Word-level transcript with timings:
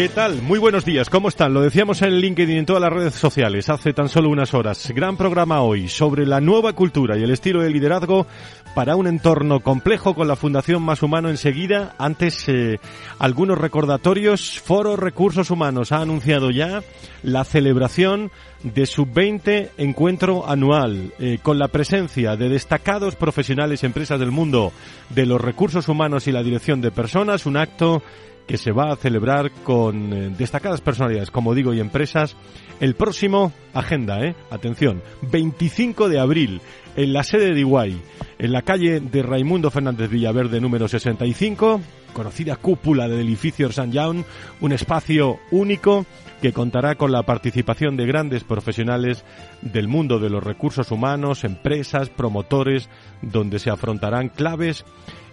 ¿Qué 0.00 0.08
tal? 0.08 0.40
Muy 0.40 0.58
buenos 0.58 0.86
días, 0.86 1.10
¿cómo 1.10 1.28
están? 1.28 1.52
Lo 1.52 1.60
decíamos 1.60 2.00
en 2.00 2.14
LinkedIn 2.14 2.56
y 2.56 2.58
en 2.60 2.64
todas 2.64 2.80
las 2.80 2.90
redes 2.90 3.14
sociales 3.14 3.68
hace 3.68 3.92
tan 3.92 4.08
solo 4.08 4.30
unas 4.30 4.54
horas. 4.54 4.90
Gran 4.94 5.18
programa 5.18 5.60
hoy 5.60 5.88
sobre 5.88 6.24
la 6.24 6.40
nueva 6.40 6.72
cultura 6.72 7.18
y 7.18 7.22
el 7.22 7.30
estilo 7.30 7.60
de 7.60 7.68
liderazgo 7.68 8.26
para 8.74 8.96
un 8.96 9.06
entorno 9.06 9.60
complejo 9.60 10.14
con 10.14 10.26
la 10.26 10.36
Fundación 10.36 10.82
Más 10.82 11.02
Humano 11.02 11.28
enseguida. 11.28 11.94
Antes, 11.98 12.48
eh, 12.48 12.80
algunos 13.18 13.58
recordatorios. 13.58 14.58
Foro 14.58 14.96
Recursos 14.96 15.50
Humanos 15.50 15.92
ha 15.92 16.00
anunciado 16.00 16.50
ya 16.50 16.82
la 17.22 17.44
celebración 17.44 18.30
de 18.62 18.86
su 18.86 19.04
20 19.04 19.72
encuentro 19.76 20.48
anual 20.48 21.12
eh, 21.18 21.38
con 21.42 21.58
la 21.58 21.68
presencia 21.68 22.36
de 22.36 22.48
destacados 22.48 23.16
profesionales 23.16 23.82
y 23.82 23.86
empresas 23.86 24.18
del 24.18 24.30
mundo 24.30 24.72
de 25.10 25.26
los 25.26 25.42
recursos 25.42 25.88
humanos 25.88 26.26
y 26.26 26.32
la 26.32 26.42
dirección 26.42 26.80
de 26.80 26.90
personas. 26.90 27.44
Un 27.44 27.58
acto 27.58 28.02
que 28.50 28.58
se 28.58 28.72
va 28.72 28.90
a 28.90 28.96
celebrar 28.96 29.52
con 29.62 30.12
eh, 30.12 30.34
destacadas 30.36 30.80
personalidades, 30.80 31.30
como 31.30 31.54
digo, 31.54 31.72
y 31.72 31.78
empresas. 31.78 32.34
El 32.80 32.96
próximo, 32.96 33.52
agenda, 33.74 34.24
¿eh? 34.24 34.34
Atención, 34.50 35.04
25 35.30 36.08
de 36.08 36.18
abril, 36.18 36.60
en 36.96 37.12
la 37.12 37.22
sede 37.22 37.54
de 37.54 37.60
Iguay, 37.60 38.02
en 38.40 38.50
la 38.50 38.62
calle 38.62 38.98
de 38.98 39.22
Raimundo 39.22 39.70
Fernández 39.70 40.10
Villaverde, 40.10 40.60
número 40.60 40.88
65, 40.88 41.80
conocida 42.12 42.56
cúpula 42.56 43.06
del 43.06 43.20
edificio 43.20 43.70
San 43.70 43.92
Jaun, 43.92 44.24
un 44.60 44.72
espacio 44.72 45.38
único 45.52 46.04
que 46.42 46.52
contará 46.52 46.96
con 46.96 47.12
la 47.12 47.22
participación 47.22 47.96
de 47.96 48.06
grandes 48.06 48.42
profesionales 48.42 49.24
del 49.62 49.86
mundo 49.86 50.18
de 50.18 50.28
los 50.28 50.42
recursos 50.42 50.90
humanos, 50.90 51.44
empresas, 51.44 52.08
promotores, 52.08 52.88
donde 53.22 53.60
se 53.60 53.70
afrontarán 53.70 54.28
claves 54.28 54.84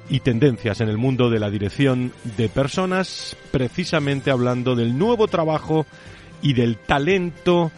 y 0.09 0.19
tendencias 0.21 0.81
en 0.81 0.89
el 0.89 0.97
mundo 0.97 1.29
de 1.29 1.39
la 1.39 1.49
dirección 1.49 2.13
de 2.37 2.49
personas, 2.49 3.35
precisamente 3.51 4.31
hablando 4.31 4.75
del 4.75 4.97
nuevo 4.97 5.27
trabajo 5.27 5.85
y 6.41 6.53
del 6.53 6.77
talento 6.77 7.71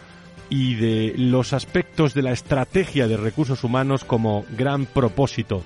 y 0.48 0.74
de 0.74 1.14
los 1.16 1.52
aspectos 1.52 2.14
de 2.14 2.22
la 2.22 2.32
estrategia 2.32 3.08
de 3.08 3.16
recursos 3.16 3.64
humanos 3.64 4.04
como 4.04 4.44
gran 4.56 4.86
propósito 4.86 5.62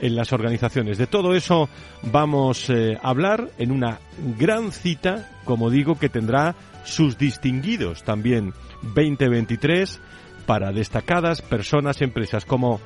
en 0.00 0.16
las 0.16 0.32
organizaciones. 0.32 0.98
De 0.98 1.06
todo 1.06 1.34
eso 1.34 1.68
vamos 2.02 2.68
eh, 2.68 2.98
a 3.00 3.08
hablar 3.08 3.50
en 3.58 3.70
una 3.70 4.00
gran 4.38 4.72
cita, 4.72 5.30
como 5.44 5.70
digo, 5.70 5.98
que 5.98 6.08
tendrá 6.08 6.54
sus 6.84 7.16
distinguidos 7.16 8.02
también 8.02 8.52
2023 8.82 10.00
para 10.46 10.72
destacadas 10.72 11.40
personas, 11.40 12.02
empresas 12.02 12.44
como 12.44 12.80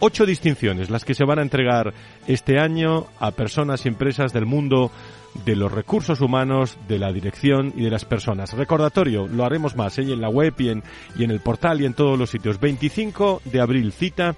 ocho 0.00 0.26
distinciones 0.26 0.90
las 0.90 1.04
que 1.04 1.14
se 1.14 1.24
van 1.24 1.38
a 1.38 1.42
entregar 1.42 1.92
este 2.26 2.58
año 2.58 3.06
a 3.18 3.30
personas 3.30 3.84
y 3.84 3.88
empresas 3.88 4.32
del 4.32 4.46
mundo 4.46 4.90
de 5.44 5.56
los 5.56 5.70
recursos 5.70 6.20
humanos, 6.20 6.78
de 6.88 6.98
la 6.98 7.12
dirección 7.12 7.72
y 7.76 7.82
de 7.82 7.90
las 7.90 8.04
personas. 8.04 8.52
Recordatorio, 8.52 9.26
lo 9.26 9.44
haremos 9.44 9.76
más 9.76 9.98
¿eh? 9.98 10.02
en 10.02 10.20
la 10.20 10.28
web 10.28 10.54
y 10.58 10.70
en, 10.70 10.82
y 11.16 11.24
en 11.24 11.30
el 11.30 11.40
portal 11.40 11.80
y 11.80 11.86
en 11.86 11.94
todos 11.94 12.18
los 12.18 12.30
sitios. 12.30 12.58
25 12.58 13.42
de 13.44 13.60
abril 13.60 13.92
cita 13.92 14.34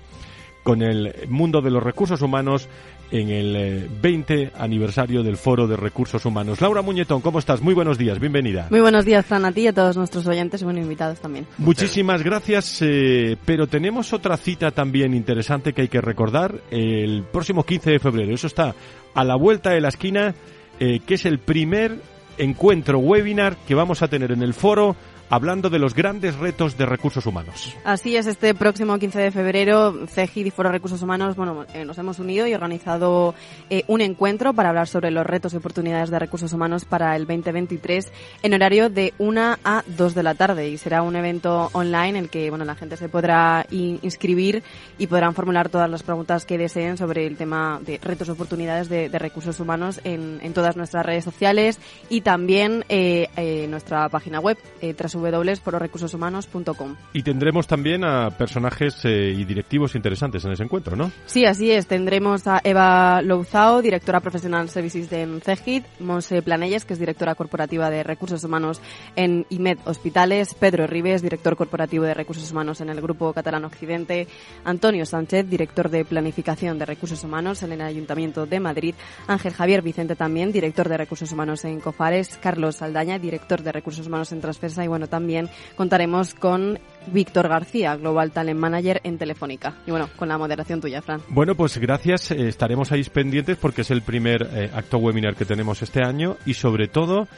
con 0.62 0.82
el 0.82 1.14
mundo 1.28 1.60
de 1.60 1.70
los 1.70 1.82
recursos 1.82 2.20
humanos 2.20 2.68
en 3.10 3.30
el 3.30 3.88
20 4.00 4.42
eh, 4.42 4.52
aniversario 4.56 5.22
del 5.22 5.36
Foro 5.36 5.66
de 5.66 5.76
Recursos 5.76 6.24
Humanos. 6.24 6.60
Laura 6.60 6.82
Muñetón, 6.82 7.20
¿cómo 7.20 7.38
estás? 7.38 7.60
Muy 7.60 7.74
buenos 7.74 7.98
días, 7.98 8.18
bienvenida. 8.18 8.66
Muy 8.70 8.80
buenos 8.80 9.04
días, 9.04 9.24
Fran, 9.24 9.44
a 9.44 9.52
ti 9.52 9.62
y 9.62 9.66
a 9.68 9.72
todos 9.72 9.96
nuestros 9.96 10.26
oyentes 10.26 10.62
y 10.62 10.64
buenos 10.64 10.82
invitados 10.82 11.20
también. 11.20 11.46
Muchísimas 11.58 12.22
gracias, 12.22 12.82
eh, 12.82 13.36
pero 13.44 13.66
tenemos 13.66 14.12
otra 14.12 14.36
cita 14.36 14.70
también 14.70 15.14
interesante 15.14 15.72
que 15.72 15.82
hay 15.82 15.88
que 15.88 16.00
recordar 16.00 16.60
el 16.70 17.24
próximo 17.24 17.64
15 17.64 17.92
de 17.92 17.98
febrero. 17.98 18.34
Eso 18.34 18.46
está 18.46 18.74
a 19.14 19.24
la 19.24 19.36
vuelta 19.36 19.70
de 19.70 19.80
la 19.80 19.88
esquina, 19.88 20.34
eh, 20.78 21.00
que 21.06 21.14
es 21.14 21.26
el 21.26 21.38
primer 21.38 21.96
encuentro 22.36 22.98
webinar 22.98 23.56
que 23.66 23.74
vamos 23.74 24.02
a 24.02 24.08
tener 24.08 24.32
en 24.32 24.42
el 24.42 24.54
foro 24.54 24.96
hablando 25.30 25.70
de 25.70 25.78
los 25.78 25.94
grandes 25.94 26.36
retos 26.36 26.76
de 26.76 26.86
recursos 26.86 27.26
humanos. 27.26 27.76
Así 27.84 28.16
es, 28.16 28.26
este 28.26 28.54
próximo 28.54 28.98
15 28.98 29.18
de 29.18 29.30
febrero, 29.30 30.06
CEGID 30.06 30.46
y 30.46 30.50
Foro 30.50 30.70
Recursos 30.70 31.02
Humanos, 31.02 31.36
bueno, 31.36 31.66
eh, 31.74 31.84
nos 31.84 31.98
hemos 31.98 32.18
unido 32.18 32.46
y 32.46 32.54
organizado 32.54 33.34
eh, 33.70 33.84
un 33.86 34.00
encuentro 34.00 34.54
para 34.54 34.70
hablar 34.70 34.88
sobre 34.88 35.10
los 35.10 35.26
retos 35.26 35.54
y 35.54 35.56
oportunidades 35.56 36.10
de 36.10 36.18
recursos 36.18 36.52
humanos 36.52 36.84
para 36.84 37.16
el 37.16 37.26
2023 37.26 38.10
en 38.42 38.54
horario 38.54 38.90
de 38.90 39.14
1 39.18 39.56
a 39.64 39.84
2 39.86 40.14
de 40.14 40.22
la 40.22 40.34
tarde 40.34 40.68
y 40.68 40.78
será 40.78 41.02
un 41.02 41.16
evento 41.16 41.70
online 41.72 42.10
en 42.10 42.16
el 42.16 42.30
que, 42.30 42.50
bueno, 42.50 42.64
la 42.64 42.74
gente 42.74 42.96
se 42.96 43.08
podrá 43.08 43.66
inscribir 43.70 44.62
y 44.98 45.06
podrán 45.06 45.34
formular 45.34 45.68
todas 45.68 45.90
las 45.90 46.02
preguntas 46.02 46.44
que 46.44 46.58
deseen 46.58 46.96
sobre 46.96 47.26
el 47.26 47.36
tema 47.36 47.80
de 47.84 47.98
retos 47.98 48.28
y 48.28 48.30
oportunidades 48.30 48.88
de, 48.88 49.08
recursos 49.18 49.58
humanos 49.58 50.00
en, 50.04 50.38
en, 50.42 50.52
todas 50.52 50.76
nuestras 50.76 51.04
redes 51.04 51.24
sociales 51.24 51.80
y 52.08 52.20
también 52.20 52.84
eh, 52.88 53.26
en 53.34 53.70
nuestra 53.70 54.08
página 54.08 54.38
web, 54.38 54.56
eh, 54.80 54.94
www.fororecursoshumanos.com. 55.20 56.96
Y 57.12 57.22
tendremos 57.22 57.66
también 57.66 58.04
a 58.04 58.30
personajes 58.30 59.04
eh, 59.04 59.34
y 59.36 59.44
directivos 59.44 59.94
interesantes 59.94 60.44
en 60.44 60.52
ese 60.52 60.62
encuentro, 60.62 60.96
¿no? 60.96 61.10
Sí, 61.26 61.44
así 61.44 61.70
es. 61.70 61.86
Tendremos 61.86 62.46
a 62.46 62.60
Eva 62.64 63.22
Louzao, 63.22 63.82
directora 63.82 64.20
profesional 64.20 64.68
Services 64.68 65.10
de 65.10 65.40
CEGID, 65.42 65.84
Monse 66.00 66.42
Planelles, 66.42 66.84
que 66.84 66.94
es 66.94 66.98
directora 66.98 67.34
corporativa 67.34 67.90
de 67.90 68.02
Recursos 68.02 68.44
Humanos 68.44 68.80
en 69.16 69.46
IMED 69.50 69.78
Hospitales, 69.84 70.54
Pedro 70.54 70.86
Rives, 70.86 71.22
director 71.22 71.56
corporativo 71.56 72.04
de 72.04 72.14
Recursos 72.14 72.50
Humanos 72.50 72.80
en 72.80 72.88
el 72.88 73.00
Grupo 73.00 73.32
Catalán 73.32 73.64
Occidente, 73.64 74.28
Antonio 74.64 75.04
Sánchez, 75.06 75.48
director 75.48 75.90
de 75.90 76.04
Planificación 76.04 76.78
de 76.78 76.86
Recursos 76.86 77.22
Humanos 77.24 77.62
en 77.62 77.72
el 77.72 77.80
Ayuntamiento 77.80 78.46
de 78.46 78.60
Madrid, 78.60 78.94
Ángel 79.26 79.52
Javier 79.52 79.82
Vicente 79.82 80.16
también, 80.16 80.52
director 80.52 80.88
de 80.88 80.96
Recursos 80.96 81.32
Humanos 81.32 81.64
en 81.64 81.80
COFARES, 81.80 82.38
Carlos 82.40 82.76
Saldaña, 82.76 83.18
director 83.18 83.62
de 83.62 83.72
Recursos 83.72 84.06
Humanos 84.06 84.32
en 84.32 84.40
Transfersa 84.40 84.84
y 84.84 84.88
bueno, 84.88 85.07
también 85.08 85.48
contaremos 85.76 86.34
con 86.34 86.78
Víctor 87.12 87.48
García, 87.48 87.96
Global 87.96 88.30
Talent 88.30 88.58
Manager 88.58 89.00
en 89.04 89.18
Telefónica. 89.18 89.74
Y 89.86 89.90
bueno, 89.90 90.08
con 90.16 90.28
la 90.28 90.38
moderación 90.38 90.80
tuya, 90.80 91.02
Fran. 91.02 91.22
Bueno, 91.28 91.54
pues 91.54 91.78
gracias. 91.78 92.30
Eh, 92.30 92.48
estaremos 92.48 92.92
ahí 92.92 93.02
pendientes 93.04 93.56
porque 93.56 93.82
es 93.82 93.90
el 93.90 94.02
primer 94.02 94.48
eh, 94.52 94.70
acto 94.74 94.98
webinar 94.98 95.34
que 95.34 95.44
tenemos 95.44 95.82
este 95.82 96.02
año 96.04 96.36
y 96.46 96.54
sobre 96.54 96.88
todo 96.88 97.28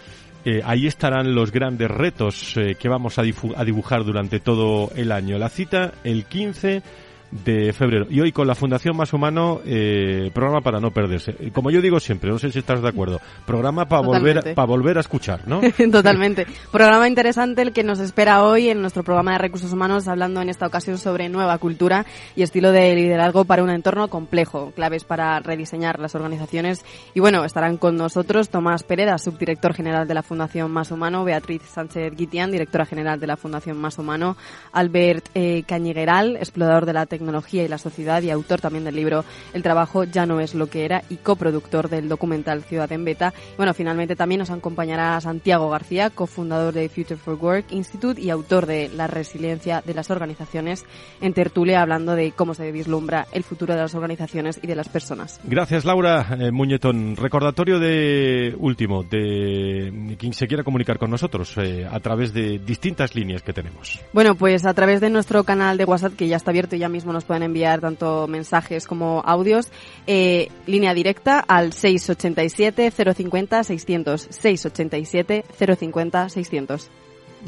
eh, 0.45 0.61
ahí 0.65 0.87
estarán 0.87 1.35
los 1.35 1.53
grandes 1.53 1.91
retos 1.91 2.55
que 2.79 2.89
vamos 2.89 3.19
a, 3.19 3.23
a 3.23 3.65
dibujar 3.65 4.05
durante 4.05 4.41
todo 4.41 4.91
el 4.97 5.13
año. 5.13 5.39
La 5.39 5.49
cita 5.49 5.93
el 6.05 6.25
15 6.25 6.83
de 7.31 7.73
febrero. 7.73 8.07
Y 8.11 8.21
hoy 8.21 8.33
con 8.33 8.47
la 8.47 8.55
Fundación 8.55 8.97
Más 8.97 9.13
Humano, 9.13 9.61
eh, 9.65 10.31
programa 10.35 10.61
para 10.61 10.81
no 10.81 10.91
perderse. 10.91 11.35
Como 11.53 11.71
yo 11.71 11.81
digo 11.81 12.01
siempre, 12.01 12.31
no 12.31 12.39
sé 12.39 12.51
si 12.51 12.59
estás 12.59 12.83
de 12.83 12.89
acuerdo, 12.89 13.21
programa 13.47 13.87
para 13.87 14.03
volver, 14.03 14.55
para 14.55 14.67
volver 14.67 14.99
a 14.99 15.01
escuchar, 15.01 15.47
¿no? 15.47 15.61
Totalmente. 15.93 16.47
programa 16.73 17.07
interesante 17.09 17.63
el 17.63 17.73
que 17.73 17.85
nos 17.85 18.01
espera 18.01 18.43
hoy 18.43 18.69
en 18.69 18.81
nuestro 18.81 19.05
programa 19.05 19.33
de 19.33 19.39
recursos 19.39 19.73
humanos, 19.73 20.09
hablando 20.09 20.43
en 20.43 20.49
esta 20.49 20.67
ocasión 20.67 20.99
sobre 20.99 21.29
nueva 21.29 21.57
cultura 21.59 22.05
y 22.35 22.43
estilo 22.43 22.73
de 22.73 22.95
liderazgo 22.95 23.45
para 23.45 23.63
un 23.63 23.71
entorno 23.71 24.09
complejo, 24.09 24.73
claves 24.75 25.05
para 25.05 25.39
rediseñar 25.41 26.01
las 26.01 26.15
organizaciones. 26.15 26.85
Y 27.15 27.21
bueno, 27.21 27.45
estarán 27.45 27.77
con 27.77 27.97
nosotros 27.97 28.49
Tomás 28.49 28.83
Pereda, 28.83 29.19
subdirector 29.19 29.75
general 29.75 30.09
de 30.09 30.15
la 30.15 30.23
Fundación 30.23 30.71
Más 30.71 30.91
Humano, 30.91 31.25
Beatriz 31.25 31.63
Sánchez 31.63 32.15
Guitián, 32.17 32.51
directora 32.51 32.87
general 32.87 33.21
de 33.21 33.27
la 33.29 33.37
Fundación 33.37 33.79
Más 33.79 33.99
Humano, 33.99 34.37
Albert 34.73 35.29
eh, 35.35 35.63
Cañigueral, 35.67 36.37
explorador 36.37 36.87
de 36.87 36.93
la 36.93 37.07
tecnología 37.07 37.20
tecnología 37.21 37.65
y 37.65 37.69
la 37.69 37.79
sociedad 37.79 38.23
y 38.23 38.31
autor 38.31 38.61
también 38.61 38.85
del 38.85 38.97
libro 38.97 39.25
El 39.53 39.63
trabajo 39.63 40.05
ya 40.05 40.25
no 40.25 40.41
es 40.41 40.55
lo 40.55 40.69
que 40.69 40.85
era 40.87 41.03
y 41.11 41.17
coproductor 41.17 41.89
del 41.91 42.09
documental 42.09 42.63
Ciudad 42.63 42.91
en 42.93 43.05
Beta. 43.05 43.35
Bueno, 43.57 43.75
finalmente 43.75 44.17
también 44.17 44.39
nos 44.39 44.51
acompañará 44.51 45.21
Santiago 45.21 45.69
García, 45.69 46.09
cofundador 46.09 46.73
de 46.73 46.89
Future 46.89 47.17
for 47.17 47.35
Work 47.35 47.67
Institute 47.73 48.21
y 48.21 48.31
autor 48.31 48.67
de 48.67 48.89
La 48.89 49.07
resiliencia 49.07 49.83
de 49.85 49.93
las 49.93 50.11
organizaciones 50.11 50.85
en 51.21 51.35
tertulia 51.35 51.83
hablando 51.83 52.15
de 52.15 52.33
cómo 52.33 52.55
se 52.55 52.73
vislumbra 52.73 53.27
el 53.33 53.45
futuro 53.45 53.75
de 53.75 53.81
las 53.81 53.95
organizaciones 53.95 54.59
y 54.63 54.67
de 54.67 54.77
las 54.77 54.89
personas. 54.89 55.41
Gracias 55.45 55.85
Laura 55.85 56.37
eh, 56.39 56.51
Muñetón. 56.51 57.17
Recordatorio 57.17 57.79
de 57.79 58.55
último 58.59 59.03
de 59.03 60.17
quien 60.19 60.33
se 60.33 60.47
quiera 60.47 60.65
comunicar 60.65 60.99
con 60.99 61.11
nosotros 61.11 61.55
eh, 61.59 61.87
a 61.91 62.01
través 62.01 62.33
de 62.33 62.59
distintas 62.59 63.15
líneas 63.15 63.43
que 63.43 63.53
tenemos. 63.53 64.01
Bueno, 64.15 64.35
pues 64.35 64.65
a 64.65 64.73
través 64.73 65.03
de 65.03 65.11
nuestro 65.11 65.45
canal 65.45 65.77
de 65.77 65.85
WhatsApp 65.85 66.15
que 66.17 66.29
ya 66.29 66.37
está 66.37 66.51
abierto 66.51 66.77
y 66.77 66.79
ya 66.79 66.89
mismo 66.89 67.10
nos 67.13 67.25
pueden 67.25 67.43
enviar 67.43 67.81
tanto 67.81 68.27
mensajes 68.27 68.87
como 68.87 69.23
audios, 69.25 69.69
eh, 70.07 70.49
línea 70.67 70.95
directa 70.95 71.41
al 71.41 71.73
687 71.73 72.91
050 72.91 73.65
600 73.65 74.29
687 74.31 75.45
050 75.79 76.29
600. 76.29 76.91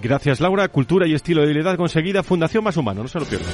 Gracias 0.01 0.41
Laura, 0.41 0.69
cultura 0.69 1.07
y 1.07 1.15
estilo 1.15 1.47
de 1.47 1.53
vida 1.53 1.77
conseguida 1.77 2.23
Fundación 2.23 2.65
Más 2.65 2.77
Humano, 2.77 3.03
no 3.03 3.09
se 3.09 3.21
lo 3.21 3.27
pierdan. 3.27 3.51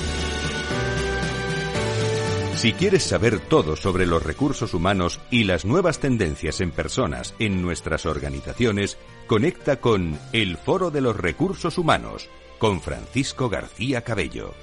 Si 2.59 2.73
quieres 2.73 3.05
saber 3.05 3.39
todo 3.39 3.77
sobre 3.77 4.05
los 4.05 4.21
recursos 4.25 4.75
humanos 4.75 5.21
y 5.31 5.45
las 5.45 5.65
nuevas 5.65 6.01
tendencias 6.01 6.61
en 6.61 6.73
personas 6.73 7.37
en 7.39 7.63
nuestras 7.63 8.05
organizaciones, 8.05 8.99
conecta 9.29 9.77
con 9.77 10.19
El 10.33 10.57
Foro 10.57 10.91
de 10.91 11.01
los 11.01 11.17
Recursos 11.17 11.79
Humanos 11.79 12.29
con 12.59 12.81
Francisco 12.81 13.49
García 13.49 14.03
Cabello. 14.03 14.55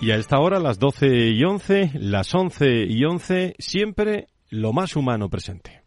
Y 0.00 0.10
a 0.10 0.16
esta 0.16 0.38
hora, 0.38 0.58
las 0.58 0.78
12 0.78 1.30
y 1.30 1.42
11, 1.42 1.92
las 1.94 2.34
11 2.34 2.84
y 2.86 3.04
11, 3.04 3.54
siempre 3.58 4.28
lo 4.50 4.72
más 4.72 4.94
humano 4.94 5.30
presente. 5.30 5.82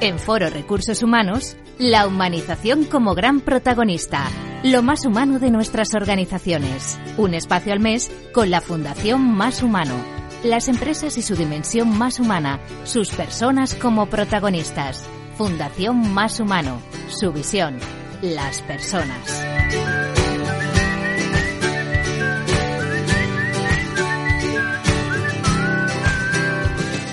En 0.00 0.18
Foro 0.18 0.48
Recursos 0.48 1.02
Humanos, 1.02 1.56
la 1.78 2.06
humanización 2.06 2.84
como 2.84 3.14
gran 3.14 3.40
protagonista, 3.40 4.24
lo 4.62 4.82
más 4.82 5.04
humano 5.04 5.38
de 5.38 5.50
nuestras 5.50 5.94
organizaciones. 5.94 6.98
Un 7.18 7.34
espacio 7.34 7.72
al 7.72 7.80
mes 7.80 8.10
con 8.32 8.50
la 8.50 8.60
Fundación 8.60 9.20
Más 9.20 9.62
Humano. 9.62 9.94
Las 10.44 10.68
empresas 10.68 11.18
y 11.18 11.22
su 11.22 11.34
dimensión 11.34 11.98
más 11.98 12.20
humana, 12.20 12.60
sus 12.84 13.10
personas 13.10 13.74
como 13.74 14.06
protagonistas. 14.06 15.04
Fundación 15.36 16.14
Más 16.14 16.38
Humano, 16.38 16.80
su 17.08 17.32
visión, 17.32 17.78
las 18.22 18.62
personas. 18.62 19.44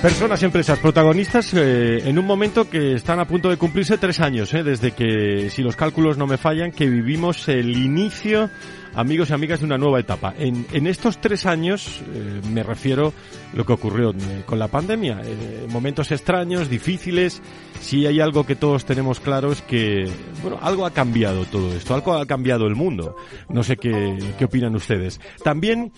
Personas 0.04 0.40
y 0.44 0.46
empresas 0.46 0.78
protagonistas 0.78 1.52
eh, 1.56 2.08
en 2.08 2.20
un 2.20 2.28
momento 2.28 2.70
que 2.70 2.94
están 2.94 3.20
a 3.20 3.26
punto 3.26 3.50
de 3.50 3.58
cumplirse 3.58 3.98
tres 3.98 4.20
años, 4.20 4.54
eh, 4.54 4.62
desde 4.62 4.92
que, 4.92 5.50
si 5.50 5.64
los 5.64 5.76
cálculos 5.76 6.16
no 6.16 6.28
me 6.28 6.38
fallan, 6.38 6.72
que 6.72 6.88
vivimos 6.88 7.50
el 7.50 7.76
inicio 7.76 8.52
amigos 8.96 9.30
y 9.30 9.34
amigas 9.34 9.60
de 9.60 9.66
una 9.66 9.78
nueva 9.78 10.00
etapa. 10.00 10.34
En, 10.38 10.66
en 10.72 10.88
estos 10.88 11.20
tres 11.20 11.46
años 11.46 12.02
eh, 12.14 12.42
me 12.52 12.64
refiero 12.64 13.14
lo 13.54 13.66
que 13.66 13.74
ocurrió 13.74 14.12
eh, 14.12 14.44
con 14.46 14.60
la 14.60 14.68
pandemia. 14.68 15.22
Eh, 15.24 15.68
momentos 15.70 16.12
extraños, 16.12 16.70
difíciles. 16.70 17.42
Si 17.82 18.06
hay 18.06 18.20
algo 18.20 18.46
que 18.46 18.56
todos 18.56 18.86
tenemos 18.86 19.20
claro 19.20 19.52
es 19.52 19.62
que, 19.62 20.10
bueno, 20.42 20.58
algo 20.62 20.86
ha 20.86 20.92
cambiado 20.92 21.46
todo 21.46 21.74
esto, 21.76 21.94
algo 21.94 22.14
ha 22.14 22.26
cambiado 22.26 22.66
el 22.68 22.76
mundo. 22.76 23.16
No 23.50 23.64
sé 23.64 23.78
qué, 23.78 24.18
qué 24.38 24.46
opinan 24.46 24.76
ustedes. 24.76 25.20
También 25.44 25.92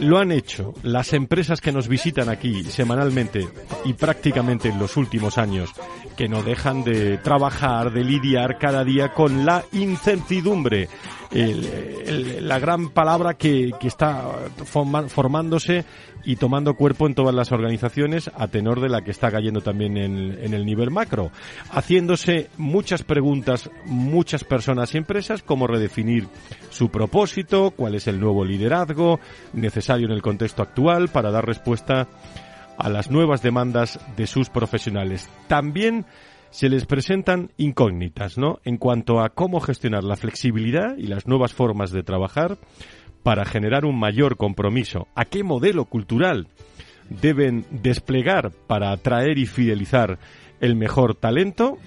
lo 0.00 0.18
han 0.18 0.32
hecho 0.32 0.74
las 0.82 1.12
empresas 1.12 1.60
que 1.60 1.72
nos 1.72 1.88
visitan 1.88 2.28
aquí 2.28 2.64
semanalmente 2.64 3.46
y 3.84 3.92
prácticamente 3.92 4.68
en 4.68 4.78
los 4.78 4.96
últimos 4.96 5.38
años, 5.38 5.70
que 6.16 6.28
no 6.28 6.42
dejan 6.42 6.82
de 6.82 7.18
trabajar, 7.18 7.92
de 7.92 8.04
lidiar 8.04 8.58
cada 8.58 8.84
día 8.84 9.12
con 9.12 9.44
la 9.44 9.64
incertidumbre 9.72 10.88
la 11.30 12.58
gran 12.58 12.90
palabra 12.90 13.34
que, 13.34 13.72
que 13.78 13.88
está 13.88 14.24
formándose 14.66 15.84
y 16.24 16.36
tomando 16.36 16.74
cuerpo 16.74 17.06
en 17.06 17.14
todas 17.14 17.34
las 17.34 17.52
organizaciones 17.52 18.30
a 18.34 18.48
tenor 18.48 18.80
de 18.80 18.88
la 18.88 19.02
que 19.02 19.12
está 19.12 19.30
cayendo 19.30 19.60
también 19.60 19.96
en, 19.96 20.38
en, 20.40 20.54
el 20.54 20.66
nivel 20.66 20.90
macro, 20.90 21.30
haciéndose 21.70 22.50
muchas 22.56 23.04
preguntas, 23.04 23.70
muchas 23.84 24.42
personas 24.42 24.94
y 24.94 24.98
empresas, 24.98 25.42
cómo 25.42 25.66
redefinir 25.66 26.26
su 26.70 26.90
propósito, 26.90 27.70
cuál 27.70 27.94
es 27.94 28.08
el 28.08 28.18
nuevo 28.18 28.44
liderazgo 28.44 29.20
necesario 29.52 30.06
en 30.06 30.12
el 30.12 30.22
contexto 30.22 30.62
actual 30.62 31.08
para 31.08 31.30
dar 31.30 31.46
respuesta 31.46 32.08
a 32.76 32.88
las 32.88 33.10
nuevas 33.10 33.42
demandas 33.42 34.00
de 34.16 34.26
sus 34.26 34.50
profesionales. 34.50 35.28
También 35.48 36.04
se 36.50 36.68
les 36.68 36.86
presentan 36.86 37.50
incógnitas, 37.56 38.38
¿no? 38.38 38.58
En 38.64 38.76
cuanto 38.78 39.20
a 39.20 39.30
cómo 39.30 39.60
gestionar 39.60 40.04
la 40.04 40.16
flexibilidad 40.16 40.96
y 40.96 41.06
las 41.06 41.26
nuevas 41.26 41.52
formas 41.52 41.90
de 41.90 42.02
trabajar 42.02 42.56
para 43.22 43.44
generar 43.44 43.84
un 43.84 43.98
mayor 43.98 44.36
compromiso. 44.36 45.08
¿A 45.14 45.24
qué 45.24 45.42
modelo 45.42 45.84
cultural 45.86 46.48
deben 47.08 47.64
desplegar 47.70 48.52
para 48.66 48.92
atraer 48.92 49.38
y 49.38 49.46
fidelizar 49.46 50.18
el 50.60 50.76
mejor 50.76 51.14
talento? 51.14 51.78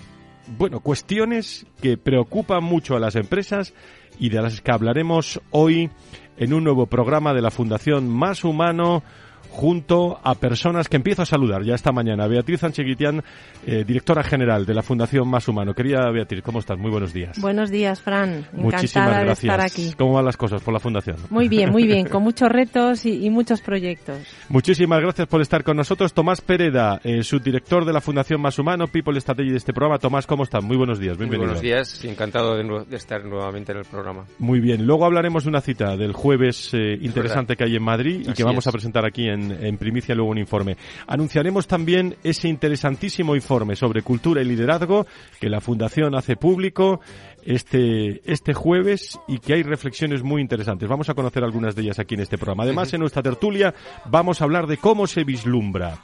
Bueno, 0.58 0.82
cuestiones 0.82 1.66
que 1.82 1.98
preocupan 1.98 2.64
mucho 2.64 2.96
a 2.96 3.00
las 3.00 3.16
empresas 3.16 3.74
y 4.20 4.30
de 4.30 4.42
las 4.42 4.62
que 4.62 4.72
hablaremos 4.72 5.42
hoy 5.52 5.90
en 6.38 6.54
un 6.54 6.64
nuevo 6.64 6.88
programa 6.88 7.34
de 7.34 7.42
la 7.42 7.52
Fundación 7.52 8.10
Más 8.10 8.44
Humano 8.44 9.04
junto 9.50 10.20
a 10.24 10.36
personas 10.36 10.88
que 10.88 10.98
empiezo 10.98 11.22
a 11.24 11.26
saludar 11.26 11.64
ya 11.64 11.76
esta 11.76 11.92
mañana. 11.92 12.28
Beatriz 12.28 12.64
Ancheguitian, 12.64 13.24
eh, 13.66 13.84
directora 13.86 14.24
general 14.24 14.66
de 14.66 14.74
la 14.74 14.82
Fundación 14.82 15.28
Más 15.28 15.48
Humano. 15.48 15.74
Querida 15.74 16.10
Beatriz, 16.12 16.42
¿cómo 16.44 16.60
estás? 16.60 16.78
Muy 16.78 16.92
buenos 16.92 17.14
días. 17.14 17.40
Buenos 17.40 17.70
días, 17.70 18.02
Fran. 18.02 18.30
Encantada 18.30 18.62
Muchísimas 18.62 19.10
gracias. 19.10 19.42
de 19.42 19.48
estar 19.48 19.62
aquí. 19.62 19.94
¿Cómo 19.98 20.14
van 20.14 20.26
las 20.26 20.38
cosas 20.38 20.62
por 20.62 20.74
la 20.74 20.80
Fundación? 20.80 21.18
Muy 21.30 21.48
bien, 21.48 21.72
muy 21.72 21.86
bien, 21.86 22.08
con 22.10 22.24
muchos 22.24 22.50
retos 22.50 23.06
y, 23.06 23.26
y 23.26 23.30
muchos 23.30 23.62
proyectos. 23.62 24.18
Muchísimas 24.50 25.02
gracias 25.02 25.28
por 25.28 25.42
estar 25.42 25.64
con 25.64 25.78
nosotros. 25.78 26.14
Tomás 26.14 26.42
Pereda, 26.42 27.00
eh, 27.04 27.24
subdirector 27.24 27.86
de 27.86 27.94
la 27.94 28.02
Fundación 28.02 28.42
Más 28.42 28.58
Humano, 28.60 28.88
People 28.88 29.20
Strategy 29.20 29.50
de 29.52 29.58
este 29.58 29.74
programa. 29.74 30.00
Tomás, 30.00 30.26
¿cómo 30.28 30.44
estás? 30.44 30.64
Muy 30.64 30.78
buenos 30.78 31.00
días, 31.00 31.18
bienvenido. 31.18 31.48
Muy 31.52 31.60
buenos 31.60 31.62
días 31.62 32.04
y 32.04 32.10
encantado 32.10 32.56
de, 32.56 32.86
de, 32.90 32.96
estar 32.98 33.24
nuevamente 33.26 33.72
en 33.72 33.80
el 33.80 33.86
programa. 33.86 34.26
Muy 34.38 34.60
bien, 34.60 34.86
luego 34.86 35.06
hablaremos 35.06 35.44
de 35.44 35.50
una 35.50 35.62
cita 35.62 35.96
del 35.98 36.14
jueves 36.14 36.72
eh, 36.74 36.98
interesante 37.02 37.56
que 37.56 37.64
hay 37.64 37.76
en 37.76 37.84
Madrid 37.84 38.22
y 38.26 38.30
Así 38.30 38.34
que 38.34 38.44
vamos 38.44 38.66
es. 38.66 38.68
a 38.68 38.72
presentar 38.72 39.06
aquí 39.06 39.28
en, 39.28 39.39
en 39.52 39.78
primicia 39.78 40.16
luego 40.16 40.32
un 40.32 40.38
informe. 40.38 40.78
Anunciaremos 41.08 41.68
también 41.68 42.16
ese 42.24 42.48
interesantísimo 42.48 43.36
informe 43.36 43.76
sobre 43.76 44.02
cultura 44.02 44.42
y 44.42 44.46
liderazgo 44.46 45.06
que 45.40 45.50
la 45.50 45.62
Fundación 45.62 46.16
hace 46.16 46.36
público 46.36 47.00
este, 47.44 48.22
este 48.32 48.54
jueves 48.54 49.20
y 49.28 49.40
que 49.40 49.54
hay 49.54 49.64
reflexiones 49.64 50.24
muy 50.24 50.42
interesantes. 50.42 50.90
Vamos 50.90 51.10
a 51.10 51.14
conocer 51.14 51.44
algunas 51.44 51.76
de 51.76 51.84
ellas 51.84 52.00
aquí 52.00 52.16
en 52.16 52.22
este 52.22 52.38
programa. 52.38 52.64
Además, 52.64 52.94
en 52.94 53.02
nuestra 53.02 53.24
tertulia 53.24 53.74
vamos 54.06 54.42
a 54.42 54.44
hablar 54.44 54.68
de 54.68 54.78
cómo 54.78 55.08
se 55.08 55.24
vislumbra 55.24 56.00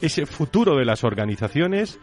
ese 0.00 0.26
futuro 0.26 0.76
de 0.76 0.84
las 0.84 1.04
organizaciones 1.04 1.98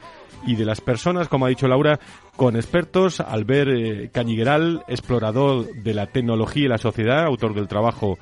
y 0.46 0.56
de 0.56 0.66
las 0.66 0.82
personas, 0.82 1.28
como 1.28 1.46
ha 1.46 1.50
dicho 1.50 1.68
Laura, 1.68 2.00
con 2.36 2.56
expertos, 2.56 3.20
Albert 3.20 3.72
eh, 3.72 4.10
Cañigueral, 4.14 4.84
explorador 4.88 5.74
de 5.74 5.94
la 5.94 6.08
tecnología 6.08 6.66
y 6.66 6.70
la 6.70 6.78
sociedad, 6.78 7.26
autor 7.26 7.56
del 7.56 7.68
trabajo 7.68 8.20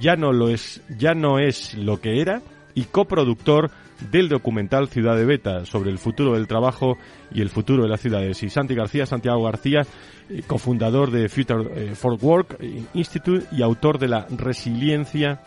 Ya 0.00 0.16
no 0.16 0.32
lo 0.32 0.48
es, 0.48 0.82
ya 0.98 1.14
no 1.14 1.38
es 1.38 1.74
lo 1.74 2.00
que 2.00 2.20
era, 2.20 2.42
y 2.74 2.84
coproductor 2.84 3.70
del 4.10 4.28
documental 4.28 4.88
Ciudad 4.88 5.16
de 5.16 5.24
Beta 5.24 5.64
sobre 5.64 5.90
el 5.90 5.98
futuro 5.98 6.34
del 6.34 6.46
trabajo 6.46 6.96
y 7.32 7.40
el 7.40 7.48
futuro 7.48 7.82
de 7.82 7.88
las 7.88 8.00
ciudades. 8.00 8.42
Y 8.42 8.50
Santi 8.50 8.74
García, 8.74 9.06
Santiago 9.06 9.42
García, 9.42 9.82
eh, 10.28 10.42
cofundador 10.46 11.10
de 11.10 11.28
Future 11.28 11.64
eh, 11.74 11.94
for 11.94 12.16
Work 12.20 12.58
Institute 12.94 13.46
y 13.50 13.62
autor 13.62 13.98
de 13.98 14.08
la 14.08 14.26
resiliencia 14.30 15.40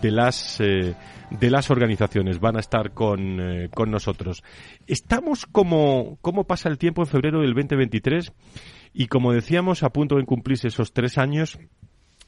de 0.00 0.10
las 0.12 0.60
eh, 0.60 0.94
de 1.30 1.50
las 1.50 1.70
organizaciones 1.70 2.40
van 2.40 2.56
a 2.56 2.60
estar 2.60 2.92
con, 2.92 3.40
eh, 3.40 3.68
con 3.72 3.90
nosotros. 3.90 4.42
Estamos 4.86 5.46
como 5.46 6.18
cómo 6.20 6.44
pasa 6.44 6.68
el 6.68 6.78
tiempo 6.78 7.02
en 7.02 7.08
febrero 7.08 7.40
del 7.40 7.54
2023 7.54 8.32
y 8.92 9.06
como 9.06 9.32
decíamos 9.32 9.82
a 9.82 9.90
punto 9.90 10.16
de 10.16 10.24
cumplirse 10.24 10.68
esos 10.68 10.92
tres 10.92 11.18
años 11.18 11.58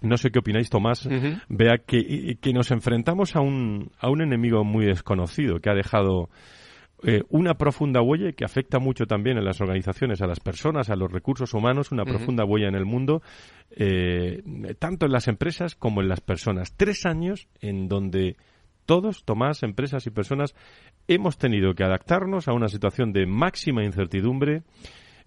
no 0.02 0.16
sé 0.16 0.30
qué 0.30 0.38
opináis, 0.40 0.71
Tomás. 0.71 1.06
Uh 1.06 1.11
-huh. 1.11 1.42
Vea 1.49 1.78
que, 1.87 2.37
que, 2.40 2.52
nos 2.52 2.71
enfrentamos 2.71 3.37
a 3.37 3.40
un, 3.40 3.90
a 3.99 4.11
un 4.11 4.23
enemigo 4.23 4.64
muy 4.64 4.87
desconocido 4.87 5.59
que 5.61 5.71
ha 5.71 5.75
dejado 5.75 6.28
eh, 7.04 7.23
una 7.30 7.54
profunda 7.54 8.00
huella 8.00 8.28
y 8.28 8.32
que 8.32 8.44
afecta 8.44 8.78
mucho 8.78 9.06
también 9.06 9.37
en 9.37 9.44
las 9.44 9.61
organizaciones, 9.61 10.23
a 10.23 10.26
las 10.26 10.38
personas, 10.38 10.88
a 10.88 10.94
los 10.94 11.11
recursos 11.11 11.52
humanos, 11.52 11.90
una 11.90 12.02
uh 12.02 12.06
-huh. 12.06 12.11
profunda 12.11 12.44
huella 12.44 12.68
en 12.68 12.76
el 12.76 12.85
mundo, 12.85 13.23
eh, 13.71 14.42
tanto 14.78 15.06
en 15.06 15.12
las 15.12 15.26
empresas 15.26 15.75
como 15.75 16.00
en 16.00 16.09
las 16.09 16.21
personas. 16.21 16.75
Tres 16.76 17.04
años 17.06 17.49
en 17.61 17.88
donde 17.88 18.37
todos, 18.87 19.25
Tomás, 19.25 19.62
empresas 19.62 20.06
y 20.06 20.11
personas, 20.11 20.54
hemos 21.09 21.38
tenido 21.38 21.75
que 21.75 21.85
adaptarnos 21.85 22.49
a 22.49 22.52
una 22.52 22.68
situación 22.68 23.12
de 23.12 23.26
máxima 23.26 23.85
incertidumbre, 23.85 24.62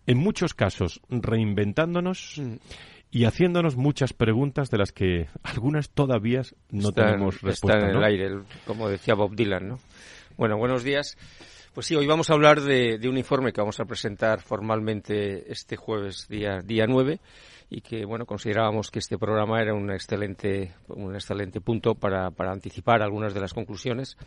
en 0.07 0.17
muchos 0.17 0.53
casos 0.53 1.01
reinventándonos. 1.09 2.37
Mm. 2.37 2.55
Y 3.11 3.25
haciéndonos 3.25 3.77
muchas 3.77 4.11
preguntas 4.13 4.69
de 4.69 4.77
las 4.77 4.91
que 4.91 5.27
algunas 5.43 5.89
todavía 5.89 6.41
no 6.69 6.89
Están- 6.89 7.05
tenemos 7.11 7.41
respuesta. 7.41 7.67
Están 7.77 7.89
en 7.89 7.93
¿no? 7.93 7.99
el 7.99 8.05
aire, 8.05 8.39
como 8.67 8.89
decía 8.89 9.13
Bob 9.15 9.35
Dylan, 9.35 9.67
¿no? 9.69 9.79
Bueno, 10.37 10.57
buenos 10.57 10.83
días. 10.83 11.17
Pues 11.73 11.87
sí, 11.87 11.95
hoy 11.95 12.07
vamos 12.07 12.29
a 12.29 12.33
hablar 12.33 12.61
de, 12.61 12.97
de 12.97 13.09
un 13.09 13.17
informe 13.17 13.51
que 13.53 13.61
vamos 13.61 13.79
a 13.79 13.85
presentar 13.85 14.41
formalmente 14.41 15.51
este 15.51 15.75
jueves, 15.75 16.27
día, 16.29 16.59
día 16.63 16.85
9, 16.87 17.19
y 17.69 17.81
que, 17.81 18.05
bueno, 18.05 18.25
considerábamos 18.25 18.91
que 18.91 18.99
este 18.99 19.17
programa 19.17 19.61
era 19.61 19.73
un 19.73 19.91
excelente, 19.91 20.73
un 20.87 21.15
excelente 21.15 21.59
punto 21.61 21.95
para, 21.95 22.31
para 22.31 22.51
anticipar 22.51 23.01
algunas 23.01 23.33
de 23.33 23.41
las 23.41 23.53
conclusiones. 23.53 24.17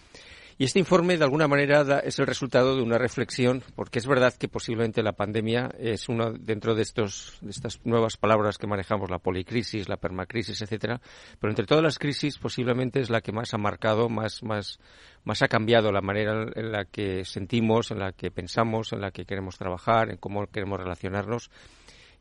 Y 0.61 0.65
este 0.65 0.81
informe, 0.81 1.17
de 1.17 1.23
alguna 1.23 1.47
manera, 1.47 1.85
da- 1.85 2.01
es 2.01 2.19
el 2.19 2.27
resultado 2.27 2.75
de 2.75 2.83
una 2.83 2.99
reflexión, 2.99 3.63
porque 3.77 4.01
es 4.01 4.09
verdad 4.09 4.35
que 4.35 4.49
posiblemente 4.49 5.05
la 5.05 5.13
pandemia 5.13 5.71
es 5.79 6.09
una, 6.09 6.33
dentro 6.33 6.75
de, 6.75 6.83
estos, 6.83 7.39
de 7.41 7.51
estas 7.51 7.81
nuevas 7.87 8.17
palabras 8.17 8.59
que 8.59 8.67
manejamos, 8.67 9.09
la 9.09 9.21
policrisis, 9.21 9.89
la 9.89 9.99
permacrisis, 9.99 10.61
etcétera, 10.61 11.01
pero 11.41 11.53
entre 11.53 11.65
todas 11.65 11.85
las 11.85 12.01
crisis, 12.01 12.39
posiblemente 12.39 12.99
es 13.01 13.09
la 13.09 13.21
que 13.21 13.31
más 13.31 13.55
ha 13.55 13.59
marcado, 13.59 14.09
más, 14.09 14.43
más, 14.43 14.81
más 15.23 15.43
ha 15.43 15.49
cambiado 15.49 15.93
la 15.93 16.01
manera 16.01 16.47
en 16.53 16.73
la 16.73 16.85
que 16.87 17.25
sentimos, 17.25 17.93
en 17.93 18.01
la 18.01 18.11
que 18.11 18.33
pensamos, 18.33 18.93
en 18.93 19.01
la 19.01 19.13
que 19.13 19.27
queremos 19.27 19.59
trabajar, 19.59 20.11
en 20.11 20.17
cómo 20.17 20.45
queremos 20.49 20.81
relacionarnos. 20.81 21.51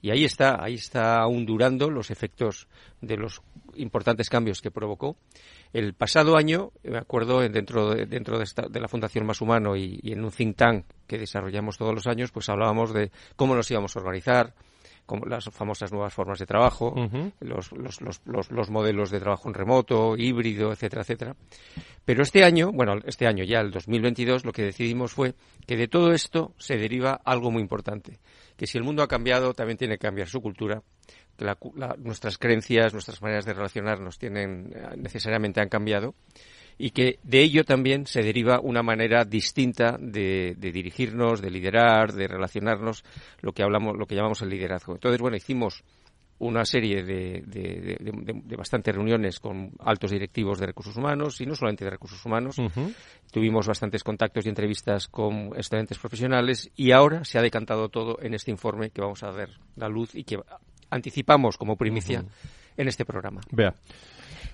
Y 0.01 0.11
ahí 0.11 0.25
está, 0.25 0.63
ahí 0.63 0.75
está 0.75 1.19
aún 1.21 1.45
durando 1.45 1.89
los 1.89 2.11
efectos 2.11 2.67
de 3.01 3.17
los 3.17 3.41
importantes 3.75 4.29
cambios 4.29 4.61
que 4.61 4.71
provocó. 4.71 5.17
El 5.73 5.93
pasado 5.93 6.37
año, 6.37 6.71
me 6.83 6.97
acuerdo, 6.97 7.43
en- 7.43 7.51
dentro 7.51 7.89
de, 7.93 8.05
dentro 8.05 8.37
de, 8.37 8.43
esta- 8.45 8.67
de 8.69 8.79
la 8.79 8.87
Fundación 8.87 9.25
Más 9.25 9.41
Humano 9.41 9.75
y, 9.75 9.99
y 10.01 10.13
en 10.13 10.23
un 10.23 10.31
think 10.31 10.55
tank 10.55 10.85
que 11.07 11.17
desarrollamos 11.17 11.77
todos 11.77 11.93
los 11.93 12.07
años, 12.07 12.31
pues 12.31 12.47
hablábamos 12.49 12.93
de 12.93 13.11
cómo 13.35 13.55
nos 13.55 13.69
íbamos 13.71 13.95
a 13.95 13.99
organizar, 13.99 14.53
como 15.05 15.25
las 15.25 15.45
famosas 15.45 15.91
nuevas 15.91 16.13
formas 16.13 16.37
de 16.39 16.45
trabajo, 16.45 16.93
los, 17.39 17.71
los, 17.71 18.01
los, 18.01 18.21
los, 18.25 18.51
los 18.51 18.69
modelos 18.69 19.09
de 19.09 19.19
trabajo 19.19 19.47
en 19.47 19.53
remoto, 19.55 20.15
híbrido, 20.17 20.71
etcétera, 20.71 21.01
etcétera. 21.03 21.35
Pero 22.05 22.23
este 22.23 22.43
año, 22.43 22.71
bueno, 22.73 22.95
este 23.05 23.25
año 23.27 23.43
ya, 23.43 23.59
el 23.61 23.71
2022, 23.71 24.45
lo 24.45 24.51
que 24.53 24.63
decidimos 24.63 25.13
fue 25.13 25.33
que 25.65 25.75
de 25.77 25.87
todo 25.87 26.11
esto 26.11 26.53
se 26.57 26.77
deriva 26.77 27.19
algo 27.23 27.51
muy 27.51 27.61
importante, 27.61 28.19
que 28.57 28.67
si 28.67 28.77
el 28.77 28.83
mundo 28.83 29.03
ha 29.03 29.07
cambiado, 29.07 29.53
también 29.53 29.77
tiene 29.77 29.95
que 29.95 30.07
cambiar 30.07 30.27
su 30.27 30.41
cultura, 30.41 30.81
que 31.37 31.45
la 31.45 31.57
la- 31.75 31.95
nuestras 31.97 32.37
creencias, 32.37 32.93
nuestras 32.93 33.21
maneras 33.21 33.45
de 33.45 33.53
relacionarnos 33.53 34.17
tienen 34.17 34.73
eh, 34.75 34.97
necesariamente 34.97 35.61
han 35.61 35.69
cambiado 35.69 36.15
y 36.79 36.91
que 36.91 37.19
de 37.23 37.41
ello 37.41 37.63
también 37.63 38.05
se 38.05 38.21
deriva 38.21 38.59
una 38.59 38.83
manera 38.83 39.23
distinta 39.25 39.97
de, 39.99 40.55
de 40.57 40.71
dirigirnos, 40.71 41.41
de 41.41 41.49
liderar, 41.51 42.13
de 42.13 42.27
relacionarnos, 42.27 43.03
lo 43.41 43.51
que 43.53 43.63
hablamos, 43.63 43.97
lo 43.97 44.05
que 44.05 44.15
llamamos 44.15 44.41
el 44.41 44.49
liderazgo. 44.49 44.93
Entonces, 44.93 45.19
bueno, 45.19 45.37
hicimos 45.37 45.83
una 46.39 46.65
serie 46.65 47.03
de, 47.03 47.43
de, 47.47 47.97
de- 47.99 48.55
bastantes 48.55 48.93
reuniones 48.93 49.39
con 49.39 49.71
altos 49.79 50.11
directivos 50.11 50.59
de 50.59 50.67
recursos 50.67 50.95
humanos 50.95 51.41
y 51.41 51.45
no 51.45 51.55
solamente 51.55 51.83
de 51.85 51.91
recursos 51.91 52.23
humanos. 52.25 52.57
Tuvimos 53.31 53.67
bastantes 53.67 54.03
contactos 54.03 54.45
y 54.45 54.49
entrevistas 54.49 55.07
con 55.07 55.51
excelentes 55.55 55.97
profesionales 55.97 56.69
y 56.75 56.91
ahora 56.91 57.23
se 57.25 57.39
ha 57.39 57.41
decantado 57.41 57.89
todo 57.89 58.19
en 58.21 58.33
este 58.33 58.51
informe 58.51 58.89
que 58.91 59.01
vamos 59.01 59.23
a 59.23 59.31
ver 59.31 59.49
la 59.75 59.89
luz 59.89 60.13
y 60.15 60.23
que 60.23 60.37
anticipamos 60.89 61.57
como 61.57 61.75
primicia 61.75 62.23
en 62.77 62.87
este 62.87 63.03
programa. 63.05 63.41
Vea, 63.51 63.73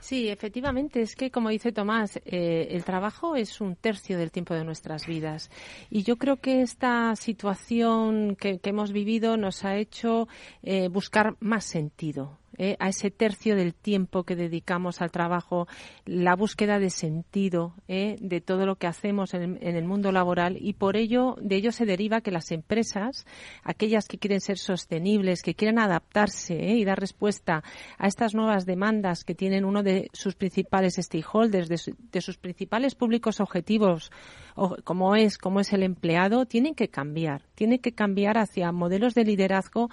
Sí, 0.03 0.27
efectivamente, 0.27 1.01
es 1.01 1.15
que 1.15 1.31
como 1.31 1.47
dice 1.47 1.71
Tomás, 1.71 2.17
eh, 2.25 2.67
el 2.71 2.83
trabajo 2.83 3.37
es 3.37 3.61
un 3.61 3.77
tercio 3.77 4.17
del 4.17 4.31
tiempo 4.31 4.53
de 4.53 4.65
nuestras 4.65 5.07
vidas. 5.07 5.49
Y 5.89 6.03
yo 6.03 6.17
creo 6.17 6.41
que 6.41 6.61
esta 6.61 7.15
situación 7.15 8.35
que, 8.35 8.59
hemos 8.63 8.91
vivido 8.91 9.37
nos 9.37 9.63
ha 9.63 9.77
hecho 9.77 10.27
eh, 10.61 10.89
buscar 10.89 11.37
más 11.39 11.63
sentido. 11.63 12.37
Eh, 12.57 12.75
a 12.79 12.89
ese 12.89 13.11
tercio 13.11 13.55
del 13.55 13.73
tiempo 13.73 14.23
que 14.23 14.35
dedicamos 14.35 15.01
al 15.01 15.11
trabajo, 15.11 15.67
la 16.05 16.35
búsqueda 16.35 16.79
de 16.79 16.89
sentido 16.89 17.73
eh, 17.87 18.15
de 18.19 18.41
todo 18.41 18.65
lo 18.65 18.75
que 18.75 18.87
hacemos 18.87 19.33
en, 19.33 19.57
en 19.61 19.75
el 19.75 19.85
mundo 19.85 20.11
laboral. 20.11 20.57
Y 20.59 20.73
por 20.73 20.97
ello 20.97 21.35
de 21.41 21.55
ello 21.55 21.71
se 21.71 21.85
deriva 21.85 22.21
que 22.21 22.31
las 22.31 22.51
empresas, 22.51 23.25
aquellas 23.63 24.07
que 24.07 24.17
quieren 24.17 24.41
ser 24.41 24.57
sostenibles, 24.57 25.41
que 25.41 25.55
quieren 25.55 25.79
adaptarse 25.79 26.55
eh, 26.55 26.75
y 26.75 26.85
dar 26.85 26.99
respuesta 26.99 27.63
a 27.97 28.07
estas 28.07 28.33
nuevas 28.33 28.65
demandas 28.65 29.23
que 29.23 29.35
tienen 29.35 29.65
uno 29.65 29.83
de 29.83 30.09
sus 30.13 30.35
principales 30.35 30.95
stakeholders, 30.95 31.69
de, 31.69 31.77
su- 31.77 31.95
de 32.11 32.21
sus 32.21 32.37
principales 32.37 32.95
públicos 32.95 33.39
objetivos, 33.39 34.11
o- 34.55 34.75
como 34.83 35.15
es 35.15 35.37
como 35.37 35.59
es 35.59 35.73
el 35.73 35.83
empleado, 35.83 36.45
tienen 36.45 36.75
que 36.75 36.89
cambiar, 36.89 37.43
tienen 37.55 37.79
que 37.79 37.93
cambiar 37.93 38.37
hacia 38.37 38.71
modelos 38.71 39.13
de 39.13 39.23
liderazgo 39.25 39.89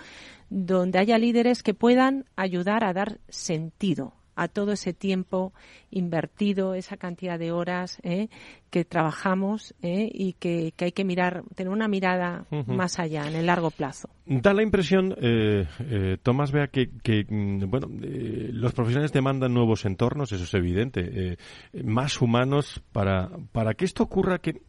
donde 0.50 0.98
haya 0.98 1.16
líderes 1.16 1.62
que 1.62 1.74
puedan 1.74 2.26
ayudar 2.36 2.84
a 2.84 2.92
dar 2.92 3.18
sentido 3.28 4.12
a 4.40 4.48
todo 4.48 4.72
ese 4.72 4.94
tiempo 4.94 5.52
invertido, 5.90 6.74
esa 6.74 6.96
cantidad 6.96 7.38
de 7.38 7.52
horas 7.52 7.98
eh, 8.02 8.28
que 8.70 8.86
trabajamos 8.86 9.74
eh, 9.82 10.10
y 10.12 10.32
que, 10.34 10.72
que 10.76 10.86
hay 10.86 10.92
que 10.92 11.04
mirar, 11.04 11.42
tener 11.54 11.70
una 11.70 11.88
mirada 11.88 12.46
más 12.66 12.98
allá, 12.98 13.26
en 13.28 13.34
el 13.34 13.46
largo 13.46 13.70
plazo. 13.70 14.08
Da 14.24 14.54
la 14.54 14.62
impresión, 14.62 15.14
eh, 15.20 15.66
eh, 15.80 16.16
Tomás, 16.22 16.52
vea 16.52 16.68
que, 16.68 16.88
que, 17.02 17.26
mm, 17.28 17.68
bueno, 17.68 17.88
eh, 18.02 18.48
los 18.52 18.72
profesionales 18.72 19.12
demandan 19.12 19.52
nuevos 19.52 19.84
entornos, 19.84 20.32
eso 20.32 20.44
es 20.44 20.54
evidente, 20.54 21.02
eh, 21.12 21.36
más 21.84 22.22
humanos 22.22 22.82
para, 22.92 23.28
para 23.52 23.74
que 23.74 23.84
esto 23.84 24.04
ocurra 24.04 24.38
que 24.38 24.62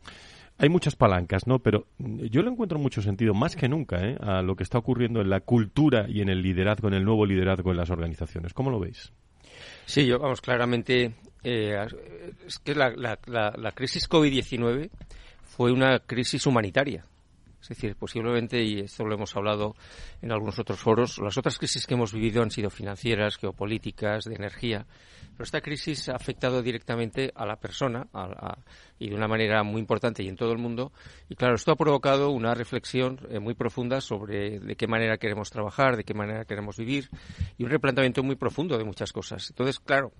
hay 0.61 0.69
muchas 0.69 0.95
palancas, 0.95 1.47
¿no? 1.47 1.57
Pero 1.57 1.87
yo 1.97 2.43
le 2.43 2.51
encuentro 2.51 2.77
mucho 2.77 3.01
sentido, 3.01 3.33
más 3.33 3.55
que 3.55 3.67
nunca, 3.67 3.97
¿eh? 3.97 4.15
a 4.21 4.43
lo 4.43 4.55
que 4.55 4.61
está 4.61 4.77
ocurriendo 4.77 5.19
en 5.19 5.31
la 5.31 5.39
cultura 5.39 6.05
y 6.07 6.21
en 6.21 6.29
el 6.29 6.43
liderazgo, 6.43 6.87
en 6.87 6.93
el 6.93 7.03
nuevo 7.03 7.25
liderazgo 7.25 7.71
en 7.71 7.77
las 7.77 7.89
organizaciones. 7.89 8.53
¿Cómo 8.53 8.69
lo 8.69 8.79
veis? 8.79 9.11
Sí, 9.85 10.05
yo, 10.05 10.19
vamos, 10.19 10.39
claramente, 10.39 11.15
eh, 11.43 11.83
es 12.45 12.59
que 12.59 12.75
la, 12.75 12.91
la, 12.91 13.17
la, 13.25 13.55
la 13.57 13.71
crisis 13.71 14.07
COVID-19 14.07 14.91
fue 15.41 15.71
una 15.71 15.97
crisis 15.97 16.45
humanitaria. 16.45 17.05
Es 17.61 17.69
decir, 17.69 17.95
posiblemente, 17.95 18.61
y 18.63 18.79
esto 18.79 19.05
lo 19.05 19.13
hemos 19.13 19.35
hablado 19.35 19.75
en 20.21 20.31
algunos 20.31 20.57
otros 20.59 20.79
foros, 20.79 21.19
las 21.19 21.37
otras 21.37 21.57
crisis 21.57 21.85
que 21.85 21.93
hemos 21.93 22.11
vivido 22.11 22.41
han 22.41 22.51
sido 22.51 22.69
financieras, 22.69 23.37
geopolíticas, 23.37 24.25
de 24.25 24.35
energía, 24.35 24.85
pero 25.33 25.43
esta 25.43 25.61
crisis 25.61 26.09
ha 26.09 26.15
afectado 26.15 26.61
directamente 26.61 27.31
a 27.35 27.45
la 27.45 27.55
persona 27.55 28.07
y 28.99 29.09
de 29.09 29.15
una 29.15 29.27
manera 29.27 29.63
muy 29.63 29.79
importante 29.79 30.23
y 30.23 30.27
en 30.27 30.35
todo 30.35 30.51
el 30.51 30.57
mundo. 30.57 30.91
Y 31.29 31.35
claro, 31.35 31.55
esto 31.55 31.71
ha 31.71 31.75
provocado 31.75 32.31
una 32.31 32.53
reflexión 32.53 33.19
eh, 33.29 33.39
muy 33.39 33.53
profunda 33.53 34.01
sobre 34.01 34.59
de 34.59 34.75
qué 34.75 34.87
manera 34.87 35.17
queremos 35.17 35.49
trabajar, 35.49 35.97
de 35.97 36.03
qué 36.03 36.13
manera 36.13 36.45
queremos 36.45 36.77
vivir 36.77 37.09
y 37.57 37.63
un 37.63 37.69
replanteamiento 37.69 38.23
muy 38.23 38.35
profundo 38.35 38.77
de 38.77 38.83
muchas 38.83 39.11
cosas. 39.11 39.49
Entonces, 39.49 39.79
claro, 39.79 40.11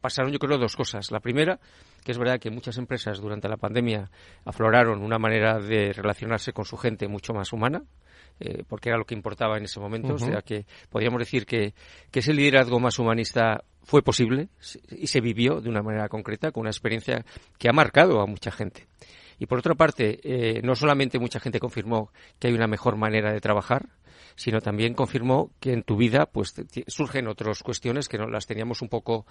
pasaron 0.00 0.32
yo 0.32 0.38
creo 0.38 0.58
dos 0.58 0.76
cosas. 0.76 1.10
La 1.10 1.20
primera, 1.20 1.58
que 2.04 2.12
es 2.12 2.18
verdad 2.18 2.38
que 2.38 2.50
muchas 2.50 2.78
empresas 2.78 3.20
durante 3.20 3.48
la 3.48 3.56
pandemia 3.56 4.10
afloraron 4.44 5.02
una 5.02 5.18
manera 5.18 5.58
de 5.58 5.92
relacionarse 5.92 6.52
con 6.52 6.64
su 6.64 6.76
gente 6.76 7.08
mucho 7.08 7.32
más 7.32 7.52
humana, 7.52 7.82
eh, 8.38 8.64
porque 8.66 8.88
era 8.88 8.98
lo 8.98 9.04
que 9.04 9.14
importaba 9.14 9.58
en 9.58 9.64
ese 9.64 9.80
momento. 9.80 10.14
O 10.14 10.18
sea 10.18 10.42
que 10.42 10.66
podríamos 10.88 11.18
decir 11.18 11.46
que, 11.46 11.74
que 12.10 12.20
ese 12.20 12.32
liderazgo 12.32 12.80
más 12.80 12.98
humanista 12.98 13.64
fue 13.82 14.02
posible 14.02 14.48
y 14.90 15.06
se 15.06 15.20
vivió 15.20 15.60
de 15.60 15.68
una 15.68 15.82
manera 15.82 16.08
concreta, 16.08 16.52
con 16.52 16.62
una 16.62 16.70
experiencia 16.70 17.24
que 17.58 17.68
ha 17.68 17.72
marcado 17.72 18.20
a 18.20 18.26
mucha 18.26 18.50
gente. 18.50 18.86
Y 19.38 19.46
por 19.46 19.58
otra 19.58 19.74
parte, 19.74 20.20
eh, 20.22 20.60
no 20.62 20.74
solamente 20.74 21.18
mucha 21.18 21.40
gente 21.40 21.58
confirmó 21.58 22.12
que 22.38 22.48
hay 22.48 22.54
una 22.54 22.66
mejor 22.66 22.96
manera 22.96 23.32
de 23.32 23.40
trabajar, 23.40 23.88
sino 24.36 24.60
también 24.60 24.94
confirmó 24.94 25.50
que 25.60 25.72
en 25.72 25.82
tu 25.82 25.96
vida 25.96 26.26
pues 26.26 26.54
surgen 26.86 27.28
otras 27.28 27.62
cuestiones 27.62 28.08
que 28.08 28.18
no 28.18 28.26
las 28.26 28.46
teníamos 28.46 28.82
un 28.82 28.88
poco 28.88 29.26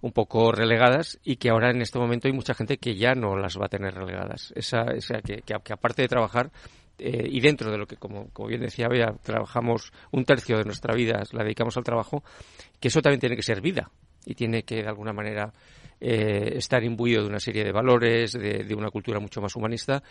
un 0.00 0.12
poco 0.12 0.52
relegadas 0.52 1.18
y 1.24 1.36
que 1.36 1.50
ahora 1.50 1.70
en 1.70 1.82
este 1.82 1.98
momento 1.98 2.28
hay 2.28 2.32
mucha 2.32 2.54
gente 2.54 2.78
que 2.78 2.94
ya 2.96 3.14
no 3.14 3.36
las 3.36 3.58
va 3.58 3.66
a 3.66 3.68
tener 3.68 3.94
relegadas. 3.94 4.52
Esa, 4.56 4.82
esa 4.92 5.20
que, 5.20 5.42
que, 5.42 5.54
que 5.62 5.72
aparte 5.72 6.02
de 6.02 6.08
trabajar 6.08 6.50
eh, 7.00 7.26
y 7.30 7.40
dentro 7.40 7.70
de 7.70 7.78
lo 7.78 7.86
que, 7.86 7.96
como, 7.96 8.28
como 8.30 8.48
bien 8.48 8.60
decía 8.60 8.86
Bea, 8.86 9.14
trabajamos 9.22 9.90
un 10.10 10.24
tercio 10.24 10.58
de 10.58 10.64
nuestra 10.64 10.94
vida, 10.94 11.22
la 11.32 11.42
dedicamos 11.42 11.76
al 11.78 11.84
trabajo, 11.84 12.22
que 12.78 12.88
eso 12.88 13.00
también 13.00 13.20
tiene 13.20 13.36
que 13.36 13.42
ser 13.42 13.62
vida 13.62 13.90
y 14.26 14.34
tiene 14.34 14.64
que 14.64 14.82
de 14.82 14.88
alguna 14.88 15.14
manera 15.14 15.50
eh, 15.98 16.52
estar 16.56 16.84
imbuido 16.84 17.22
de 17.22 17.28
una 17.28 17.40
serie 17.40 17.64
de 17.64 17.72
valores, 17.72 18.32
de, 18.32 18.64
de 18.64 18.74
una 18.74 18.90
cultura 18.90 19.18
mucho 19.18 19.40
más 19.40 19.56
humanista. 19.56 20.02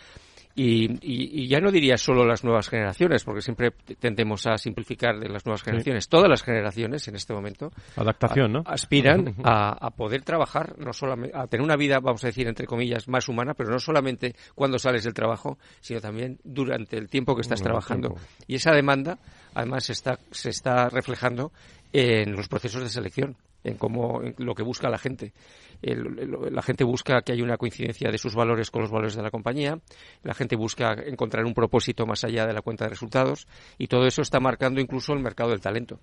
Y, 0.61 0.91
y- 1.01 1.43
y 1.43 1.47
ya 1.47 1.59
no 1.61 1.71
diría 1.71 1.97
solo 1.97 2.25
las 2.25 2.43
nuevas 2.43 2.67
generaciones, 2.67 3.23
porque 3.23 3.41
siempre 3.41 3.71
tendemos 3.99 4.45
a 4.45 4.57
simplificar 4.57 5.17
de 5.17 5.29
las 5.29 5.45
nuevas 5.45 5.63
generaciones. 5.63 6.09
Todas 6.09 6.29
las 6.29 6.43
generaciones 6.43 7.07
en 7.07 7.15
este 7.15 7.33
momento 7.33 7.71
Adaptación, 7.95 8.51
¿no? 8.51 8.63
aspiran 8.65 9.35
a, 9.43 9.71
a 9.85 9.89
poder 9.91 10.23
trabajar, 10.23 10.75
no 10.77 10.91
solamente, 10.91 11.37
a 11.37 11.47
tener 11.47 11.63
una 11.63 11.77
vida, 11.77 11.99
vamos 12.01 12.23
a 12.23 12.27
decir, 12.27 12.47
entre 12.47 12.65
comillas, 12.67 13.07
más 13.07 13.29
humana, 13.29 13.53
pero 13.53 13.69
no 13.69 13.79
solamente 13.79 14.35
cuando 14.53 14.77
sales 14.79 15.03
del 15.05 15.13
trabajo, 15.13 15.57
sino 15.79 16.01
también 16.01 16.39
durante 16.43 16.97
el 16.97 17.07
tiempo 17.09 17.35
que 17.35 17.41
estás 17.41 17.61
trabajando. 17.61 18.15
Y 18.47 18.55
esa 18.55 18.71
demanda, 18.73 19.17
además, 19.53 19.85
se 19.85 19.93
está, 19.93 20.19
se 20.31 20.49
está 20.49 20.89
reflejando 20.89 21.51
en 21.93 22.33
los 22.33 22.47
procesos 22.49 22.83
de 22.83 22.89
selección. 22.89 23.37
En 23.63 23.77
cómo 23.77 24.21
en 24.23 24.35
lo 24.37 24.55
que 24.55 24.63
busca 24.63 24.89
la 24.89 24.97
gente. 24.97 25.33
la 25.81 26.61
gente 26.61 26.83
busca 26.83 27.21
que 27.21 27.33
haya 27.33 27.43
una 27.43 27.57
coincidencia 27.57 28.11
de 28.11 28.17
sus 28.17 28.35
valores 28.35 28.71
con 28.71 28.81
los 28.81 28.91
valores 28.91 29.15
de 29.15 29.23
la 29.23 29.31
compañía, 29.31 29.79
la 30.23 30.33
gente 30.33 30.55
busca 30.55 30.93
encontrar 30.93 31.45
un 31.45 31.53
propósito 31.53 32.05
más 32.05 32.23
allá 32.23 32.45
de 32.45 32.53
la 32.53 32.61
cuenta 32.61 32.85
de 32.85 32.89
resultados 32.89 33.47
y 33.77 33.87
todo 33.87 34.05
eso 34.05 34.21
está 34.21 34.39
marcando 34.39 34.81
incluso 34.81 35.13
el 35.13 35.19
mercado 35.19 35.51
del 35.51 35.61
talento. 35.61 35.99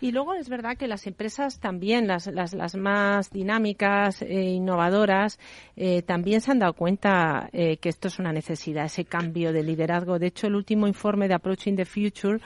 Y 0.00 0.12
luego 0.12 0.34
es 0.34 0.48
verdad 0.48 0.76
que 0.76 0.86
las 0.86 1.06
empresas 1.06 1.58
también, 1.58 2.06
las, 2.06 2.26
las, 2.26 2.52
las 2.52 2.74
más 2.76 3.30
dinámicas 3.30 4.20
e 4.22 4.50
innovadoras, 4.50 5.38
eh, 5.76 6.02
también 6.02 6.40
se 6.40 6.50
han 6.50 6.58
dado 6.58 6.74
cuenta 6.74 7.48
eh, 7.52 7.78
que 7.78 7.88
esto 7.88 8.08
es 8.08 8.18
una 8.18 8.32
necesidad, 8.32 8.84
ese 8.84 9.04
cambio 9.04 9.52
de 9.52 9.62
liderazgo. 9.62 10.18
De 10.18 10.26
hecho, 10.26 10.46
el 10.46 10.56
último 10.56 10.86
informe 10.86 11.28
de 11.28 11.34
Approaching 11.34 11.76
the 11.76 11.84
Future 11.84 12.38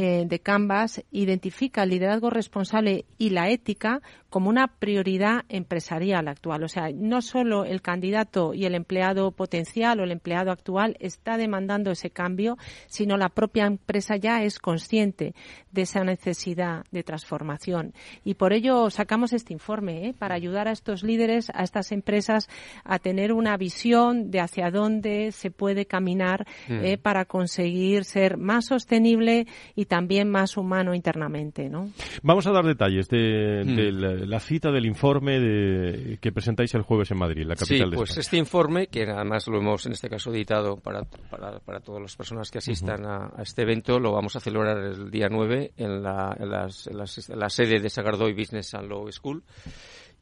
de 0.00 0.40
Canvas 0.40 1.02
identifica 1.10 1.82
el 1.82 1.90
liderazgo 1.90 2.30
responsable 2.30 3.06
y 3.18 3.30
la 3.30 3.50
ética 3.50 4.00
como 4.28 4.48
una 4.48 4.68
prioridad 4.68 5.44
empresarial 5.48 6.28
actual. 6.28 6.62
O 6.62 6.68
sea, 6.68 6.90
no 6.94 7.20
solo 7.20 7.64
el 7.64 7.82
candidato 7.82 8.54
y 8.54 8.64
el 8.64 8.76
empleado 8.76 9.32
potencial 9.32 9.98
o 9.98 10.04
el 10.04 10.12
empleado 10.12 10.52
actual 10.52 10.96
está 11.00 11.36
demandando 11.36 11.90
ese 11.90 12.10
cambio, 12.10 12.56
sino 12.86 13.16
la 13.16 13.28
propia 13.28 13.66
empresa 13.66 14.16
ya 14.16 14.44
es 14.44 14.60
consciente 14.60 15.34
de 15.72 15.82
esa 15.82 16.04
necesidad 16.04 16.19
necesidad 16.20 16.84
de 16.90 17.02
transformación. 17.02 17.94
Y 18.24 18.34
por 18.34 18.52
ello 18.52 18.90
sacamos 18.90 19.32
este 19.32 19.52
informe, 19.54 20.08
¿eh? 20.08 20.14
para 20.16 20.34
ayudar 20.34 20.68
a 20.68 20.72
estos 20.72 21.02
líderes, 21.02 21.50
a 21.54 21.62
estas 21.62 21.92
empresas, 21.92 22.48
a 22.84 22.98
tener 22.98 23.32
una 23.32 23.56
visión 23.56 24.30
de 24.30 24.40
hacia 24.40 24.70
dónde 24.70 25.32
se 25.32 25.50
puede 25.50 25.86
caminar 25.86 26.46
mm. 26.68 26.84
¿eh? 26.84 26.98
para 26.98 27.24
conseguir 27.24 28.04
ser 28.04 28.36
más 28.36 28.66
sostenible 28.66 29.46
y 29.74 29.86
también 29.86 30.30
más 30.30 30.56
humano 30.56 30.94
internamente. 30.94 31.68
¿no? 31.70 31.90
Vamos 32.22 32.46
a 32.46 32.52
dar 32.52 32.66
detalles 32.66 33.08
de, 33.08 33.62
mm. 33.64 34.28
la, 34.28 34.40
cita 34.40 34.70
del 34.70 34.84
informe 34.84 35.40
de, 35.40 36.18
que 36.20 36.32
presentáis 36.32 36.74
el 36.74 36.82
jueves 36.82 37.10
en 37.10 37.18
Madrid, 37.18 37.46
la 37.46 37.56
capital 37.56 37.88
sí, 37.88 37.90
de 37.90 37.96
pues 37.96 38.18
este 38.18 38.36
informe, 38.36 38.88
que 38.88 39.04
además 39.04 39.46
lo 39.48 39.58
hemos 39.58 39.86
en 39.86 39.92
este 39.92 40.10
caso 40.10 40.32
editado 40.32 40.76
para, 40.76 41.04
para, 41.30 41.60
para 41.60 41.80
todas 41.80 42.02
las 42.02 42.14
personas 42.14 42.50
que 42.50 42.58
asistan 42.58 43.06
a, 43.06 43.32
a, 43.36 43.42
este 43.42 43.62
evento, 43.62 43.98
lo 43.98 44.12
vamos 44.12 44.36
a 44.36 44.40
celebrar 44.40 44.76
el 44.78 45.10
día 45.10 45.28
9 45.30 45.72
en 45.76 46.02
la 46.02 46.09
la 46.38 47.50
sede 47.50 47.80
de 47.80 47.90
Sagardoy 47.90 48.32
Business 48.32 48.74
and 48.74 48.88
Law 48.88 49.10
School. 49.12 49.42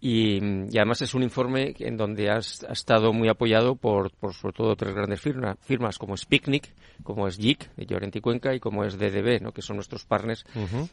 Y, 0.01 0.39
además 0.77 1.03
es 1.03 1.15
un 1.15 1.25
informe 1.25 1.75
en 1.79 1.97
donde 1.97 2.31
ha 2.31 2.39
estado 2.39 3.13
muy 3.13 3.29
apoyado 3.29 3.75
por, 3.75 4.13
por 4.13 4.33
sobre 4.33 4.55
todo 4.55 4.77
tres 4.77 4.95
grandes 4.95 5.21
firmas, 5.21 5.57
firmas 5.61 5.99
como 5.99 6.15
es 6.15 6.25
Picnic, 6.25 6.73
como 7.03 7.27
es 7.27 7.37
JIC 7.37 7.75
de 7.75 7.87
Llorente 7.87 8.19
y 8.19 8.21
Cuenca 8.21 8.55
y 8.55 8.61
como 8.61 8.85
es 8.85 8.97
DDB, 8.97 9.43
¿no? 9.43 9.53
que 9.53 9.63
son 9.63 9.77
nuestros 9.77 10.05
partners, 10.05 10.45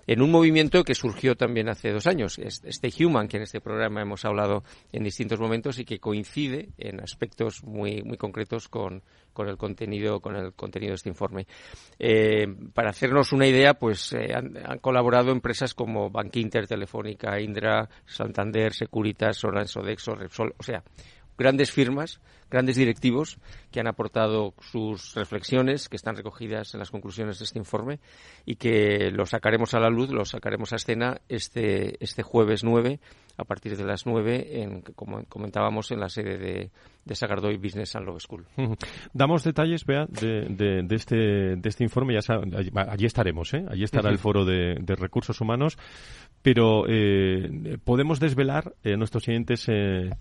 en 0.07 0.21
un 0.21 0.31
movimiento 0.31 0.83
que 0.83 0.95
surgió 0.95 1.35
también 1.35 1.69
hace 1.69 1.91
dos 1.91 2.07
años, 2.07 2.39
este 2.39 2.91
Human, 3.03 3.27
que 3.27 3.37
en 3.37 3.43
este 3.43 3.61
programa 3.61 4.01
hemos 4.01 4.25
hablado 4.25 4.63
en 4.91 5.03
distintos 5.03 5.39
momentos 5.39 5.77
y 5.77 5.85
que 5.85 5.99
coincide 5.99 6.69
en 6.79 6.99
aspectos 6.99 7.63
muy, 7.63 8.01
muy 8.01 8.17
concretos 8.17 8.67
con, 8.69 9.03
con 9.35 9.49
el 9.49 9.57
contenido 9.57 10.21
con 10.21 10.35
el 10.35 10.53
contenido 10.53 10.91
de 10.91 10.95
este 10.95 11.09
informe. 11.09 11.45
Eh, 11.99 12.47
para 12.73 12.89
hacernos 12.89 13.33
una 13.33 13.45
idea, 13.45 13.75
pues 13.75 14.13
eh, 14.13 14.33
han, 14.33 14.79
colaborado 14.79 15.31
empresas 15.31 15.73
como 15.73 16.09
Bankinter, 16.09 16.65
Telefónica, 16.65 17.39
Indra, 17.39 17.87
Santander, 18.05 18.73
Securitas, 18.73 19.37
Solar, 19.37 19.67
Sodexo, 19.67 20.15
Repsol, 20.15 20.55
o 20.57 20.63
sea, 20.63 20.81
grandes 21.37 21.71
firmas, 21.71 22.21
grandes 22.49 22.75
directivos 22.75 23.37
que 23.71 23.79
han 23.79 23.87
aportado 23.87 24.53
sus 24.59 25.13
reflexiones 25.15 25.89
que 25.89 25.95
están 25.95 26.15
recogidas 26.15 26.73
en 26.73 26.79
las 26.79 26.91
conclusiones 26.91 27.39
de 27.39 27.45
este 27.45 27.59
informe 27.59 27.99
y 28.45 28.55
que 28.55 29.11
lo 29.11 29.25
sacaremos 29.25 29.73
a 29.73 29.79
la 29.79 29.89
luz, 29.89 30.09
lo 30.09 30.25
sacaremos 30.25 30.73
a 30.73 30.77
escena 30.77 31.21
este, 31.27 32.03
este 32.03 32.23
jueves 32.23 32.63
9 32.63 32.99
a 33.37 33.43
partir 33.43 33.75
de 33.75 33.83
las 33.83 34.05
9 34.05 34.61
en, 34.61 34.81
como 34.81 35.23
comentábamos 35.25 35.91
en 35.91 35.99
la 35.99 36.09
sede 36.09 36.37
de, 36.37 36.71
de 37.03 37.15
Sagardoy 37.15 37.57
Business 37.57 37.95
and 37.95 38.05
Law 38.05 38.19
School. 38.19 38.45
Damos 39.13 39.43
detalles, 39.43 39.85
vea, 39.85 40.05
de, 40.07 40.47
de, 40.49 40.95
este, 40.95 41.15
de 41.55 41.69
este 41.69 41.83
informe. 41.83 42.13
Ya 42.13 42.19
allí 42.87 43.05
estaremos, 43.05 43.53
¿eh? 43.53 43.65
Allí 43.69 43.83
estará 43.83 44.09
el 44.09 44.17
foro 44.17 44.45
de, 44.45 44.75
recursos 44.97 45.39
humanos. 45.41 45.77
Pero 46.41 46.85
eh, 46.87 47.77
podemos 47.83 48.19
desvelar 48.19 48.73
a 48.83 48.89
nuestros 48.97 49.23
siguientes 49.23 49.65
eh, 49.67 50.11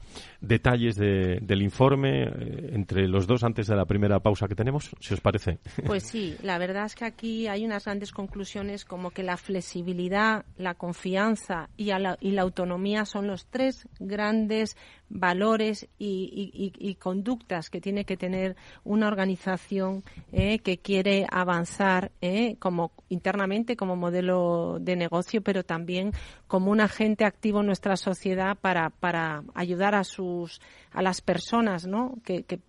detalles 0.41 0.97
del 0.97 1.63
informe 1.63 2.14
entre 2.23 3.09
los 3.09 3.27
dos 3.27 3.45
antes 3.45 3.67
de 3.67 3.77
la 3.77 3.85
primera 3.85 4.21
pausa 4.21 4.49
que 4.49 4.55
tenemos, 4.55 4.91
si 5.01 5.15
os 5.15 5.21
parece. 5.21 5.59
Pues 5.87 6.05
sí, 6.05 6.37
la 6.43 6.59
verdad 6.59 6.87
es 6.87 6.95
que 6.95 7.05
aquí 7.05 7.47
hay 7.47 7.65
unas 7.65 7.85
grandes 7.85 8.13
conclusiones 8.13 8.85
como 8.85 9.11
que 9.11 9.23
la 9.23 9.37
flexibilidad, 9.37 10.45
la 10.57 10.75
confianza 10.75 11.69
y 11.77 11.87
la 11.91 12.43
autonomía 12.43 13.05
son 13.05 13.27
los 13.27 13.47
tres 13.47 13.89
grandes 13.99 14.77
valores 15.09 15.89
y, 15.99 16.97
conductas 17.01 17.71
que 17.71 17.81
tiene 17.81 18.05
que 18.05 18.17
tener 18.17 18.57
una 18.85 19.09
organización 19.09 20.03
eh, 20.33 20.59
que 20.61 20.79
quiere 20.79 21.27
avanzar 21.31 22.13
eh, 22.21 22.57
como 22.59 22.93
internamente 23.09 23.77
como 23.77 23.97
modelo 23.97 24.79
de 24.81 24.97
negocio, 24.97 25.43
pero 25.43 25.65
también 25.65 26.13
como 26.47 26.71
un 26.71 26.81
agente 26.81 27.25
activo 27.25 27.61
en 27.61 27.67
nuestra 27.67 27.97
sociedad 27.97 28.57
para, 28.57 28.91
para 28.91 29.43
ayudar 29.55 29.95
a 29.95 30.05
sus 30.05 30.61
a 30.93 31.03
las 31.03 31.21
personas 31.21 31.87
¿no? 31.87 32.15
que, 32.25 32.45
que, 32.45 32.61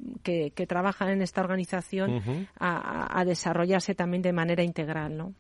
que, 0.52 0.68
trabajan 0.68 1.10
en 1.10 1.22
esta 1.22 1.42
organización 1.42 2.48
a, 2.60 3.20
a, 3.20 3.24
desarrollarse 3.24 3.94
también 3.94 4.24
de 4.24 4.34
manera 4.34 4.64
integral. 4.64 5.16
¿no? 5.16 5.34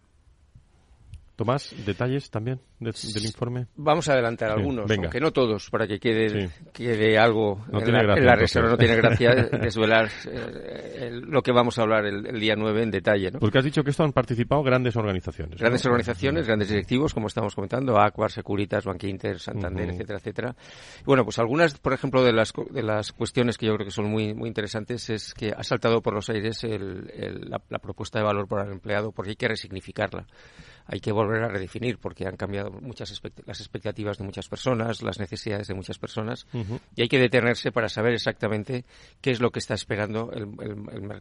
Tomás, 1.36 1.76
detalles 1.86 2.30
también 2.30 2.62
del 2.80 3.26
informe. 3.26 3.68
Vamos 3.76 4.08
a 4.08 4.14
adelantar 4.14 4.52
algunos, 4.52 4.90
aunque 4.90 5.20
no 5.20 5.32
todos, 5.32 5.70
para 5.70 5.86
que 5.86 6.00
quede, 6.00 6.50
quede 6.72 7.18
algo 7.18 7.66
en, 7.74 8.26
la, 8.26 8.36
reserva. 8.36 8.70
No 8.70 8.78
tiene 8.78 8.96
gracia 8.96 9.34
desvelar 9.62 10.10
eh, 10.30 11.10
lo 11.12 11.42
que 11.42 11.52
vamos 11.52 11.78
a 11.78 11.82
hablar 11.82 12.06
el, 12.06 12.40
día 12.40 12.56
9 12.56 12.84
en 12.84 12.92
detalle. 12.92 13.32
¿no? 13.32 13.40
Porque 13.40 13.58
has 13.58 13.66
dicho 13.66 13.84
que 13.84 13.90
esto 13.90 14.04
han 14.04 14.14
participado 14.14 14.64
grandes 14.64 14.96
organizaciones. 14.96 15.60
Grandes 15.60 15.86
organizaciones, 15.86 16.48
grandes 16.48 16.70
directivos, 16.70 17.14
como 17.14 17.28
estamos 17.28 17.54
comentando, 17.54 18.00
Aquar, 18.00 18.32
Securitas, 18.32 18.86
Bankinter, 18.86 19.38
Santander, 19.38 19.90
etcétera, 19.90 20.20
etcétera. 20.20 20.56
Bueno, 21.06 21.26
pues 21.26 21.38
algunas, 21.38 21.78
por 21.78 21.92
ejemplo, 21.92 22.24
de 22.24 22.32
las, 22.32 22.54
de 22.72 22.84
las 22.84 23.12
cuestiones 23.12 23.58
que 23.58 23.66
yo 23.66 23.74
creo 23.76 23.86
que 23.86 23.92
son 23.92 24.06
muy, 24.06 24.34
muy 24.34 24.48
interesantes 24.48 25.10
es 25.10 25.34
que 25.34 25.52
ha 25.52 25.64
saltado 25.64 26.02
por 26.02 26.14
los 26.14 26.30
aires 26.30 26.64
la, 26.64 27.62
la 27.68 27.80
propuesta 27.80 28.20
de 28.20 28.26
valor 28.26 28.48
para 28.48 28.64
el 28.64 28.72
empleado 28.72 29.12
porque 29.12 29.32
hay 29.32 29.36
que 29.36 29.50
resignificarla 29.50 30.26
hay 30.88 31.00
que 31.00 31.12
volver 31.12 31.44
a 31.44 31.48
redefinir 31.48 31.98
porque 31.98 32.28
han 32.28 32.38
cambiado 32.38 32.72
muchas 32.72 33.22
las 33.46 33.60
expectativas 33.60 34.18
de 34.18 34.24
muchas 34.24 34.48
personas, 34.48 35.02
las 35.02 35.20
necesidades 35.20 35.68
de 35.68 35.74
muchas 35.74 35.98
personas 35.98 36.48
y 36.96 37.02
hay 37.02 37.08
que 37.08 37.20
detenerse 37.20 37.72
para 37.72 37.90
saber 37.90 38.14
exactamente 38.14 38.86
qué 39.22 39.32
es 39.32 39.40
lo 39.40 39.52
que 39.52 39.60
está 39.60 39.74
esperando 39.74 40.32
el, 40.32 40.48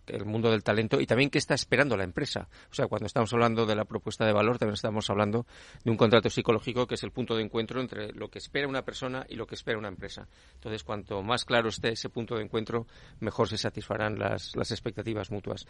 el, 0.06 0.24
mundo 0.24 0.50
del 0.50 0.62
talento 0.62 1.00
y 1.00 1.06
también 1.06 1.30
qué 1.30 1.38
está 1.38 1.54
esperando 1.54 1.96
la 1.96 2.04
empresa. 2.04 2.48
O 2.70 2.74
sea, 2.74 2.86
cuando 2.86 3.06
estamos 3.06 3.32
hablando 3.32 3.66
de 3.66 3.74
la 3.74 3.84
propuesta 3.84 4.26
de 4.26 4.32
valor 4.32 4.58
también 4.58 4.74
estamos 4.74 5.08
hablando 5.10 5.46
de 5.82 5.90
un 5.90 5.96
contrato 5.96 6.30
psicológico 6.30 6.86
que 6.86 6.94
es 6.94 7.02
el 7.02 7.10
punto 7.10 7.36
de 7.36 7.42
encuentro 7.42 7.80
entre 7.80 8.12
lo 8.12 8.28
que 8.28 8.38
espera 8.38 8.68
una 8.68 8.82
persona 8.82 9.26
y 9.28 9.36
lo 9.36 9.46
que 9.46 9.54
espera 9.54 9.78
una 9.78 9.88
empresa. 9.88 10.28
Entonces, 10.54 10.84
cuanto 10.84 11.22
más 11.22 11.44
claro 11.44 11.68
esté 11.68 11.90
ese 11.90 12.08
punto 12.08 12.36
de 12.36 12.42
encuentro, 12.42 12.86
mejor 13.20 13.48
se 13.48 13.58
satisfarán 13.58 14.18
las, 14.18 14.54
las 14.56 14.70
expectativas 14.70 15.30
mutuas. 15.30 15.66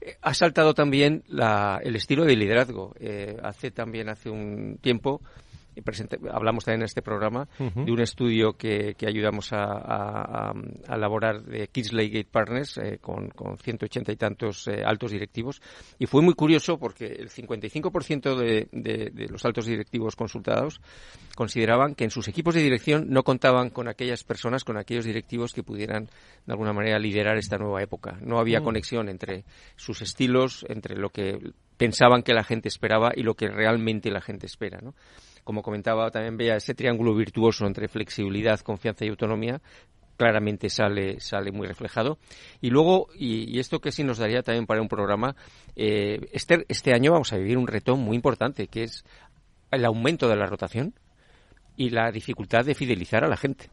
Eh, 0.00 0.16
ha 0.20 0.34
saltado 0.34 0.74
también 0.74 1.24
la, 1.28 1.80
el 1.82 1.96
estilo 1.96 2.24
de 2.24 2.36
liderazgo. 2.36 2.94
Eh, 2.98 3.27
hace 3.42 3.70
también 3.70 4.08
hace 4.08 4.30
un 4.30 4.78
tiempo 4.80 5.20
hablamos 6.32 6.64
también 6.64 6.82
en 6.82 6.86
este 6.86 7.02
programa 7.02 7.48
de 7.58 7.90
un 7.92 8.00
estudio 8.00 8.54
que, 8.54 8.94
ayudamos 9.06 9.50
a, 9.52 10.52
elaborar 10.88 11.42
de 11.42 11.68
Kingsley 11.68 12.08
Gate 12.08 12.28
Partners 12.30 12.78
eh, 12.78 12.98
con, 13.00 13.28
con 13.30 13.56
180 13.56 14.12
y 14.12 14.16
tantos 14.16 14.68
eh, 14.68 14.82
altos 14.84 15.12
directivos 15.12 15.60
y 15.98 16.06
fue 16.06 16.22
muy 16.22 16.34
curioso 16.34 16.78
porque 16.78 17.06
el 17.06 17.30
55% 17.30 18.36
de, 18.36 18.68
de, 18.72 19.28
los 19.28 19.44
altos 19.44 19.66
directivos 19.66 20.16
consultados 20.16 20.80
consideraban 21.34 21.94
que 21.94 22.04
en 22.04 22.10
sus 22.10 22.28
equipos 22.28 22.54
de 22.54 22.62
dirección 22.62 23.06
no 23.08 23.22
contaban 23.22 23.70
con 23.70 23.88
aquellas 23.88 24.24
personas, 24.24 24.64
con 24.64 24.76
aquellos 24.76 25.04
directivos 25.04 25.52
que 25.52 25.62
pudieran 25.62 26.08
de 26.46 26.52
alguna 26.52 26.72
manera 26.72 26.98
liderar 26.98 27.36
esta 27.36 27.58
nueva 27.58 27.82
época. 27.82 28.18
No 28.20 28.38
había 28.38 28.60
mm. 28.60 28.64
conexión 28.64 29.08
entre 29.08 29.44
sus 29.76 30.02
estilos, 30.02 30.64
entre 30.68 30.96
lo 30.96 31.10
que 31.10 31.52
pensaban 31.78 32.22
que 32.22 32.34
la 32.34 32.44
gente 32.44 32.68
esperaba 32.68 33.12
y 33.14 33.22
lo 33.22 33.34
que 33.34 33.48
realmente 33.48 34.10
la 34.10 34.20
gente 34.20 34.46
espera. 34.46 34.80
¿no? 34.82 34.94
Como 35.44 35.62
comentaba 35.62 36.10
también 36.10 36.36
Bea, 36.36 36.56
ese 36.56 36.74
triángulo 36.74 37.14
virtuoso 37.14 37.66
entre 37.66 37.88
flexibilidad, 37.88 38.60
confianza 38.60 39.06
y 39.06 39.08
autonomía 39.08 39.62
claramente 40.18 40.68
sale, 40.68 41.20
sale 41.20 41.52
muy 41.52 41.66
reflejado. 41.68 42.18
Y 42.60 42.70
luego, 42.70 43.06
y, 43.14 43.58
esto 43.60 43.78
que 43.78 43.92
sí 43.92 44.02
nos 44.02 44.18
daría 44.18 44.42
también 44.42 44.66
para 44.66 44.82
un 44.82 44.88
programa, 44.88 45.36
eh, 45.76 46.18
este, 46.32 46.66
este 46.68 46.92
año 46.92 47.12
vamos 47.12 47.32
a 47.32 47.36
vivir 47.36 47.56
un 47.56 47.68
reto 47.68 47.96
muy 47.96 48.16
importante, 48.16 48.66
que 48.66 48.82
es 48.82 49.04
el 49.70 49.84
aumento 49.84 50.28
de 50.28 50.34
la 50.36 50.46
rotación 50.46 50.92
y 51.78 51.90
la 51.90 52.10
dificultad 52.10 52.64
de 52.64 52.74
fidelizar 52.74 53.24
a 53.24 53.28
la 53.28 53.36
gente. 53.36 53.70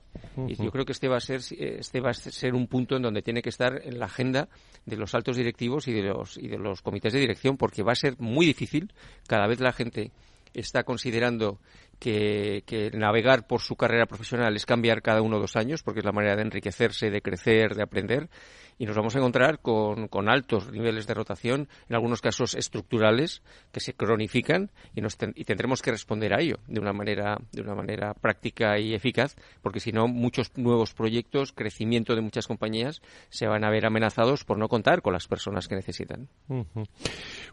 Y 0.48 0.56
yo 0.64 0.70
creo 0.70 0.86
que 0.86 0.92
este 0.92 1.08
va 1.08 1.18
a 1.18 1.20
ser 1.20 1.42
este 1.60 2.00
va 2.00 2.12
a 2.12 2.14
ser 2.14 2.54
un 2.54 2.68
punto 2.68 2.96
en 2.96 3.02
donde 3.02 3.24
tiene 3.24 3.42
que 3.42 3.50
estar 3.50 3.82
en 3.84 3.98
la 3.98 4.06
agenda 4.06 4.48
de 4.86 4.96
los 4.96 5.16
altos 5.16 5.38
directivos 5.38 5.88
y 5.88 5.94
de 5.94 6.04
los 6.04 6.38
y 6.38 6.48
de 6.48 6.60
los 6.60 6.84
comités 6.84 7.14
de 7.14 7.20
dirección 7.20 7.58
porque 7.58 7.82
va 7.82 7.94
a 7.94 7.96
ser 7.96 8.16
muy 8.20 8.46
difícil 8.46 8.94
cada 9.28 9.48
vez 9.48 9.60
la 9.60 9.74
gente 9.74 10.12
está 10.54 10.84
considerando 10.84 11.60
que, 12.00 12.92
navegar 12.94 13.48
por 13.48 13.62
su 13.62 13.76
carrera 13.76 14.06
profesional 14.06 14.56
es 14.56 14.66
cambiar 14.66 15.02
cada 15.02 15.22
uno 15.22 15.40
dos 15.40 15.56
años, 15.56 15.84
porque 15.84 16.00
es 16.00 16.06
la 16.06 16.12
manera 16.12 16.36
de 16.36 16.44
enriquecerse, 16.44 17.10
de 17.10 17.22
crecer, 17.22 17.76
de 17.76 17.84
aprender 17.84 18.30
y 18.78 18.86
nos 18.86 18.96
vamos 18.96 19.16
a 19.16 19.20
encontrar 19.20 19.60
con, 19.60 20.08
con 20.08 20.30
altos 20.30 20.72
niveles 20.72 21.08
de 21.08 21.14
rotación, 21.14 21.68
en 21.88 21.96
algunos 21.96 22.22
casos 22.22 22.56
estructurales, 22.56 23.42
que 23.72 23.80
se 23.80 23.94
cronifican 23.94 24.72
y, 24.94 25.02
nos 25.02 25.18
y 25.36 25.46
tendremos 25.46 25.82
que 25.82 25.92
responder 25.92 26.34
a 26.34 26.42
ello 26.42 26.60
de 26.68 26.80
una 26.80 26.94
manera, 26.94 27.38
de 27.52 27.62
una 27.62 27.76
manera 27.76 28.14
práctica 28.14 28.78
y 28.80 28.94
eficaz, 28.94 29.36
porque 29.62 29.80
si 29.80 29.92
no, 29.92 30.08
muchos 30.08 30.52
nuevos 30.58 30.94
proyectos, 30.94 31.54
crecimiento 31.54 32.16
de 32.16 32.22
muchas 32.22 32.48
compañías 32.48 33.02
se 33.30 33.48
van 33.48 33.64
a 33.64 33.70
ver 33.70 33.86
amenazados 33.86 34.44
por 34.44 34.58
no 34.58 34.68
contar 34.68 35.02
con 35.02 35.14
las 35.14 35.28
personas 35.28 35.68
que 35.68 35.76
necesitan. 35.76 36.28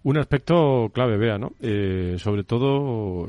Un 0.03 0.19
aspecto 0.19 0.91
clave, 0.93 1.17
vea, 1.17 1.39
¿no? 1.39 1.53
Eh, 1.61 2.17
sobre 2.19 2.45
todo, 2.45 3.29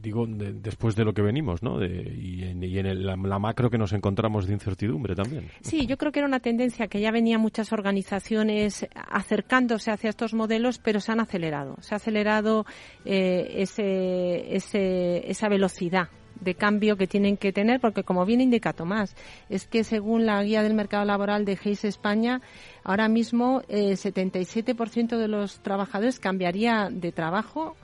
digo, 0.00 0.26
después 0.38 0.96
de 0.96 1.04
lo 1.04 1.12
que 1.14 1.22
venimos, 1.22 1.62
¿no? 1.62 1.84
y 1.84 2.44
en, 2.44 2.62
y 2.62 2.78
en 2.78 3.06
la, 3.06 3.16
la 3.16 3.38
macro 3.38 3.70
que 3.70 3.78
nos 3.78 3.92
encontramos 3.92 4.46
de 4.46 4.54
incertidumbre 4.54 5.14
también. 5.14 5.48
Sí, 5.60 5.86
yo 5.86 5.96
creo 5.96 6.12
que 6.12 6.20
era 6.20 6.28
una 6.28 6.40
tendencia 6.40 6.88
que 6.88 7.00
ya 7.00 7.10
venía 7.10 7.38
muchas 7.38 7.72
organizaciones 7.72 8.86
acercándose 8.94 9.90
hacia 9.90 10.10
estos 10.10 10.34
modelos, 10.34 10.78
pero 10.78 11.00
se 11.00 11.12
han 11.12 11.20
acelerado. 11.20 11.76
Se 11.80 11.94
ha 11.94 11.96
acelerado 11.96 12.66
eh, 13.04 13.54
ese, 13.56 14.54
ese, 14.54 15.30
esa 15.30 15.48
velocidad 15.48 16.08
de 16.40 16.54
cambio 16.54 16.96
que 16.96 17.06
tienen 17.06 17.36
que 17.36 17.52
tener, 17.52 17.80
porque 17.80 18.02
como 18.02 18.24
bien 18.24 18.40
indica 18.40 18.72
Tomás, 18.72 19.14
es 19.48 19.66
que 19.66 19.84
según 19.84 20.26
la 20.26 20.42
guía 20.42 20.62
del 20.62 20.74
mercado 20.74 21.04
laboral 21.04 21.44
de 21.44 21.56
GEIS 21.56 21.84
España, 21.84 22.40
ahora 22.84 23.08
mismo 23.08 23.62
el 23.68 23.92
eh, 23.92 23.94
77% 23.94 25.16
de 25.16 25.28
los 25.28 25.60
trabajadores 25.60 26.18
cambiaría 26.18 26.88
de 26.90 27.12
trabajo 27.12 27.76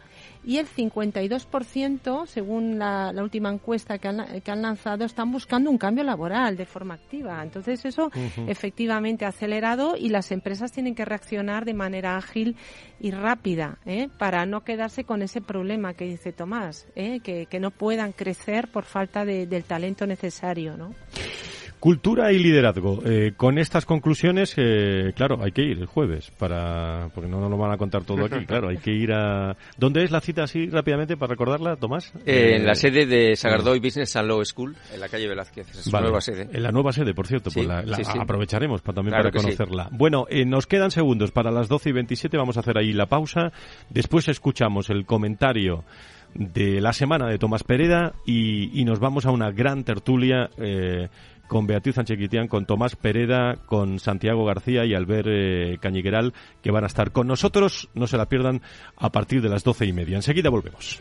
y 0.44 0.58
el 0.58 0.66
52%, 0.66 2.26
según 2.26 2.78
la, 2.78 3.12
última 3.16 3.50
encuesta 3.50 3.98
que 3.98 4.08
han, 4.08 4.40
que 4.40 4.50
han, 4.50 4.62
lanzado, 4.62 5.04
están 5.04 5.30
buscando 5.30 5.70
un 5.70 5.78
cambio 5.78 6.04
laboral 6.04 6.56
de 6.56 6.64
forma 6.64 6.94
activa. 6.94 7.42
Entonces 7.42 7.84
eso 7.84 8.10
efectivamente 8.46 9.24
ha 9.24 9.28
acelerado 9.28 9.96
y 9.96 10.08
las 10.08 10.30
empresas 10.32 10.72
tienen 10.72 10.94
que 10.94 11.04
reaccionar 11.04 11.64
de 11.64 11.74
manera 11.74 12.16
ágil 12.16 12.56
y 13.00 13.10
rápida 13.10 13.78
¿eh? 13.84 14.08
para 14.18 14.46
no 14.46 14.64
quedarse 14.64 15.04
con 15.04 15.22
ese 15.22 15.40
problema 15.40 15.94
que 15.94 16.04
dice 16.04 16.32
Tomás, 16.32 16.86
¿eh? 16.94 17.20
que, 17.20 17.46
que, 17.46 17.60
no 17.60 17.70
puedan 17.70 18.12
crecer 18.12 18.68
por 18.68 18.84
falta 18.84 19.24
de, 19.24 19.46
del 19.46 19.64
talento 19.64 20.06
necesario. 20.06 20.76
¿no? 20.76 20.94
Cultura 21.80 22.32
y 22.32 22.38
liderazgo. 22.38 23.00
Eh, 23.04 23.34
con 23.36 23.56
estas 23.58 23.86
conclusiones, 23.86 24.54
eh, 24.56 25.12
claro, 25.14 25.38
hay 25.42 25.52
que 25.52 25.62
ir 25.62 25.78
el 25.78 25.86
jueves 25.86 26.32
para, 26.36 27.08
porque 27.14 27.28
no 27.30 27.40
nos 27.40 27.50
lo 27.50 27.56
van 27.56 27.72
a 27.72 27.76
contar 27.76 28.04
todo 28.04 28.24
aquí. 28.24 28.38
Claro, 28.48 28.68
hay 28.68 28.78
que 28.78 28.92
ir 28.92 29.12
a. 29.12 29.56
¿Dónde 29.76 30.02
es 30.02 30.10
la 30.10 30.20
cita 30.20 30.44
así 30.44 30.68
rápidamente 30.68 31.16
para 31.16 31.30
recordarla, 31.30 31.76
Tomás? 31.76 32.12
Eh, 32.24 32.56
en 32.56 32.66
la 32.66 32.74
sede 32.74 33.04
de 33.04 33.36
Sagardoy 33.36 33.78
Business 33.78 34.16
and 34.16 34.28
Law 34.28 34.42
School, 34.44 34.74
en 34.94 35.00
la 35.00 35.08
calle 35.08 35.28
Velázquez. 35.28 35.68
Es 35.70 35.90
vale. 35.90 36.06
nueva 36.06 36.20
sede. 36.20 36.48
En 36.50 36.62
la 36.62 36.72
nueva 36.72 36.92
sede, 36.92 37.12
por 37.14 37.26
cierto, 37.26 37.50
pues 37.50 37.66
la, 37.66 37.82
la 37.82 37.96
sí, 37.96 38.04
sí. 38.04 38.18
aprovecharemos 38.18 38.80
para, 38.80 38.96
también 38.96 39.12
claro 39.12 39.30
para 39.30 39.42
conocerla. 39.42 39.88
Bueno, 39.92 40.26
nos 40.46 40.66
quedan 40.66 40.90
segundos 40.90 41.30
para 41.30 41.50
las 41.50 41.68
12 41.68 41.90
y 41.90 41.92
27. 41.92 42.36
Vamos 42.38 42.56
a 42.56 42.60
hacer 42.60 42.78
ahí 42.78 42.92
la 42.92 43.06
pausa. 43.06 43.52
Después 43.90 44.28
escuchamos 44.28 44.88
el 44.88 45.04
comentario 45.04 45.84
de 46.34 46.80
la 46.80 46.92
semana 46.92 47.28
de 47.28 47.38
Tomás 47.38 47.64
Pereda 47.64 48.14
y, 48.24 48.80
y 48.80 48.84
nos 48.84 49.00
vamos 49.00 49.26
a 49.26 49.30
una 49.30 49.50
gran 49.50 49.84
tertulia. 49.84 50.50
Eh, 50.58 51.08
con 51.48 51.66
Beatriz 51.66 51.96
Sanchequitián, 51.96 52.46
con 52.46 52.66
Tomás 52.66 52.94
Pereda, 52.94 53.56
con 53.66 53.98
Santiago 53.98 54.44
García 54.44 54.84
y 54.84 54.94
Albert 54.94 55.28
eh, 55.28 55.78
Cañigueral, 55.80 56.34
que 56.62 56.70
van 56.70 56.84
a 56.84 56.88
estar 56.88 57.10
con 57.10 57.26
nosotros. 57.26 57.88
No 57.94 58.06
se 58.06 58.16
la 58.16 58.26
pierdan 58.26 58.62
a 58.96 59.10
partir 59.10 59.42
de 59.42 59.48
las 59.48 59.64
doce 59.64 59.86
y 59.86 59.92
media. 59.92 60.16
Enseguida 60.16 60.50
volvemos. 60.50 61.00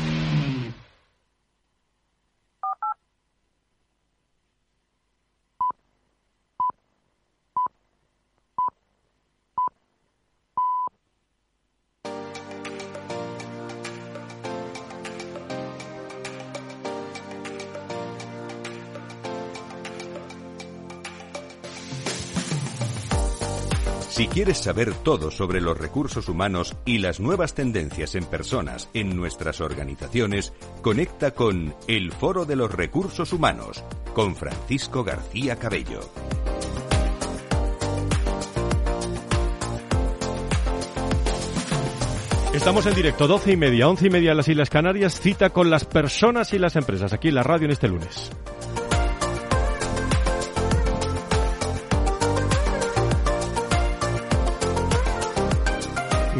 Si 24.21 24.27
quieres 24.27 24.59
saber 24.59 24.93
todo 24.93 25.31
sobre 25.31 25.61
los 25.61 25.75
recursos 25.75 26.29
humanos 26.29 26.75
y 26.85 26.99
las 26.99 27.19
nuevas 27.19 27.55
tendencias 27.55 28.13
en 28.13 28.23
personas 28.23 28.87
en 28.93 29.15
nuestras 29.15 29.61
organizaciones, 29.61 30.53
conecta 30.83 31.31
con 31.31 31.73
El 31.87 32.11
Foro 32.11 32.45
de 32.45 32.55
los 32.55 32.71
Recursos 32.71 33.33
Humanos 33.33 33.83
con 34.13 34.35
Francisco 34.35 35.03
García 35.03 35.55
Cabello. 35.55 36.01
Estamos 42.53 42.85
en 42.85 42.93
directo, 42.93 43.27
12 43.27 43.53
y 43.53 43.57
media, 43.57 43.89
11 43.89 44.05
y 44.05 44.09
media 44.11 44.31
en 44.31 44.37
las 44.37 44.47
Islas 44.47 44.69
Canarias, 44.69 45.19
cita 45.19 45.49
con 45.49 45.71
las 45.71 45.85
personas 45.85 46.53
y 46.53 46.59
las 46.59 46.75
empresas, 46.75 47.11
aquí 47.11 47.29
en 47.29 47.35
la 47.35 47.43
radio 47.43 47.65
en 47.65 47.71
este 47.71 47.87
lunes. 47.87 48.29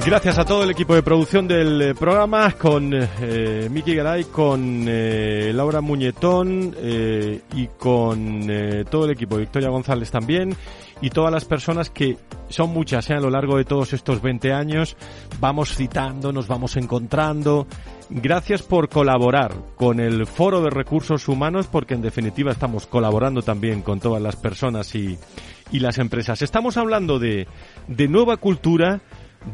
Gracias 0.03 0.39
a 0.39 0.45
todo 0.45 0.63
el 0.63 0.71
equipo 0.71 0.95
de 0.95 1.03
producción 1.03 1.47
del 1.47 1.79
eh, 1.81 1.93
programa, 1.95 2.51
con 2.53 2.91
eh, 2.93 3.69
Miki 3.69 3.93
Garay, 3.93 4.25
con 4.25 4.85
eh, 4.87 5.51
Laura 5.53 5.79
Muñetón 5.79 6.75
eh, 6.75 7.41
y 7.53 7.67
con 7.67 8.49
eh, 8.49 8.83
todo 8.89 9.05
el 9.05 9.11
equipo, 9.11 9.37
Victoria 9.37 9.69
González 9.69 10.09
también, 10.09 10.55
y 11.01 11.11
todas 11.11 11.31
las 11.31 11.45
personas 11.45 11.91
que 11.91 12.17
son 12.49 12.71
muchas 12.71 13.09
eh, 13.11 13.13
a 13.13 13.19
lo 13.19 13.29
largo 13.29 13.57
de 13.57 13.63
todos 13.63 13.93
estos 13.93 14.23
20 14.23 14.51
años, 14.51 14.97
vamos 15.39 15.75
citando, 15.75 16.33
nos 16.33 16.47
vamos 16.47 16.77
encontrando. 16.77 17.67
Gracias 18.09 18.63
por 18.63 18.89
colaborar 18.89 19.53
con 19.75 19.99
el 19.99 20.25
Foro 20.25 20.61
de 20.61 20.71
Recursos 20.71 21.27
Humanos, 21.27 21.67
porque 21.71 21.93
en 21.93 22.01
definitiva 22.01 22.51
estamos 22.51 22.87
colaborando 22.87 23.43
también 23.43 23.83
con 23.83 23.99
todas 23.99 24.21
las 24.21 24.35
personas 24.35 24.93
y, 24.95 25.17
y 25.71 25.79
las 25.79 25.97
empresas. 25.99 26.41
Estamos 26.41 26.75
hablando 26.77 27.19
de, 27.19 27.47
de 27.87 28.07
nueva 28.07 28.37
cultura, 28.37 28.99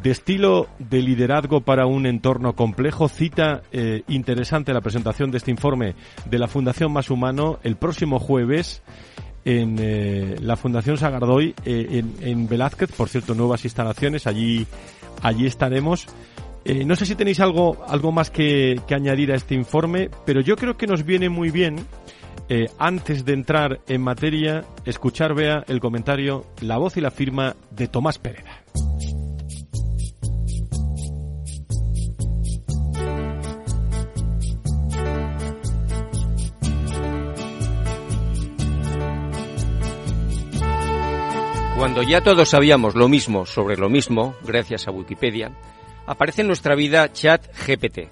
de 0.03 0.11
estilo 0.11 0.67
de 0.79 1.01
liderazgo 1.01 1.61
para 1.61 1.85
un 1.85 2.05
entorno 2.05 2.53
complejo. 2.53 3.07
Cita 3.07 3.61
eh, 3.71 4.03
interesante 4.07 4.73
la 4.73 4.81
presentación 4.81 5.31
de 5.31 5.37
este 5.37 5.51
informe 5.51 5.95
de 6.25 6.39
la 6.39 6.47
Fundación 6.47 6.91
Más 6.91 7.09
Humano 7.09 7.59
el 7.63 7.77
próximo 7.77 8.19
jueves 8.19 8.81
en 9.47 9.77
eh, 9.79 10.35
la 10.41 10.57
Fundación 10.57 10.97
Sagardoy 10.97 11.55
eh, 11.63 11.87
en, 12.03 12.15
en, 12.19 12.49
Velázquez, 12.49 12.91
por 12.91 13.07
cierto, 13.07 13.33
nuevas 13.33 13.63
instalaciones, 13.63 14.27
allí, 14.27 14.67
allí 15.21 15.45
estaremos. 15.45 16.05
Eh, 16.65 16.83
no 16.83 16.97
sé 16.97 17.05
si 17.05 17.15
tenéis 17.15 17.39
algo, 17.39 17.85
algo 17.87 18.11
más 18.11 18.29
que, 18.29 18.81
que, 18.85 18.93
añadir 18.93 19.31
a 19.31 19.35
este 19.35 19.55
informe, 19.55 20.09
pero 20.25 20.41
yo 20.41 20.57
creo 20.57 20.75
que 20.75 20.85
nos 20.85 21.05
viene 21.05 21.29
muy 21.29 21.49
bien, 21.49 21.77
antes 22.77 23.25
de 23.25 23.33
entrar 23.33 23.81
en 23.87 24.01
materia, 24.01 24.63
escuchar, 24.85 25.33
vea, 25.33 25.63
el 25.67 25.81
comentario, 25.81 26.45
la 26.61 26.77
voz 26.77 26.95
y 26.95 27.01
la 27.01 27.11
firma 27.11 27.57
de 27.71 27.87
Tomás 27.87 28.19
Pereda. 28.19 28.63
Cuando 41.77 42.01
ya 42.01 42.21
todos 42.21 42.49
sabíamos 42.49 42.95
lo 42.95 43.07
mismo 43.07 43.45
sobre 43.45 43.77
lo 43.77 43.87
mismo, 43.87 44.33
gracias 44.43 44.87
a 44.87 44.91
Wikipedia, 44.91 45.51
aparece 46.07 46.41
en 46.41 46.47
nuestra 46.47 46.73
vida 46.73 47.13
Chat 47.13 47.45
GPT, 47.55 48.09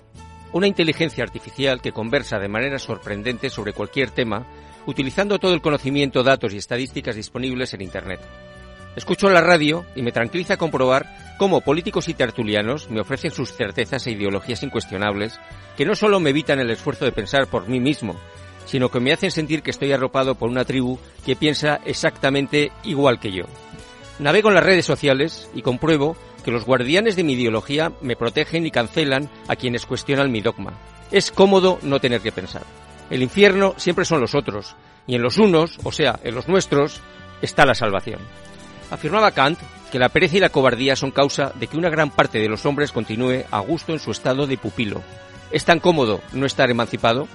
una 0.53 0.67
inteligencia 0.67 1.23
artificial 1.23 1.81
que 1.81 1.91
conversa 1.91 2.37
de 2.37 2.47
manera 2.47 2.77
sorprendente 2.77 3.49
sobre 3.49 3.73
cualquier 3.73 4.11
tema, 4.11 4.45
utilizando 4.85 5.39
todo 5.39 5.55
el 5.55 5.63
conocimiento, 5.63 6.21
datos 6.21 6.53
y 6.53 6.57
estadísticas 6.57 7.15
disponibles 7.15 7.73
en 7.73 7.81
Internet. 7.81 8.19
Escucho 8.95 9.31
la 9.31 9.41
radio 9.41 9.83
y 9.95 10.03
me 10.03 10.11
tranquiliza 10.11 10.57
comprobar 10.57 11.35
cómo 11.39 11.61
políticos 11.61 12.07
y 12.07 12.13
tertulianos 12.13 12.91
me 12.91 13.01
ofrecen 13.01 13.31
sus 13.31 13.51
certezas 13.51 14.05
e 14.05 14.11
ideologías 14.11 14.61
incuestionables 14.61 15.39
que 15.75 15.85
no 15.85 15.95
solo 15.95 16.19
me 16.19 16.29
evitan 16.29 16.59
el 16.59 16.69
esfuerzo 16.69 17.05
de 17.05 17.11
pensar 17.11 17.47
por 17.47 17.67
mí 17.67 17.79
mismo, 17.79 18.15
sino 18.65 18.89
que 18.89 18.99
me 18.99 19.13
hacen 19.13 19.31
sentir 19.31 19.61
que 19.61 19.71
estoy 19.71 19.91
arropado 19.91 20.35
por 20.35 20.49
una 20.49 20.65
tribu 20.65 20.99
que 21.25 21.35
piensa 21.35 21.79
exactamente 21.85 22.71
igual 22.83 23.19
que 23.19 23.31
yo. 23.31 23.45
Navego 24.19 24.49
en 24.49 24.55
las 24.55 24.63
redes 24.63 24.85
sociales 24.85 25.49
y 25.53 25.61
compruebo 25.61 26.15
que 26.43 26.51
los 26.51 26.65
guardianes 26.65 27.15
de 27.15 27.23
mi 27.23 27.33
ideología 27.33 27.91
me 28.01 28.15
protegen 28.15 28.65
y 28.65 28.71
cancelan 28.71 29.29
a 29.47 29.55
quienes 29.55 29.85
cuestionan 29.85 30.31
mi 30.31 30.41
dogma. 30.41 30.73
Es 31.11 31.31
cómodo 31.31 31.79
no 31.81 31.99
tener 31.99 32.21
que 32.21 32.31
pensar. 32.31 32.63
El 33.09 33.21
infierno 33.21 33.73
siempre 33.77 34.05
son 34.05 34.21
los 34.21 34.35
otros, 34.35 34.75
y 35.07 35.15
en 35.15 35.21
los 35.21 35.37
unos, 35.37 35.77
o 35.83 35.91
sea, 35.91 36.19
en 36.23 36.33
los 36.33 36.47
nuestros, 36.47 37.01
está 37.41 37.65
la 37.65 37.75
salvación. 37.75 38.19
Afirmaba 38.89 39.31
Kant 39.31 39.59
que 39.91 39.99
la 39.99 40.09
pereza 40.09 40.37
y 40.37 40.39
la 40.39 40.49
cobardía 40.49 40.95
son 40.95 41.11
causa 41.11 41.51
de 41.55 41.67
que 41.67 41.77
una 41.77 41.89
gran 41.89 42.09
parte 42.09 42.39
de 42.39 42.49
los 42.49 42.65
hombres 42.65 42.91
continúe 42.91 43.43
a 43.51 43.59
gusto 43.59 43.93
en 43.93 43.99
su 43.99 44.11
estado 44.11 44.47
de 44.47 44.57
pupilo. 44.57 45.01
¿Es 45.51 45.65
tan 45.65 45.79
cómodo 45.79 46.21
no 46.33 46.45
estar 46.45 46.69
emancipado? 46.69 47.27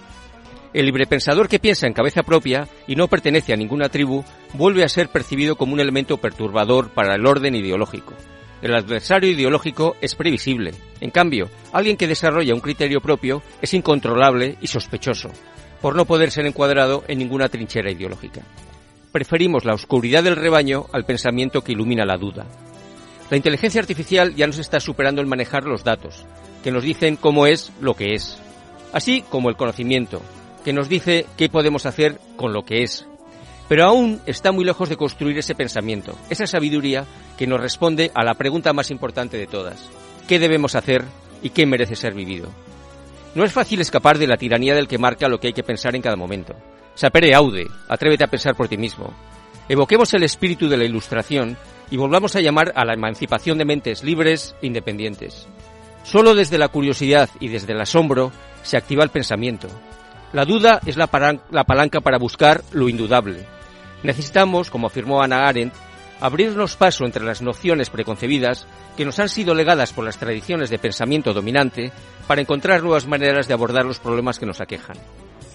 El 0.72 0.87
librepensador 0.87 1.48
que 1.48 1.59
piensa 1.59 1.88
en 1.88 1.92
cabeza 1.92 2.22
propia 2.22 2.68
y 2.87 2.94
no 2.94 3.09
pertenece 3.09 3.52
a 3.52 3.56
ninguna 3.56 3.88
tribu 3.88 4.24
vuelve 4.54 4.85
a 4.85 4.88
ser 4.88 5.09
percibido 5.09 5.56
como 5.56 5.72
un 5.72 5.80
elemento 5.80 6.18
perturbador 6.18 6.90
para 6.90 7.16
el 7.16 7.26
orden 7.26 7.56
ideológico. 7.56 8.14
El 8.62 8.74
adversario 8.74 9.30
ideológico 9.30 9.96
es 10.00 10.14
previsible. 10.14 10.72
En 11.00 11.11
cambio, 11.11 11.48
alguien 11.72 11.96
que 11.96 12.06
desarrolla 12.06 12.54
un 12.54 12.61
criterio 12.61 13.00
propio 13.00 13.42
es 13.61 13.74
incontrolable 13.74 14.59
y 14.61 14.68
sospechoso, 14.68 15.30
por 15.80 15.96
no 15.96 16.04
poder 16.04 16.30
ser 16.30 16.46
encuadrado 16.46 17.02
en 17.09 17.18
ninguna 17.18 17.48
trinchera 17.48 17.90
ideológica. 17.90 18.42
Preferimos 19.11 19.64
la 19.64 19.74
oscuridad 19.74 20.22
del 20.22 20.37
rebaño 20.37 20.87
al 20.92 21.04
pensamiento 21.04 21.64
que 21.64 21.72
ilumina 21.72 22.04
la 22.04 22.16
duda. 22.16 22.46
La 23.28 23.37
inteligencia 23.37 23.80
artificial 23.80 24.37
ya 24.37 24.46
nos 24.46 24.59
está 24.59 24.78
superando 24.78 25.20
en 25.20 25.28
manejar 25.28 25.64
los 25.64 25.83
datos, 25.83 26.26
que 26.62 26.70
nos 26.70 26.85
dicen 26.85 27.16
cómo 27.16 27.46
es 27.46 27.72
lo 27.80 27.94
que 27.94 28.14
es, 28.14 28.38
así 28.92 29.24
como 29.28 29.48
el 29.48 29.56
conocimiento, 29.56 30.20
que 30.64 30.73
nos 30.73 30.88
dice 30.88 31.27
qué 31.37 31.49
podemos 31.49 31.87
hacer 31.87 32.18
con 32.37 32.53
lo 32.53 32.64
que 32.64 32.83
es. 32.83 33.07
Pero 33.68 33.85
aún 33.85 34.20
está 34.27 34.51
muy 34.53 34.64
lejos 34.64 34.88
de 34.88 34.96
construir 34.96 35.38
ese 35.38 35.55
pensamiento, 35.55 36.16
esa 36.29 36.46
sabiduría 36.46 37.05
que 37.38 37.46
nos 37.46 37.61
responde 37.61 38.11
a 38.14 38.25
la 38.25 38.35
pregunta 38.35 38.73
más 38.73 38.90
importante 38.90 39.37
de 39.37 39.46
todas. 39.46 39.88
¿Qué 40.27 40.38
debemos 40.38 40.75
hacer 40.75 41.05
y 41.42 41.51
qué 41.51 41.66
merece 41.66 41.94
ser 41.94 42.14
vivido? 42.14 42.49
No 43.35 43.44
es 43.44 43.53
fácil 43.53 43.81
escapar 43.81 44.18
de 44.18 44.27
la 44.27 44.37
tiranía 44.37 44.75
del 44.75 44.88
que 44.88 44.99
marca 44.99 45.29
lo 45.29 45.38
que 45.38 45.49
hay 45.49 45.53
que 45.53 45.62
pensar 45.62 45.94
en 45.94 46.03
cada 46.03 46.16
momento. 46.16 46.55
Sapere 46.94 47.35
aude, 47.35 47.68
atrévete 47.88 48.25
a 48.25 48.29
pensar 48.29 48.57
por 48.57 48.66
ti 48.66 48.77
mismo. 48.77 49.14
Evoquemos 49.68 50.12
el 50.14 50.25
espíritu 50.25 50.68
de 50.68 50.77
la 50.77 50.85
ilustración 50.85 51.57
y 51.92 51.96
volvamos 51.96 52.35
a 52.35 52.40
llamar 52.40 52.73
a 52.75 52.85
la 52.85 52.94
emancipación 52.94 53.57
de 53.57 53.64
mentes 53.64 54.03
libres 54.03 54.57
e 54.62 54.66
independientes. 54.66 55.46
Solo 56.03 56.35
desde 56.35 56.59
la 56.59 56.68
curiosidad 56.68 57.31
y 57.38 57.49
desde 57.49 57.73
el 57.73 57.81
asombro 57.81 58.33
se 58.64 58.77
activa 58.77 59.05
el 59.05 59.11
pensamiento, 59.11 59.68
la 60.32 60.44
duda 60.44 60.80
es 60.86 60.96
la, 60.96 61.08
palanca 61.08 62.00
para 62.00 62.18
buscar 62.18 62.62
lo 62.72 62.88
indudable. 62.88 63.46
Necesitamos, 64.02 64.70
como 64.70 64.86
afirmó 64.86 65.22
Ana 65.22 65.48
Arendt, 65.48 65.74
abrirnos 66.20 66.76
paso 66.76 67.04
entre 67.04 67.24
las 67.24 67.42
nociones 67.42 67.90
preconcebidas 67.90 68.66
que 68.96 69.04
nos 69.04 69.18
han 69.18 69.28
sido 69.28 69.54
legadas 69.54 69.92
por 69.92 70.04
las 70.04 70.18
tradiciones 70.18 70.70
de 70.70 70.78
pensamiento 70.78 71.32
dominante 71.32 71.90
para 72.26 72.40
encontrar 72.40 72.82
nuevas 72.82 73.06
maneras 73.06 73.48
de 73.48 73.54
abordar 73.54 73.84
los 73.84 73.98
problemas 73.98 74.38
que 74.38 74.46
nos 74.46 74.60
aquejan. 74.60 74.96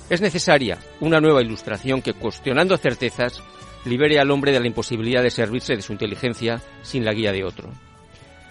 Es 0.10 0.22
necesaria 0.22 0.78
una 1.00 1.22
nueva 1.22 1.42
ilustración 1.42 2.02
que, 2.02 2.14
cuestionando 2.14 2.78
certezas, 2.78 3.42
libere 3.86 4.20
al 4.20 4.30
hombre 4.30 4.52
de 4.52 4.60
la 4.60 4.68
imposibilidad 4.68 5.24
de 5.24 5.32
servirse 5.32 5.76
de 5.76 5.82
su 5.82 5.94
inteligencia 5.94 6.62
sin 6.82 7.06
la 7.06 7.14
guía 7.14 7.32
de 7.32 7.44
otro. 7.44 7.70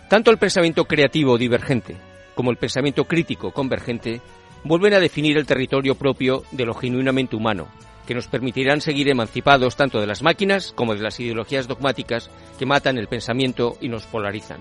Tanto 0.09 0.31
el 0.31 0.39
pensamiento 0.39 0.85
creativo 0.87 1.37
divergente 1.37 1.97
como 2.35 2.51
el 2.51 2.57
pensamiento 2.57 3.05
crítico 3.05 3.53
convergente 3.53 4.21
vuelven 4.65 4.95
a 4.95 5.01
definir 5.01 5.37
el 5.37 5.47
territorio 5.47 5.95
propio 5.95 6.43
de 6.51 6.65
lo 6.65 6.75
genuinamente 6.75 7.37
humano, 7.37 7.69
que 8.07 8.15
nos 8.15 8.27
permitirán 8.27 8.81
seguir 8.81 9.09
emancipados 9.09 9.77
tanto 9.77 10.01
de 10.01 10.07
las 10.07 10.23
máquinas 10.23 10.73
como 10.75 10.95
de 10.95 11.03
las 11.03 11.21
ideologías 11.21 11.69
dogmáticas 11.69 12.31
que 12.59 12.67
matan 12.67 12.99
el 12.99 13.09
pensamiento 13.09 13.77
y 13.81 13.89
nos 13.89 14.05
polarizan. 14.07 14.61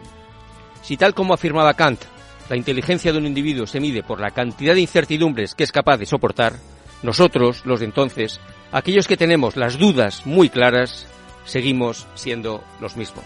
Si 0.82 0.98
tal 0.98 1.14
como 1.14 1.34
afirmaba 1.34 1.74
Kant, 1.74 2.02
la 2.50 2.58
inteligencia 2.58 3.12
de 3.12 3.18
un 3.18 3.26
individuo 3.26 3.66
se 3.66 3.80
mide 3.80 4.04
por 4.04 4.20
la 4.20 4.32
cantidad 4.32 4.74
de 4.74 4.82
incertidumbres 4.82 5.56
que 5.56 5.64
es 5.64 5.72
capaz 5.72 5.98
de 5.98 6.06
soportar, 6.06 6.54
nosotros, 7.02 7.66
los 7.66 7.80
de 7.80 7.86
entonces, 7.86 8.40
aquellos 8.72 9.08
que 9.08 9.18
tenemos 9.18 9.58
las 9.58 9.78
dudas 9.78 10.26
muy 10.26 10.50
claras, 10.50 11.08
seguimos 11.46 12.08
siendo 12.16 12.64
los 12.80 12.96
mismos. 12.96 13.26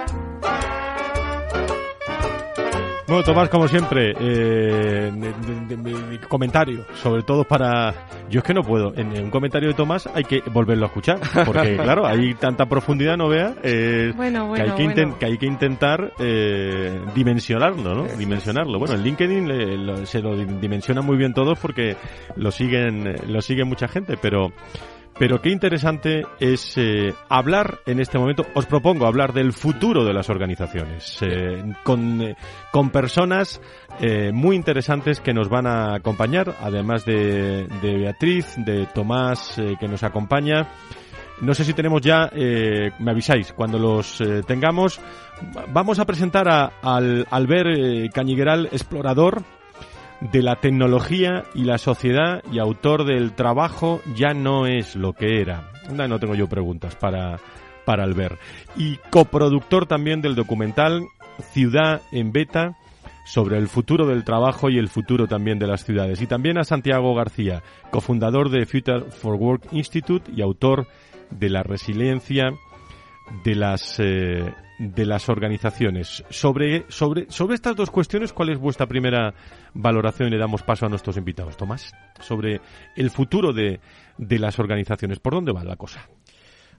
Bueno, 3.11 3.25
Tomás, 3.25 3.49
como 3.49 3.67
siempre, 3.67 4.13
eh, 4.17 5.11
comentario, 6.29 6.85
sobre 6.93 7.23
todo 7.23 7.43
para... 7.43 7.93
Yo 8.29 8.39
es 8.39 8.43
que 8.45 8.53
no 8.53 8.61
puedo, 8.61 8.95
en, 8.95 9.25
un 9.25 9.29
comentario 9.29 9.67
de 9.67 9.73
Tomás 9.73 10.07
hay 10.13 10.23
que 10.23 10.39
volverlo 10.49 10.85
a 10.85 10.87
escuchar, 10.87 11.19
porque 11.45 11.75
claro, 11.83 12.07
hay 12.07 12.33
tanta 12.35 12.67
profundidad, 12.67 13.17
no 13.17 13.27
vea, 13.27 13.53
eh, 13.63 14.13
que, 14.15 14.61
hay 14.61 14.71
que, 14.71 15.13
que, 15.19 15.25
hay 15.25 15.37
que 15.37 15.45
intentar 15.45 16.13
eh, 16.19 17.01
dimensionarlo, 17.13 17.95
¿no? 17.95 18.03
Dimensionarlo. 18.17 18.79
Bueno, 18.79 18.93
en 18.93 19.03
LinkedIn 19.03 20.05
se 20.05 20.21
lo 20.21 20.37
dimensiona 20.37 21.01
muy 21.01 21.17
bien 21.17 21.33
todos 21.33 21.59
porque 21.59 21.97
lo 22.37 22.49
siguen, 22.49 23.13
lo 23.27 23.41
sigue 23.41 23.65
mucha 23.65 23.89
gente, 23.89 24.15
pero... 24.21 24.53
Pero 25.21 25.39
qué 25.39 25.51
interesante 25.51 26.23
es 26.39 26.75
eh, 26.79 27.13
hablar 27.29 27.81
en 27.85 27.99
este 27.99 28.17
momento, 28.17 28.43
os 28.55 28.65
propongo 28.65 29.05
hablar 29.05 29.33
del 29.33 29.53
futuro 29.53 30.03
de 30.03 30.15
las 30.15 30.31
organizaciones, 30.31 31.19
eh, 31.21 31.61
con, 31.83 32.23
eh, 32.23 32.35
con 32.71 32.89
personas 32.89 33.61
muy 34.33 34.55
interesantes 34.55 35.19
que 35.19 35.31
nos 35.31 35.47
van 35.47 35.67
a 35.67 35.93
acompañar, 35.93 36.55
además 36.59 37.05
de, 37.05 37.67
de 37.83 37.97
Beatriz, 37.99 38.55
de 38.57 38.87
Tomás 38.87 39.61
que 39.79 39.87
nos 39.87 40.01
acompaña. 40.01 40.71
No 41.39 41.53
sé 41.53 41.65
si 41.65 41.73
tenemos 41.73 42.01
ya, 42.01 42.31
me 42.33 43.11
avisáis, 43.11 43.53
cuando 43.53 43.77
los 43.77 44.23
tengamos. 44.47 44.99
Vamos 45.71 45.99
a 45.99 46.05
presentar 46.05 46.49
a, 46.49 46.71
al 46.81 47.27
Albert 47.29 48.11
Cañigueral, 48.11 48.69
explorador, 48.71 49.43
de 50.21 50.43
la 50.43 50.57
tecnología 50.57 51.43
y 51.55 51.63
la 51.63 51.77
sociedad 51.77 52.43
y 52.51 52.59
autor 52.59 53.05
del 53.05 53.33
trabajo 53.33 54.01
ya 54.15 54.33
no 54.33 54.67
es 54.67 54.95
lo 54.95 55.13
que 55.13 55.41
era. 55.41 55.71
No 55.91 56.19
tengo 56.19 56.35
yo 56.35 56.47
preguntas 56.47 56.95
para, 56.95 57.39
para 57.85 58.03
Albert. 58.03 58.39
Y 58.77 58.97
coproductor 59.09 59.87
también 59.87 60.21
del 60.21 60.35
documental 60.35 61.07
Ciudad 61.51 62.01
en 62.11 62.31
Beta 62.31 62.77
sobre 63.25 63.57
el 63.57 63.67
futuro 63.67 64.05
del 64.05 64.23
trabajo 64.23 64.69
y 64.69 64.77
el 64.77 64.89
futuro 64.89 65.27
también 65.27 65.57
de 65.57 65.67
las 65.67 65.83
ciudades. 65.83 66.21
Y 66.21 66.27
también 66.27 66.57
a 66.57 66.63
Santiago 66.63 67.15
García, 67.15 67.63
cofundador 67.89 68.49
de 68.49 68.65
Future 68.65 69.09
for 69.09 69.35
Work 69.35 69.67
Institute 69.71 70.31
y 70.35 70.41
autor 70.41 70.87
de 71.31 71.49
la 71.49 71.63
resiliencia 71.63 72.51
de 73.43 73.55
las 73.55 73.99
eh, 73.99 74.53
de 74.81 75.05
las 75.05 75.29
organizaciones. 75.29 76.23
Sobre, 76.29 76.85
sobre, 76.89 77.29
sobre 77.29 77.55
estas 77.55 77.75
dos 77.75 77.91
cuestiones, 77.91 78.33
¿cuál 78.33 78.49
es 78.49 78.57
vuestra 78.57 78.87
primera 78.87 79.33
valoración? 79.73 80.29
Y 80.29 80.31
le 80.31 80.37
damos 80.39 80.63
paso 80.63 80.87
a 80.87 80.89
nuestros 80.89 81.17
invitados. 81.17 81.55
Tomás, 81.55 81.93
sobre 82.19 82.61
el 82.95 83.11
futuro 83.11 83.53
de, 83.53 83.79
de 84.17 84.39
las 84.39 84.57
organizaciones. 84.57 85.19
¿Por 85.19 85.33
dónde 85.33 85.51
va 85.51 85.63
la 85.63 85.75
cosa? 85.75 86.09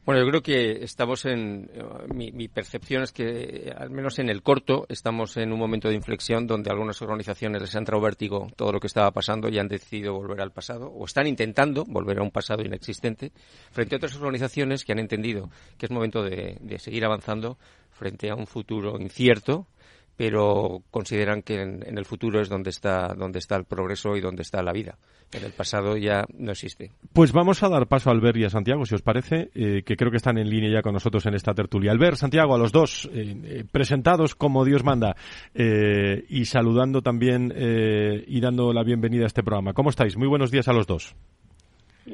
Bueno, 0.05 0.21
yo 0.21 0.29
creo 0.29 0.43
que 0.43 0.83
estamos 0.83 1.25
en. 1.27 1.71
Mi, 2.13 2.49
percepción 2.49 3.05
es 3.05 3.13
que, 3.13 3.73
al 3.77 3.91
menos 3.91 4.19
en 4.19 4.31
el 4.31 4.43
corto, 4.43 4.85
estamos 4.89 5.37
en 5.37 5.53
un 5.53 5.61
momento 5.61 5.89
de 5.89 5.95
inflexión 5.95 6.49
donde 6.49 6.71
algunas 6.71 7.01
organizaciones 7.03 7.63
les 7.63 7.77
ha 7.77 7.79
entrado 7.79 8.03
vértigo 8.03 8.49
todo 8.57 8.73
lo 8.73 8.81
que 8.81 8.89
estaba 8.89 9.13
pasando 9.13 9.49
y 9.49 9.61
han 9.61 9.69
decidido 9.69 10.15
volver 10.15 10.41
al 10.41 10.51
pasado, 10.51 10.89
o 10.89 11.05
están 11.05 11.29
intentando 11.29 11.85
volver 11.85 12.19
a 12.19 12.23
un 12.23 12.33
pasado 12.33 12.65
inexistente, 12.65 13.31
frente 13.71 13.95
a 13.95 13.99
otras 13.99 14.17
organizaciones 14.17 14.85
que 14.85 14.91
han 14.91 14.99
entendido 14.99 15.51
que 15.79 15.87
es 15.87 15.93
momento 15.93 16.25
de 16.25 16.79
seguir 16.81 17.05
avanzando 17.05 17.57
frente 17.93 18.31
a 18.31 18.35
un 18.35 18.49
futuro 18.49 18.99
incierto 18.99 19.69
pero 20.17 20.83
consideran 20.91 21.43
que 21.43 21.61
en, 21.61 21.99
el 21.99 22.05
futuro 22.05 22.41
es 22.41 22.49
donde 22.49 22.71
está, 22.71 23.15
donde 23.15 23.39
está 23.39 23.57
el 23.57 23.65
progreso 23.65 24.17
y 24.17 24.21
donde 24.21 24.43
está 24.43 24.63
la 24.63 24.73
vida. 24.73 24.99
En 25.33 25.45
el 25.45 25.53
pasado 25.53 25.97
ya 25.97 26.25
no 26.37 26.53
existe. 26.53 26.91
Pues 27.15 27.33
vamos 27.33 27.63
a 27.63 27.71
dar 27.71 27.87
paso 27.87 28.11
a 28.11 28.13
Albert 28.13 28.37
y 28.37 28.45
a 28.45 28.51
Santiago, 28.51 28.85
si 28.85 28.95
os 28.95 29.03
parece, 29.03 29.51
eh, 29.55 29.83
que 29.83 29.97
creo 29.97 30.11
que 30.11 30.19
están 30.19 30.37
en 30.37 30.51
línea 30.51 30.71
ya 30.71 30.83
con 30.83 30.93
nosotros 30.93 31.25
en 31.25 31.35
esta 31.35 31.55
tertulia. 31.55 31.91
Albert, 31.91 32.17
Santiago, 32.17 32.55
a 32.55 32.59
los 32.59 32.71
dos, 32.71 33.09
eh, 33.15 33.35
eh, 33.45 33.65
presentados 33.71 34.35
como 34.35 34.65
Dios 34.65 34.85
manda 34.85 35.17
y 35.55 36.45
saludando 36.45 37.01
también 37.03 37.53
y 37.55 38.41
dando 38.41 38.73
la 38.73 38.83
bienvenida 38.83 39.25
a 39.25 39.27
este 39.27 39.43
programa. 39.43 39.73
¿Cómo 39.73 39.91
estáis? 39.91 40.17
Muy 40.17 40.29
buenos 40.29 40.51
días 40.51 40.69
a 40.69 40.73
los 40.73 40.87
dos. 40.87 41.15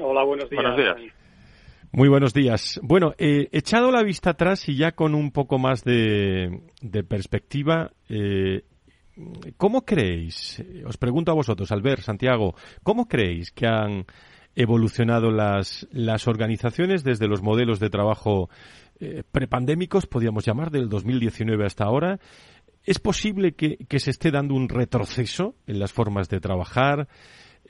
Hola, 0.00 0.22
buenos 0.24 0.48
días. 0.50 0.62
Buenos 0.62 0.76
días. 0.76 1.12
Muy 1.90 2.08
buenos 2.08 2.34
días. 2.34 2.78
Bueno, 2.82 3.14
eh, 3.16 3.48
echado 3.50 3.90
la 3.90 4.02
vista 4.02 4.30
atrás 4.30 4.68
y 4.68 4.76
ya 4.76 4.92
con 4.92 5.14
un 5.14 5.30
poco 5.30 5.58
más 5.58 5.84
de, 5.84 6.60
perspectiva, 7.08 7.92
eh, 8.10 8.64
¿cómo 9.56 9.86
creéis, 9.86 10.62
os 10.84 10.98
pregunto 10.98 11.32
a 11.32 11.34
vosotros, 11.34 11.72
Albert, 11.72 12.02
Santiago, 12.02 12.54
¿cómo 12.82 13.08
creéis 13.08 13.52
que 13.52 13.66
han 13.66 14.04
evolucionado 14.54 15.30
las, 15.30 15.88
las 15.90 16.28
organizaciones 16.28 17.04
desde 17.04 17.26
los 17.26 17.42
modelos 17.42 17.80
de 17.80 17.88
trabajo 17.88 18.50
eh, 19.00 19.22
prepandémicos, 19.32 20.06
podríamos 20.06 20.44
llamar, 20.44 20.70
del 20.70 20.90
2019 20.90 21.64
hasta 21.64 21.84
ahora? 21.84 22.20
¿Es 22.84 22.98
posible 22.98 23.52
que, 23.52 23.78
que 23.88 23.98
se 23.98 24.10
esté 24.10 24.30
dando 24.30 24.54
un 24.54 24.68
retroceso 24.68 25.54
en 25.66 25.78
las 25.78 25.92
formas 25.92 26.28
de 26.28 26.40
trabajar? 26.40 27.08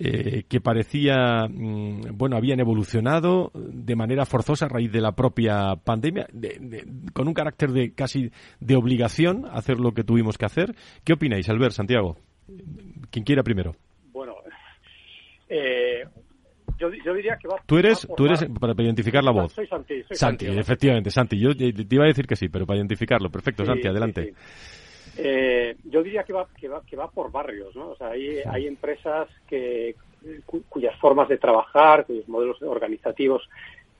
Eh, 0.00 0.44
que 0.48 0.60
parecía, 0.60 1.48
mm, 1.48 2.16
bueno, 2.16 2.36
habían 2.36 2.60
evolucionado 2.60 3.50
de 3.52 3.96
manera 3.96 4.24
forzosa 4.26 4.66
a 4.66 4.68
raíz 4.68 4.92
de 4.92 5.00
la 5.00 5.10
propia 5.10 5.74
pandemia, 5.74 6.28
con 7.12 7.26
un 7.26 7.34
carácter 7.34 7.72
de 7.72 7.92
casi 7.94 8.30
de 8.60 8.76
obligación 8.76 9.44
hacer 9.50 9.80
lo 9.80 9.90
que 9.90 10.04
tuvimos 10.04 10.38
que 10.38 10.46
hacer. 10.46 10.72
¿Qué 11.02 11.14
opináis, 11.14 11.48
Albert, 11.48 11.72
Santiago? 11.72 12.16
Quien 13.10 13.24
quiera 13.24 13.42
primero. 13.42 13.74
Bueno, 14.12 14.36
eh, 15.48 16.04
yo, 16.78 16.90
diría 16.90 17.36
que 17.36 17.48
va. 17.48 17.56
Tú 17.66 17.76
eres, 17.78 18.06
tú 18.16 18.26
eres 18.26 18.46
para 18.60 18.80
identificar 18.80 19.24
la 19.24 19.32
voz. 19.32 19.52
Soy 19.52 19.66
Santi. 19.66 20.04
Santi, 20.12 20.46
efectivamente, 20.46 21.10
Santi. 21.10 21.40
Yo 21.40 21.56
te 21.56 21.72
iba 21.90 22.04
a 22.04 22.06
decir 22.08 22.28
que 22.28 22.36
sí, 22.36 22.48
pero 22.48 22.66
para 22.66 22.78
identificarlo. 22.78 23.30
Perfecto, 23.30 23.64
Santi, 23.64 23.88
adelante. 23.88 24.32
Eh, 25.20 25.76
yo 25.84 26.02
diría 26.02 26.22
que 26.22 26.32
va, 26.32 26.46
que 26.58 26.68
va, 26.68 26.82
que 26.86 26.96
va 26.96 27.10
por 27.10 27.32
barrios, 27.32 27.74
¿no? 27.74 27.90
O 27.90 27.96
sea, 27.96 28.10
hay, 28.10 28.38
hay 28.48 28.66
empresas 28.66 29.28
que, 29.48 29.96
cuyas 30.68 30.96
formas 30.98 31.28
de 31.28 31.38
trabajar, 31.38 32.06
cuyos 32.06 32.28
modelos 32.28 32.62
organizativos, 32.62 33.48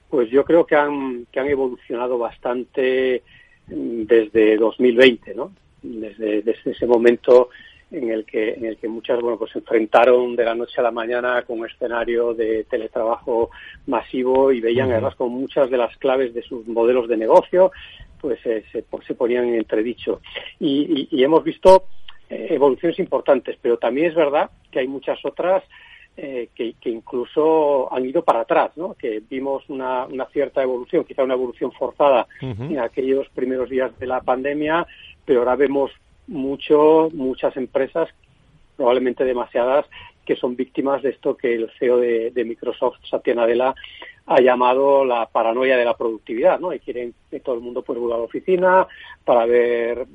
pues 0.09 0.29
yo 0.29 0.43
creo 0.45 0.65
que 0.65 0.75
han, 0.75 1.25
que 1.31 1.39
han 1.39 1.47
evolucionado 1.47 2.17
bastante 2.17 3.23
mm, 3.67 4.03
desde 4.03 4.57
2020, 4.57 5.35
¿no? 5.35 5.51
Desde, 5.81 6.41
desde 6.41 6.71
ese 6.71 6.85
momento 6.85 7.49
en 7.91 8.09
el 8.11 8.25
que 8.25 8.53
en 8.53 8.65
el 8.65 8.77
que 8.77 8.87
muchas 8.87 9.19
bueno 9.19 9.37
pues 9.37 9.51
se 9.51 9.59
enfrentaron 9.59 10.35
de 10.35 10.45
la 10.45 10.53
noche 10.53 10.75
a 10.77 10.83
la 10.83 10.91
mañana 10.91 11.41
con 11.41 11.59
un 11.59 11.65
escenario 11.65 12.33
de 12.33 12.65
teletrabajo 12.65 13.49
masivo 13.87 14.51
y 14.51 14.61
veían 14.61 14.91
además 14.91 15.15
con 15.15 15.31
muchas 15.31 15.69
de 15.69 15.77
las 15.77 15.95
claves 15.97 16.33
de 16.33 16.43
sus 16.43 16.67
modelos 16.67 17.07
de 17.07 17.17
negocio 17.17 17.71
pues 18.19 18.39
se, 18.41 18.63
se 18.63 19.15
ponían 19.15 19.45
en 19.45 19.55
entredicho. 19.55 20.21
Y, 20.59 21.07
y, 21.09 21.23
hemos 21.23 21.43
visto 21.43 21.85
eh, 22.29 22.47
evoluciones 22.51 22.99
importantes, 22.99 23.57
pero 23.61 23.77
también 23.77 24.07
es 24.07 24.15
verdad 24.15 24.49
que 24.71 24.79
hay 24.79 24.87
muchas 24.87 25.23
otras 25.23 25.63
eh, 26.17 26.49
que, 26.53 26.73
que, 26.73 26.89
incluso 26.89 27.91
han 27.93 28.05
ido 28.05 28.23
para 28.23 28.41
atrás, 28.41 28.71
¿no? 28.75 28.93
que 28.93 29.21
vimos 29.29 29.63
una, 29.69 30.05
una 30.05 30.25
cierta 30.27 30.61
evolución, 30.61 31.05
quizá 31.05 31.23
una 31.23 31.35
evolución 31.35 31.71
forzada 31.71 32.27
en 32.41 32.77
aquellos 32.79 33.29
primeros 33.29 33.69
días 33.69 33.97
de 33.99 34.07
la 34.07 34.21
pandemia, 34.21 34.85
pero 35.23 35.39
ahora 35.39 35.55
vemos 35.55 35.91
muchas 36.29 37.57
empresas, 37.57 38.09
probablemente 38.77 39.23
demasiadas, 39.25 39.85
que 40.25 40.35
son 40.35 40.55
víctimas 40.55 41.01
de 41.01 41.09
esto 41.09 41.35
que 41.35 41.55
el 41.55 41.71
CEO 41.79 41.97
de, 41.97 42.43
Microsoft, 42.45 42.97
Satya 43.09 43.33
Nadella, 43.33 43.73
ha 44.27 44.39
llamado 44.39 45.03
la 45.03 45.25
paranoia 45.25 45.75
de 45.75 45.85
la 45.85 45.97
productividad, 45.97 46.59
¿no? 46.59 46.71
Y 46.71 46.79
quieren 46.79 47.15
que 47.31 47.39
todo 47.39 47.55
el 47.55 47.61
mundo 47.61 47.81
pueda 47.81 47.99
ir 47.99 48.05
a 48.13 48.17
la 48.17 48.23
oficina 48.23 48.87
para 49.25 49.45
ver 49.47 50.05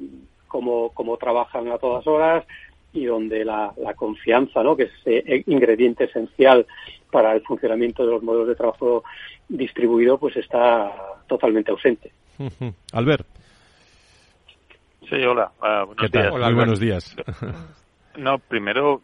cómo, 0.47 0.91
cómo 0.95 1.17
trabajan 1.17 1.67
a 1.73 1.79
todas 1.79 2.07
horas 2.07 2.45
y 2.93 3.07
donde 3.07 3.45
la, 3.45 3.75
confianza, 3.97 4.63
¿no? 4.63 4.77
Que 4.77 4.85
es 4.85 4.93
eh, 5.07 5.43
ingrediente 5.47 6.05
esencial 6.05 6.65
para 7.11 7.35
el 7.35 7.43
funcionamiento 7.43 8.07
de 8.07 8.13
los 8.13 8.23
modelos 8.23 8.47
de 8.47 8.55
trabajo 8.55 9.03
distribuido, 9.49 10.17
pues 10.19 10.37
está 10.37 10.93
totalmente 11.27 11.73
ausente. 11.73 12.13
Albert. 12.93 13.27
Sí, 15.09 15.17
hola. 15.25 15.53
Uh, 15.61 15.87
buenos 15.87 16.11
días. 16.11 16.33
Muy 16.33 16.55
buenos 16.55 16.81
días. 16.81 17.17
No, 18.17 18.39
primero, 18.39 19.03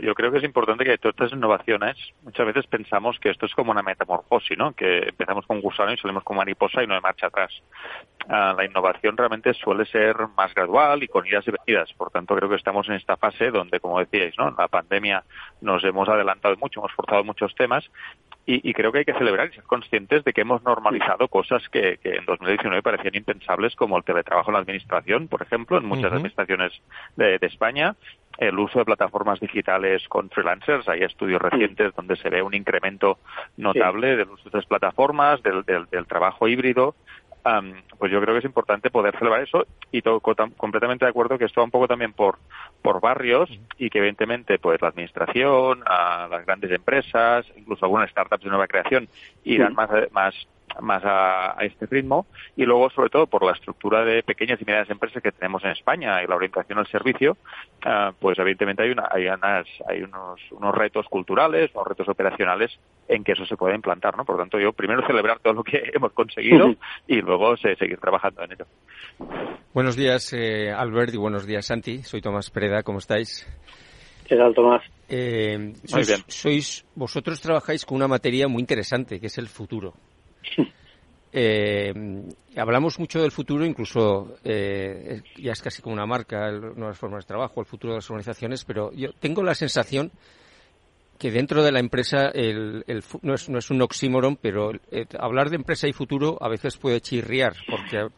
yo 0.00 0.14
creo 0.14 0.30
que 0.30 0.38
es 0.38 0.44
importante 0.44 0.84
que 0.84 0.96
todas 0.96 1.14
estas 1.14 1.32
innovaciones, 1.32 1.96
muchas 2.22 2.46
veces 2.46 2.64
pensamos 2.68 3.18
que 3.18 3.30
esto 3.30 3.46
es 3.46 3.54
como 3.54 3.72
una 3.72 3.82
metamorfosis, 3.82 4.56
¿no? 4.56 4.72
Que 4.72 5.08
empezamos 5.08 5.46
con 5.46 5.60
gusano 5.60 5.92
y 5.92 5.96
salimos 5.96 6.22
con 6.22 6.36
mariposa 6.36 6.80
y 6.82 6.86
no 6.86 6.94
hay 6.94 7.00
marcha 7.00 7.26
atrás. 7.26 7.50
Ah, 8.28 8.54
la 8.56 8.64
innovación 8.64 9.16
realmente 9.16 9.52
suele 9.54 9.84
ser 9.86 10.14
más 10.36 10.54
gradual 10.54 11.02
y 11.02 11.08
con 11.08 11.26
idas 11.26 11.44
y 11.48 11.50
venidas. 11.50 11.92
Por 11.94 12.10
tanto, 12.10 12.36
creo 12.36 12.48
que 12.48 12.54
estamos 12.54 12.88
en 12.88 12.94
esta 12.94 13.16
fase 13.16 13.50
donde, 13.50 13.80
como 13.80 13.98
decíais, 13.98 14.34
¿no? 14.38 14.54
La 14.56 14.68
pandemia 14.68 15.24
nos 15.60 15.82
hemos 15.82 16.08
adelantado 16.08 16.54
mucho, 16.56 16.78
hemos 16.78 16.92
forzado 16.92 17.24
muchos 17.24 17.52
temas 17.56 17.90
y, 18.44 18.72
creo 18.72 18.90
que 18.90 18.98
hay 18.98 19.04
que 19.04 19.14
celebrar 19.14 19.48
y 19.48 19.54
ser 19.54 19.62
conscientes 19.64 20.24
de 20.24 20.32
que 20.32 20.40
hemos 20.40 20.64
normalizado 20.64 21.28
cosas 21.28 21.62
que, 21.68 22.00
en 22.02 22.24
2019 22.24 22.82
parecían 22.82 23.14
impensables, 23.14 23.76
como 23.76 23.96
el 23.96 24.02
teletrabajo 24.02 24.50
en 24.50 24.54
la 24.54 24.60
administración, 24.60 25.28
por 25.28 25.42
ejemplo, 25.42 25.78
en 25.78 25.84
muchas 25.84 26.12
administraciones 26.12 26.72
de, 27.14 27.38
España, 27.42 27.94
el 28.38 28.58
uso 28.58 28.80
de 28.80 28.84
plataformas 28.84 29.38
digitales 29.38 30.08
con 30.08 30.28
freelancers. 30.28 30.88
Hay 30.88 31.02
estudios 31.02 31.40
recientes 31.40 31.94
donde 31.94 32.16
se 32.16 32.30
ve 32.30 32.42
un 32.42 32.54
incremento 32.54 33.18
notable 33.56 34.16
del 34.16 34.30
uso 34.30 34.42
de 34.44 34.48
estas 34.48 34.66
plataformas, 34.66 35.40
del, 35.42 35.64
del, 35.64 36.06
trabajo 36.06 36.48
híbrido. 36.48 36.96
Pues 38.02 38.10
yo 38.10 38.20
creo 38.20 38.34
que 38.34 38.40
es 38.40 38.44
importante 38.44 38.90
poder 38.90 39.16
celebrar 39.16 39.44
eso. 39.44 39.64
Y 39.92 40.02
todo, 40.02 40.18
completamente 40.18 41.04
de 41.04 41.08
acuerdo 41.08 41.38
que 41.38 41.44
esto 41.44 41.60
va 41.60 41.66
un 41.66 41.70
poco 41.70 41.86
también 41.86 42.12
por, 42.12 42.40
por 42.82 43.00
barrios 43.00 43.48
y 43.78 43.90
que 43.90 43.98
evidentemente 43.98 44.58
pues 44.58 44.82
la 44.82 44.88
administración, 44.88 45.84
a 45.86 46.26
las 46.28 46.44
grandes 46.44 46.72
empresas, 46.72 47.46
incluso 47.56 47.84
algunas 47.84 48.10
startups 48.10 48.42
de 48.42 48.50
nueva 48.50 48.66
creación 48.66 49.06
irán 49.44 49.74
más, 49.74 49.88
más 50.10 50.34
más 50.80 51.02
a, 51.04 51.56
este 51.60 51.86
ritmo. 51.86 52.26
Y 52.56 52.64
luego 52.64 52.90
sobre 52.90 53.10
todo 53.10 53.26
por 53.26 53.44
la 53.44 53.52
estructura 53.52 54.04
de 54.04 54.22
pequeñas 54.22 54.60
y 54.60 54.64
medianas 54.64 54.90
empresas 54.90 55.22
que 55.22 55.32
tenemos 55.32 55.62
en 55.64 55.70
España 55.70 56.22
y 56.22 56.26
la 56.26 56.36
orientación 56.36 56.78
al 56.78 56.86
servicio 56.86 57.36
ah, 57.84 58.12
pues 58.18 58.38
evidentemente 58.38 58.82
hay 58.82 58.90
una 58.90 59.08
hay 59.10 59.26
unas 59.26 59.66
hay 59.88 60.02
unos 60.02 60.40
unos 60.50 60.74
retos 60.74 61.06
culturales 61.08 61.70
unos 61.74 61.88
retos 61.88 62.08
operacionales 62.08 62.78
en 63.08 63.24
que 63.24 63.32
eso 63.32 63.46
se 63.46 63.56
puede 63.56 63.74
implantar 63.74 64.16
no 64.16 64.24
por 64.24 64.36
lo 64.36 64.42
tanto 64.42 64.58
yo 64.58 64.72
primero 64.72 65.02
celebrar 65.06 65.38
todo 65.40 65.54
lo 65.54 65.64
que 65.64 65.90
hemos 65.92 66.12
conseguido 66.12 66.74
y 67.06 67.20
luego 67.20 67.56
seguir 67.92 68.00
trabajando 68.00 68.42
en 68.42 68.52
ello 68.52 68.66
buenos 69.74 69.96
días 69.96 70.32
eh, 70.32 70.70
Albert 70.70 71.12
y 71.12 71.18
buenos 71.18 71.46
días 71.46 71.66
Santi 71.66 72.02
soy 72.02 72.22
Tomás 72.22 72.50
Preda 72.50 72.82
cómo 72.82 72.98
estáis 72.98 73.46
¿Qué 74.24 74.36
tal, 74.36 74.54
Tomás? 74.54 74.82
Eh, 75.10 75.74
sois, 75.84 76.86
vosotros 76.94 77.38
trabajáis 77.40 77.84
con 77.84 77.96
una 77.96 78.08
materia 78.08 78.48
muy 78.48 78.60
interesante, 78.60 79.20
que 79.20 79.26
es 79.26 79.36
el 79.36 79.48
futuro. 79.48 79.94
Eh, 81.34 81.94
hablamos 82.56 82.98
mucho 82.98 83.22
del 83.22 83.30
futuro, 83.30 83.64
incluso 83.64 84.36
eh, 84.44 85.22
ya 85.38 85.52
es 85.52 85.62
casi 85.62 85.80
como 85.80 85.94
una 85.94 86.04
marca, 86.04 86.50
nuevas 86.50 86.98
formas 86.98 87.24
de 87.24 87.28
trabajo, 87.28 87.60
el 87.60 87.66
futuro 87.66 87.94
de 87.94 87.98
las 88.00 88.10
organizaciones, 88.10 88.66
pero 88.66 88.92
yo 88.92 89.14
tengo 89.14 89.42
la 89.42 89.54
sensación 89.54 90.12
que 91.22 91.30
dentro 91.30 91.62
de 91.62 91.70
la 91.70 91.78
empresa 91.78 92.30
el, 92.34 92.84
no, 93.22 93.34
es, 93.34 93.48
no, 93.48 93.58
es, 93.60 93.70
un 93.70 93.80
oxímoron, 93.80 94.34
pero 94.34 94.72
eh, 94.90 95.06
hablar 95.20 95.50
de 95.50 95.54
empresa 95.54 95.86
y 95.86 95.92
futuro 95.92 96.36
a 96.40 96.48
veces 96.48 96.76
puede 96.76 97.00
chirriar, 97.00 97.54
porque 97.70 97.98
a 97.98 98.08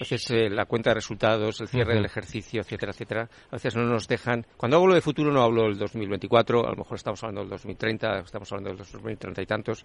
veces 0.00 0.30
eh, 0.30 0.48
la 0.48 0.64
cuenta 0.64 0.88
de 0.88 0.94
resultados, 0.94 1.60
el 1.60 1.68
cierre 1.68 1.92
del 1.92 2.06
ejercicio, 2.06 2.62
etcétera, 2.62 2.92
etcétera, 2.92 3.28
a 3.50 3.56
veces 3.56 3.76
no 3.76 3.84
nos 3.84 4.08
dejan. 4.08 4.46
Cuando 4.56 4.78
hablo 4.78 4.94
de 4.94 5.02
futuro 5.02 5.30
no 5.30 5.42
hablo 5.42 5.64
del 5.64 5.76
2024, 5.76 6.66
a 6.66 6.70
lo 6.70 6.76
mejor 6.76 6.96
estamos 6.96 7.22
hablando 7.22 7.42
del 7.42 7.50
2030, 7.50 8.20
estamos 8.20 8.50
hablando 8.50 8.70
del 8.70 8.78
2030 8.78 9.42
y 9.42 9.46
tantos, 9.46 9.84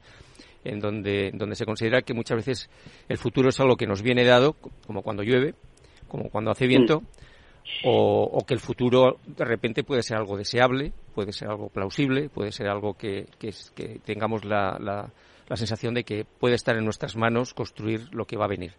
en 0.64 0.80
donde, 0.80 1.32
donde 1.34 1.58
se 1.58 1.66
considera 1.66 2.02
que 2.02 2.14
muchas 2.14 2.38
veces 2.38 2.70
el 3.10 3.18
futuro 3.18 3.50
es 3.50 3.60
algo 3.60 3.76
que 3.76 3.88
nos 3.88 4.02
viene 4.02 4.24
dado, 4.24 4.54
como 4.88 5.02
cuando 5.02 5.22
llueve, 5.22 5.54
como 6.08 6.30
cuando 6.30 6.52
hace 6.52 6.66
viento. 6.66 7.04
O, 7.84 8.43
que 8.45 8.53
el 8.53 8.59
futuro 8.59 9.17
de 9.26 9.45
repente 9.45 9.84
puede 9.84 10.03
ser 10.03 10.17
algo 10.17 10.38
deseable, 10.38 10.91
puede 11.15 11.32
ser 11.32 11.47
algo 11.47 11.70
plausible, 11.70 12.30
puede 12.30 12.51
ser 12.51 12.67
algo 12.67 12.95
que, 12.95 13.26
tengamos 14.03 14.43
la, 14.43 15.09
sensación 15.53 15.93
de 15.93 16.03
que 16.03 16.26
puede 16.26 16.55
estar 16.55 16.76
en 16.76 16.84
nuestras 16.84 17.15
manos 17.15 17.53
construir 17.53 18.13
lo 18.13 18.26
que 18.26 18.38
va 18.38 18.45
a 18.45 18.49
venir. 18.49 18.74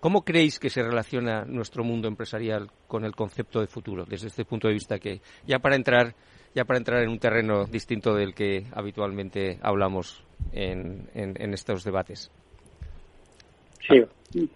¿Cómo 0.00 0.22
creéis 0.22 0.58
que 0.58 0.70
se 0.70 0.82
relaciona 0.82 1.44
nuestro 1.44 1.84
mundo 1.84 2.08
empresarial 2.08 2.70
con 2.86 3.04
el 3.04 3.14
concepto 3.14 3.60
de 3.60 3.66
futuro 3.66 4.04
desde 4.04 4.28
este 4.28 4.44
punto 4.44 4.68
de 4.68 4.74
vista 4.74 4.98
que 4.98 5.20
ya 5.46 5.58
para 5.58 5.76
entrar 5.76 6.14
ya 6.56 6.64
para 6.64 6.78
entrar 6.78 7.02
en 7.02 7.10
un 7.10 7.18
terreno 7.18 7.66
distinto 7.66 8.14
del 8.14 8.34
que 8.34 8.64
habitualmente 8.72 9.58
hablamos 9.60 10.24
en, 10.52 11.06
estos 11.52 11.84
debates? 11.84 12.30
Sí, 13.86 14.02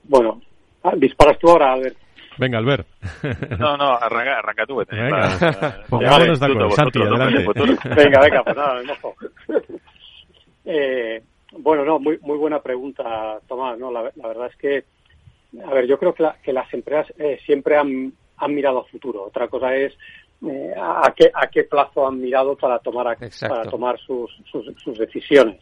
bueno, 0.05 0.41
ah, 0.83 0.95
disparas 0.97 1.39
tú 1.39 1.51
ahora, 1.51 1.75
a 1.75 1.77
ver. 1.77 1.95
Venga, 2.41 2.57
Albert. 2.57 2.87
No, 3.59 3.77
no, 3.77 3.93
arranca, 3.93 4.39
arranca 4.39 4.65
tú. 4.67 4.83
Venga, 4.91 5.85
pongámonos 5.91 6.41
de 6.41 6.47
acuerdo. 6.47 6.71
Santi, 6.71 7.03
adelante. 7.03 7.47
Venga, 7.95 8.21
venga, 8.23 8.43
pues 8.43 8.57
nada, 8.57 8.75
me 8.75 8.85
mojo. 8.85 9.15
Eh, 10.63 11.21
bueno, 11.53 11.85
no, 11.85 11.99
muy, 11.99 12.19
muy 12.21 12.39
buena 12.39 12.61
pregunta, 12.61 13.41
Tomás. 13.49 13.77
No, 13.79 13.91
la, 13.91 14.03
verdad 14.03 14.47
es 14.47 14.57
que, 14.57 14.85
a 15.65 15.71
ver, 15.73 15.87
yo 15.87 15.99
creo 15.99 16.15
que, 16.15 16.25
que 16.45 16.53
las 16.53 16.73
empresas 16.73 17.13
eh, 17.19 17.41
siempre 17.45 17.77
han, 17.77 18.13
han 18.37 18.55
mirado 18.55 18.81
a 18.81 18.85
futuro. 18.85 19.25
Otra 19.25 19.49
cosa 19.49 19.75
es 19.75 19.93
eh, 20.47 20.73
a, 20.77 21.13
qué, 21.17 21.31
a 21.35 21.49
qué 21.49 21.65
plazo 21.65 22.07
han 22.07 22.21
mirado 22.21 22.57
para 22.57 22.79
tomar, 22.79 23.19
para 23.41 23.65
tomar 23.65 23.99
sus, 23.99 24.31
sus, 24.53 24.67
sus, 24.77 24.97
decisiones. 24.99 25.59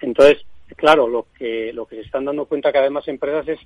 Entonces, 0.00 0.44
claro, 0.76 1.08
lo 1.08 1.26
que, 1.36 1.72
lo 1.72 1.86
que 1.86 1.96
se 1.96 2.02
están 2.02 2.26
dando 2.26 2.44
cuenta 2.44 2.70
cada 2.70 2.84
vez 2.84 2.92
más 2.92 3.08
empresas 3.08 3.48
es 3.48 3.58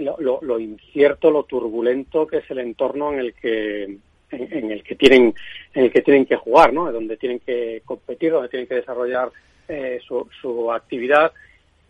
lo, 0.00 0.40
lo, 0.42 0.58
incierto, 0.58 1.30
lo 1.30 1.44
turbulento 1.44 2.26
que 2.26 2.38
es 2.38 2.50
el 2.50 2.58
entorno 2.58 3.12
en 3.12 3.18
el 3.18 3.34
que 3.34 3.98
en, 4.30 4.70
el 4.70 4.82
que 4.82 4.94
tienen 4.94 5.34
en 5.74 5.84
el 5.84 5.90
que 5.90 6.02
tienen 6.02 6.26
que 6.26 6.36
jugar, 6.36 6.72
¿no? 6.72 6.90
Donde 6.92 7.16
tienen 7.16 7.40
que 7.40 7.82
competir, 7.84 8.32
donde 8.32 8.48
tienen 8.48 8.68
que 8.68 8.76
desarrollar 8.76 9.30
eh, 9.68 10.00
su, 10.06 10.28
su 10.40 10.72
actividad 10.72 11.32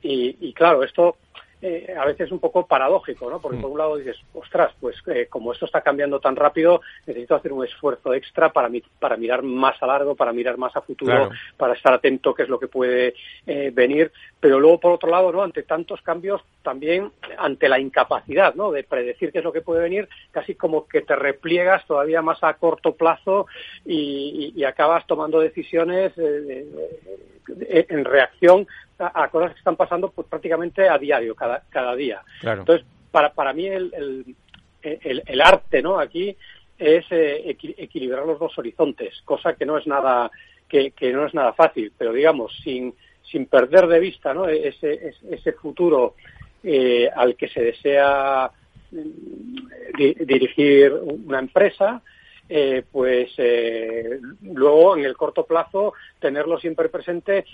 y, 0.02 0.36
y 0.40 0.52
claro, 0.52 0.84
esto 0.84 1.16
eh, 1.60 1.92
a 1.98 2.04
veces 2.04 2.30
un 2.30 2.38
poco 2.38 2.66
paradójico, 2.66 3.28
¿no? 3.28 3.40
Porque 3.40 3.58
mm. 3.58 3.60
por 3.60 3.70
un 3.72 3.78
lado 3.78 3.96
dices, 3.96 4.16
ostras, 4.32 4.72
pues 4.78 4.96
eh, 5.08 5.26
como 5.28 5.52
esto 5.52 5.66
está 5.66 5.80
cambiando 5.80 6.20
tan 6.20 6.36
rápido, 6.36 6.82
necesito 7.04 7.34
hacer 7.34 7.52
un 7.52 7.64
esfuerzo 7.64 8.14
extra 8.14 8.52
para, 8.52 8.70
para 9.00 9.16
mirar 9.16 9.42
más 9.42 9.82
a 9.82 9.86
largo, 9.88 10.14
para 10.14 10.32
mirar 10.32 10.56
más 10.56 10.76
a 10.76 10.82
futuro, 10.82 11.30
para 11.56 11.74
estar 11.74 11.92
atento 11.92 12.32
qué 12.32 12.44
es 12.44 12.48
lo 12.48 12.60
que 12.60 12.68
puede 12.68 13.14
eh, 13.44 13.72
venir. 13.74 14.12
Pero 14.40 14.60
luego, 14.60 14.78
por 14.78 14.92
otro 14.92 15.10
lado, 15.10 15.32
¿no? 15.32 15.42
Ante 15.42 15.64
tantos 15.64 16.00
cambios, 16.02 16.42
también 16.62 17.10
ante 17.38 17.68
la 17.68 17.80
incapacidad, 17.80 18.54
¿no? 18.54 18.70
De 18.70 18.84
predecir 18.84 19.32
qué 19.32 19.38
es 19.38 19.44
lo 19.44 19.52
que 19.52 19.62
puede 19.62 19.82
venir, 19.82 20.08
casi 20.30 20.54
como 20.54 20.86
que 20.86 21.00
te 21.00 21.16
repliegas 21.16 21.84
todavía 21.86 22.22
más 22.22 22.42
a 22.44 22.54
corto 22.54 22.94
plazo 22.94 23.46
y, 23.84 24.52
y 24.54 24.64
acabas 24.64 25.06
tomando 25.06 25.40
decisiones 25.40 26.12
en 26.16 28.04
reacción 28.04 28.66
a, 28.98 29.28
cosas 29.28 29.52
que 29.52 29.58
están 29.58 29.76
pasando 29.76 30.10
pues 30.10 30.26
prácticamente 30.28 30.88
a 30.88 30.98
diario, 30.98 31.34
cada, 31.34 31.62
cada 31.70 31.94
día. 31.94 32.22
Entonces, 32.42 32.86
para, 33.10 33.32
para 33.32 33.52
mí 33.52 33.66
el, 33.66 34.34
el, 34.82 35.22
el, 35.24 35.40
arte, 35.40 35.82
¿no? 35.82 35.98
Aquí 35.98 36.36
es 36.78 37.04
eh, 37.10 37.56
equilibrar 37.78 38.26
los 38.26 38.38
dos 38.38 38.56
horizontes, 38.58 39.20
cosa 39.24 39.54
que 39.54 39.66
no 39.66 39.78
es 39.78 39.86
nada 39.86 40.30
que, 40.68 40.90
que, 40.92 41.12
no 41.12 41.26
es 41.26 41.34
nada 41.34 41.52
fácil, 41.52 41.92
pero 41.96 42.12
digamos 42.12 42.56
sin 42.62 42.94
sin 43.30 43.46
perder 43.46 43.86
de 43.86 44.00
vista, 44.00 44.32
¿no? 44.34 44.48
Ese 44.48 45.14
ese 45.30 45.52
futuro 45.52 46.14
eh, 46.62 47.08
al 47.14 47.36
que 47.36 47.48
se 47.48 47.62
desea 47.62 48.50
mm, 48.90 50.24
dirigir 50.24 50.92
una 50.92 51.38
empresa, 51.38 52.02
eh, 52.48 52.82
pues 52.90 53.30
eh, 53.38 54.18
luego 54.42 54.96
en 54.96 55.04
el 55.04 55.16
corto 55.16 55.44
plazo 55.44 55.92
tenerlo 56.18 56.58
siempre 56.58 56.88
presente 56.88 57.44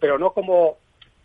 pero 0.00 0.18
no 0.18 0.32
como 0.32 0.78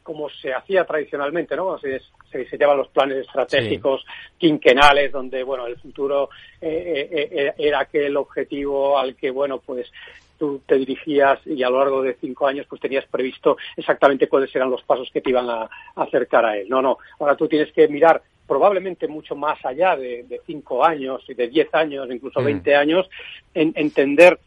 como 0.09 0.27
se 0.27 0.51
hacía 0.51 0.85
tradicionalmente, 0.85 1.55
¿no? 1.55 1.77
Se, 1.77 2.01
se 2.31 2.39
diseñaban 2.39 2.77
los 2.77 2.87
planes 2.87 3.27
estratégicos 3.27 4.03
quinquenales, 4.39 5.11
donde, 5.11 5.43
bueno, 5.43 5.67
el 5.67 5.77
futuro 5.77 6.31
eh, 6.59 7.07
eh, 7.11 7.53
era 7.55 7.81
aquel 7.81 8.17
objetivo 8.17 8.97
al 8.97 9.15
que, 9.15 9.29
bueno, 9.29 9.59
pues 9.59 9.91
tú 10.39 10.61
te 10.65 10.75
dirigías 10.77 11.39
y 11.45 11.61
a 11.61 11.69
lo 11.69 11.79
largo 11.79 12.01
de 12.01 12.15
cinco 12.19 12.47
años 12.47 12.65
pues 12.67 12.81
tenías 12.81 13.05
previsto 13.05 13.57
exactamente 13.75 14.27
cuáles 14.27 14.55
eran 14.55 14.71
los 14.71 14.81
pasos 14.83 15.09
que 15.11 15.21
te 15.21 15.29
iban 15.29 15.49
a, 15.49 15.69
acercar 15.95 16.45
a 16.45 16.57
él. 16.57 16.67
No, 16.69 16.81
no, 16.81 16.97
ahora 17.19 17.35
tú 17.35 17.47
tienes 17.47 17.71
que 17.73 17.87
mirar 17.87 18.21
probablemente 18.47 19.07
mucho 19.07 19.35
más 19.35 19.63
allá 19.63 19.95
de, 19.95 20.41
cinco 20.47 20.83
años 20.83 21.23
y 21.27 21.35
de 21.35 21.49
diez 21.49 21.71
años, 21.73 22.07
incluso 22.09 22.41
mm. 22.41 22.45
veinte 22.45 22.75
años, 22.75 23.07
en 23.53 23.73
entender 23.75 24.39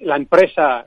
la 0.00 0.16
empresa, 0.16 0.84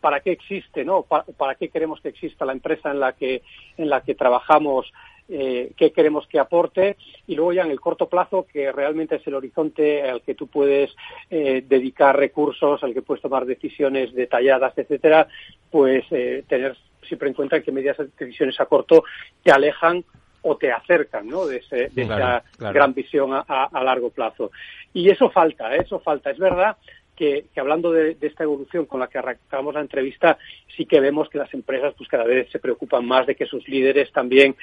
para 0.00 0.20
qué 0.20 0.30
existe, 0.32 0.84
¿no? 0.84 1.02
Para, 1.02 1.56
qué 1.56 1.68
queremos 1.68 2.00
que 2.00 2.10
exista 2.10 2.44
la 2.44 2.52
empresa 2.52 2.92
en 2.92 3.00
la 3.00 3.14
que 3.14 3.42
en 3.76 3.90
la 3.90 4.02
que 4.02 4.14
trabajamos, 4.14 4.92
eh, 5.28 5.72
qué 5.76 5.92
queremos 5.92 6.26
que 6.28 6.38
aporte 6.38 6.96
y 7.26 7.34
luego 7.34 7.52
ya 7.52 7.62
en 7.62 7.70
el 7.70 7.80
corto 7.80 8.08
plazo 8.08 8.46
que 8.46 8.70
realmente 8.70 9.16
es 9.16 9.26
el 9.26 9.34
horizonte 9.34 10.08
al 10.08 10.22
que 10.22 10.34
tú 10.34 10.46
puedes 10.46 10.94
eh, 11.30 11.64
dedicar 11.66 12.16
recursos, 12.16 12.82
al 12.84 12.94
que 12.94 13.02
puedes 13.02 13.22
tomar 13.22 13.44
decisiones 13.44 14.14
detalladas, 14.14 14.76
etcétera, 14.78 15.26
pues 15.70 16.04
eh, 16.10 16.44
tener 16.48 16.76
siempre 17.02 17.28
en 17.28 17.34
cuenta 17.34 17.60
que 17.60 17.72
medias 17.72 17.96
decisiones 18.18 18.60
a 18.60 18.66
corto 18.66 19.04
te 19.42 19.50
alejan 19.50 20.04
o 20.42 20.56
te 20.56 20.70
acercan 20.70 21.28
¿no? 21.28 21.46
de, 21.46 21.56
esa 21.56 22.44
gran 22.58 22.94
visión 22.94 23.32
a, 23.32 23.40
a, 23.40 23.82
largo 23.82 24.10
plazo. 24.10 24.52
Y 24.94 25.10
eso 25.10 25.28
falta, 25.30 25.74
eso 25.74 25.98
falta. 25.98 26.30
Es 26.30 26.38
verdad 26.38 26.76
que, 27.16 27.46
hablando 27.56 27.90
de, 27.90 28.16
esta 28.20 28.44
evolución 28.44 28.86
con 28.86 29.00
la 29.00 29.08
que 29.08 29.18
arrancamos 29.18 29.74
la 29.74 29.80
entrevista, 29.80 30.38
sí 30.76 30.84
que 30.84 31.00
vemos 31.00 31.28
que 31.28 31.38
las 31.38 31.52
empresas 31.54 31.94
pues 31.96 32.08
cada 32.08 32.24
vez 32.24 32.48
se 32.50 32.58
preocupan 32.58 33.04
más 33.06 33.26
de 33.26 33.34
que 33.34 33.46
sus 33.46 33.66
líderes 33.68 34.12
también 34.12 34.54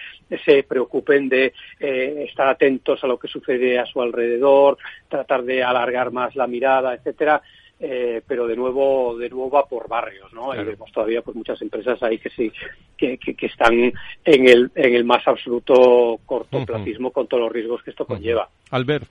se 0.46 0.64
preocupen 0.64 1.28
de 1.28 1.54
eh, 1.80 2.26
estar 2.30 2.48
atentos 2.48 3.04
a 3.04 3.08
lo 3.08 3.18
que 3.18 3.28
sucede 3.28 3.80
a 3.80 3.86
su 3.86 4.02
alrededor, 4.02 4.78
tratar 5.10 5.44
de 5.44 5.64
alargar 5.64 6.12
más 6.12 6.36
la 6.36 6.48
mirada, 6.48 6.94
etcétera. 6.94 7.42
Eh, 7.80 8.22
pero 8.26 8.48
de 8.48 8.56
nuevo 8.56 9.18
de 9.18 9.30
nuevo 9.30 9.50
va 9.50 9.66
por 9.66 9.90
barrios 9.90 10.32
no 10.32 10.56
y 10.56 10.64
vemos 10.64 10.90
todavía 10.92 11.22
pues 11.22 11.36
muchas 11.36 11.62
empresas 11.62 12.02
ahí 12.04 12.18
que 12.20 12.30
sí 12.30 12.50
que, 12.96 13.18
que, 13.18 13.46
están 13.46 13.74
en 13.74 14.48
el 14.48 14.72
en 14.76 14.94
el 14.94 15.04
más 15.04 15.28
absoluto 15.28 16.20
cortoplacismo 16.26 17.12
con 17.12 17.28
todos 17.28 17.44
los 17.44 17.52
riesgos 17.52 17.84
que 17.84 17.90
esto 17.90 18.06
conlleva. 18.06 18.48
Albert 18.70 19.10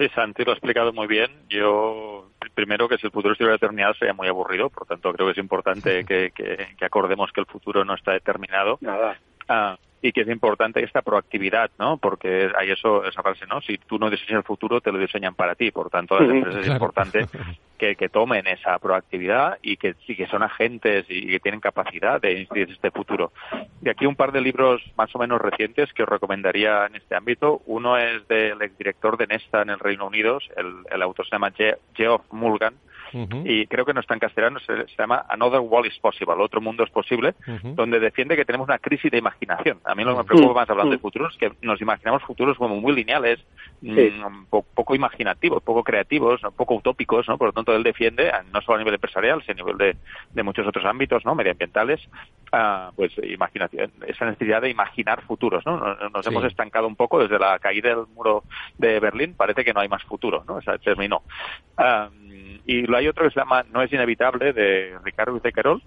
Sí, 0.00 0.08
Santi 0.14 0.44
lo 0.46 0.52
ha 0.52 0.54
explicado 0.54 0.94
muy 0.94 1.06
bien. 1.06 1.30
Yo, 1.50 2.30
primero, 2.54 2.88
que 2.88 2.96
si 2.96 3.06
el 3.06 3.12
futuro 3.12 3.32
estuviera 3.32 3.52
determinado 3.52 3.92
sería 3.92 4.14
muy 4.14 4.28
aburrido, 4.28 4.70
por 4.70 4.86
tanto 4.86 5.12
creo 5.12 5.26
que 5.26 5.32
es 5.32 5.38
importante 5.38 6.04
que, 6.06 6.32
que, 6.34 6.84
acordemos 6.86 7.30
que 7.32 7.40
el 7.42 7.46
futuro 7.46 7.84
no 7.84 7.94
está 7.94 8.12
determinado. 8.12 8.78
Nada. 8.80 9.18
Ah, 9.46 9.76
y 10.00 10.12
que 10.12 10.22
es 10.22 10.28
importante 10.28 10.82
esta 10.82 11.02
proactividad, 11.02 11.70
¿no? 11.78 11.98
Porque 11.98 12.50
hay 12.58 12.70
eso, 12.70 13.04
esa 13.04 13.22
frase, 13.22 13.44
¿no? 13.46 13.60
Si 13.60 13.76
tú 13.76 13.98
no 13.98 14.08
diseñas 14.08 14.38
el 14.38 14.44
futuro, 14.44 14.80
te 14.80 14.90
lo 14.90 14.96
diseñan 14.96 15.34
para 15.34 15.54
ti. 15.54 15.70
Por 15.70 15.90
tanto, 15.90 16.18
las 16.18 16.30
empresas 16.30 16.62
es 16.62 16.72
importante 16.72 17.26
que, 17.80 17.96
que, 17.96 18.10
tomen 18.10 18.46
esa 18.46 18.78
proactividad 18.78 19.58
y 19.62 19.78
que 19.78 19.94
sí 20.06 20.14
que 20.14 20.26
son 20.26 20.42
agentes 20.42 21.06
y 21.08 21.28
que 21.28 21.40
tienen 21.40 21.60
capacidad 21.60 22.20
de 22.20 22.40
incidir 22.40 22.70
este 22.70 22.90
futuro. 22.90 23.32
Y 23.82 23.88
aquí 23.88 24.04
un 24.04 24.16
par 24.16 24.32
de 24.32 24.42
libros 24.42 24.82
más 24.98 25.14
o 25.14 25.18
menos 25.18 25.40
recientes 25.40 25.90
que 25.94 26.02
os 26.02 26.08
recomendaría 26.08 26.84
en 26.84 26.96
este 26.96 27.16
ámbito. 27.16 27.62
Uno 27.64 27.96
es 27.96 28.28
del 28.28 28.60
exdirector 28.60 29.16
de 29.16 29.28
Nesta 29.28 29.62
en 29.62 29.70
el 29.70 29.78
Reino 29.78 30.06
Unido, 30.06 30.38
el, 30.56 30.84
el 30.90 31.02
autor 31.02 31.24
se 31.26 31.32
llama 31.32 31.52
Geoff 31.94 32.22
Mulgan, 32.30 32.74
y 33.12 33.66
creo 33.66 33.84
que 33.84 33.92
no 33.92 34.00
está 34.00 34.14
en 34.14 34.20
castellano, 34.20 34.60
se, 34.60 34.86
llama 34.96 35.24
Another 35.28 35.60
World 35.60 35.90
is 35.90 35.98
Possible, 35.98 36.34
Otro 36.38 36.60
Mundo 36.60 36.84
es 36.84 36.90
Posible, 36.90 37.34
donde 37.74 37.98
defiende 37.98 38.36
que 38.36 38.44
tenemos 38.44 38.68
una 38.68 38.78
crisis 38.78 39.10
de 39.10 39.18
imaginación. 39.18 39.78
A 39.84 39.94
mí 39.94 40.04
lo 40.04 40.12
que 40.12 40.18
me 40.18 40.24
preocupa 40.24 40.60
más 40.60 40.70
hablando 40.70 40.92
de 40.92 40.98
futuros 40.98 41.32
es 41.32 41.38
que 41.38 41.52
nos 41.62 41.80
imaginamos 41.80 42.22
futuros 42.22 42.56
como 42.56 42.76
muy 42.76 42.94
lineales, 42.94 43.40
mm, 43.80 44.44
poco 44.50 44.94
imaginativos, 44.94 45.62
poco 45.62 45.82
creativos, 45.82 46.40
poco 46.56 46.74
utópicos, 46.76 47.28
¿no? 47.28 47.36
Por 47.36 47.48
lo 47.48 47.52
tanto, 47.52 47.69
él 47.76 47.82
defiende, 47.82 48.32
no 48.52 48.60
solo 48.60 48.76
a 48.76 48.78
nivel 48.78 48.94
empresarial, 48.94 49.42
sino 49.42 49.52
a 49.52 49.56
nivel 49.56 49.78
de, 49.78 49.96
de 50.32 50.42
muchos 50.42 50.66
otros 50.66 50.84
ámbitos, 50.84 51.24
¿no? 51.24 51.34
Medioambientales, 51.34 52.00
uh, 52.52 52.92
pues 52.94 53.12
imaginación, 53.22 53.92
esa 54.06 54.26
necesidad 54.26 54.62
de 54.62 54.70
imaginar 54.70 55.22
futuros, 55.22 55.64
¿no? 55.66 55.96
Nos, 56.10 56.26
hemos 56.26 56.44
estancado 56.44 56.86
un 56.86 56.96
poco 56.96 57.20
desde 57.20 57.38
la 57.38 57.58
caída 57.58 57.90
del 57.90 58.06
muro 58.14 58.44
de 58.78 59.00
Berlín, 59.00 59.34
parece 59.36 59.64
que 59.64 59.72
no 59.72 59.80
hay 59.80 59.88
más 59.88 60.02
futuro, 60.04 60.44
¿no? 60.46 60.56
O 60.56 60.62
sea, 60.62 60.78
terminó. 60.78 61.22
y 62.66 62.82
lo 62.82 62.96
hay 62.96 63.08
otro 63.08 63.24
que 63.24 63.30
se 63.30 63.40
llama 63.40 63.64
No 63.72 63.82
es 63.82 63.92
inevitable, 63.92 64.52
de 64.52 64.98
Ricardo 65.04 65.40
Carol 65.52 65.82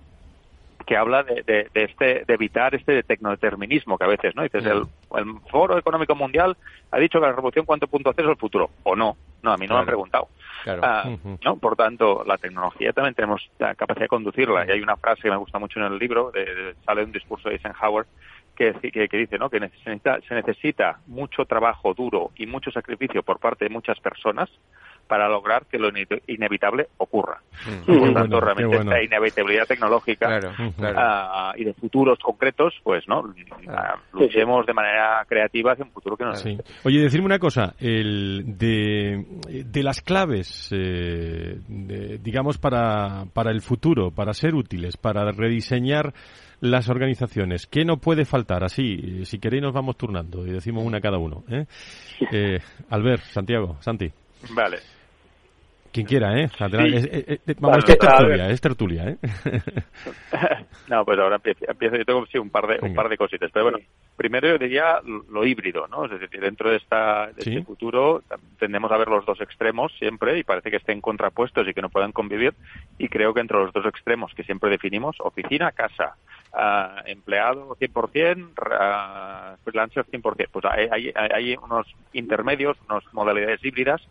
que 0.84 0.98
habla 0.98 1.24
de, 1.24 1.44
de, 1.44 1.70
este 1.74 2.24
de 2.26 2.34
evitar 2.34 2.76
este 2.76 3.04
tecnodeterminismo 3.04 3.98
que 3.98 4.06
a 4.06 4.08
veces 4.08 4.36
no 4.36 4.44
dices 4.44 4.66
el, 4.66 4.84
el, 5.16 5.40
Foro 5.50 5.78
Económico 5.78 6.16
Mundial 6.16 6.58
ha 6.92 7.00
dicho 7.00 7.20
que 7.20 7.26
la 7.26 7.34
revolución 7.34 7.66
cuánto 7.66 7.88
punto 7.88 8.12
es 8.12 8.18
el 8.18 8.36
futuro 8.38 8.70
o 8.84 8.96
no 8.96 9.16
no 9.44 9.52
a 9.52 9.58
mí 9.58 9.68
no 9.68 9.76
me 9.76 9.82
han 9.82 9.86
preguntado. 9.86 10.30
Ah, 10.66 11.10
no 11.44 11.58
por 11.58 11.76
tanto 11.76 12.24
la 12.26 12.38
tecnología 12.38 12.94
también 12.94 13.14
tenemos 13.14 13.50
la 13.60 13.76
capacidad 13.76 14.06
de 14.06 14.08
conducirla. 14.08 14.66
Y 14.66 14.72
hay 14.72 14.82
una 14.82 14.96
frase 14.96 15.24
que 15.24 15.30
me 15.30 15.38
gusta 15.38 15.60
mucho 15.60 15.80
en 15.80 15.86
el 15.88 16.00
libro 16.00 16.32
de, 16.32 16.76
sale 16.86 17.04
un 17.04 17.12
discurso 17.12 17.50
de 17.50 17.56
Eisenhower 17.56 18.06
que, 18.56 18.74
que, 18.74 19.10
que, 19.10 19.18
dice 19.18 19.38
¿no? 19.38 19.50
que 19.50 19.60
necesita, 19.60 20.20
se 20.22 20.36
necesita 20.36 21.00
mucho 21.08 21.46
trabajo 21.46 21.94
duro 21.94 22.32
y 22.38 22.46
mucho 22.46 22.72
sacrificio 22.72 23.24
por 23.24 23.40
parte 23.40 23.66
de 23.66 23.70
muchas 23.70 24.00
personas 24.00 24.50
para 25.08 25.28
lograr 25.28 25.66
que 25.66 25.78
lo 25.78 25.90
inevitable 26.28 26.88
ocurra. 26.98 27.42
Mm. 27.66 28.00
Por 28.00 28.14
tanto, 28.14 28.40
realmente 28.40 28.78
esta 28.78 29.04
inevitabilidad 29.04 29.66
tecnológica 29.66 30.40
ah, 30.82 31.54
y 31.56 31.66
de 31.66 31.74
futuros 31.74 32.20
concretos, 32.20 32.74
pues 32.84 33.08
no 33.08 33.34
ah, 33.68 33.96
luchemos 34.14 34.66
de 34.66 34.74
manera 34.74 35.26
creativa 35.28 35.74
hacia 35.74 35.86
un 35.86 35.92
futuro 35.92 36.18
que 36.18 36.26
nos 36.26 36.40
sí. 36.40 36.58
Oye, 36.84 37.00
decirme 37.02 37.26
una 37.26 37.40
cosa, 37.40 37.76
el 37.80 38.44
de, 38.58 39.26
de 39.66 39.84
las 39.84 40.02
claves, 40.02 40.70
eh, 40.72 41.60
digamos, 41.68 42.58
para, 42.58 43.26
para 43.34 43.52
el 43.52 43.62
futuro, 43.62 44.12
para 44.12 44.34
ser 44.34 44.56
útiles, 44.56 44.98
para 44.98 45.32
rediseñar 45.32 46.14
las 46.64 46.88
organizaciones. 46.90 47.68
¿Qué 47.68 47.84
no 47.84 47.98
puede 47.98 48.24
faltar? 48.24 48.64
Así, 48.64 49.26
si 49.26 49.38
queréis 49.38 49.64
nos 49.64 49.74
vamos 49.74 49.98
turnando 49.98 50.48
y 50.48 50.52
decimos 50.52 50.86
una 50.86 51.02
cada 51.02 51.18
uno. 51.18 51.44
¿eh? 51.50 51.66
Eh, 52.32 52.60
Albert, 52.90 53.24
Santiago, 53.24 53.78
Santi. 53.82 54.10
Vale. 54.56 54.78
Quien 55.94 56.08
quiera, 56.08 56.36
¿eh? 56.36 56.50
vamos, 57.60 57.78
es 57.78 58.00
tertulia, 58.00 58.50
es 58.50 58.62
tertulia, 58.62 59.10
¿eh? 59.10 59.18
no, 60.90 61.06
pues 61.06 61.20
ahora 61.20 61.36
empiezo. 61.36 61.98
Yo 61.98 62.04
tengo 62.04 62.26
sí, 62.26 62.40
un 62.40 62.50
par 62.50 62.66
de 62.66 62.80
un 62.82 62.96
par 62.96 63.10
de 63.10 63.16
cositas, 63.16 63.52
pero 63.54 63.66
bueno, 63.66 63.78
primero 64.18 64.48
yo 64.48 64.58
diría 64.58 65.00
lo 65.30 65.46
híbrido, 65.46 65.88
¿no? 65.88 66.06
Es 66.06 66.20
decir, 66.20 66.42
dentro 66.42 66.72
de, 66.72 66.78
esta, 66.78 67.28
de 67.28 67.42
este 67.42 67.62
futuro 67.62 68.24
tendemos 68.58 68.92
a 68.92 68.98
ver 68.98 69.08
los 69.08 69.24
dos 69.24 69.40
extremos 69.40 69.94
siempre 70.00 70.40
y 70.40 70.44
parece 70.44 70.72
que 70.72 70.78
estén 70.78 71.00
contrapuestos 71.00 71.68
y 71.68 71.76
que 71.76 71.82
no 71.84 71.90
puedan 71.90 72.12
convivir. 72.12 72.56
Y 72.98 73.08
creo 73.08 73.32
que 73.36 73.42
entre 73.42 73.60
los 73.60 73.72
dos 73.72 73.86
extremos 73.86 74.34
que 74.34 74.44
siempre 74.44 74.72
definimos, 74.72 75.18
oficina, 75.20 75.74
casa, 75.74 76.16
uh, 76.54 77.08
empleado 77.08 77.76
100%, 77.76 78.48
uh, 78.48 79.58
freelancer 79.64 80.06
100%, 80.08 80.48
pues 80.52 80.66
hay, 80.66 80.88
hay, 80.92 81.14
hay 81.16 81.56
unos 81.56 81.86
intermedios, 82.14 82.78
unas 82.90 83.04
modalidades 83.14 83.64
híbridas 83.64 84.02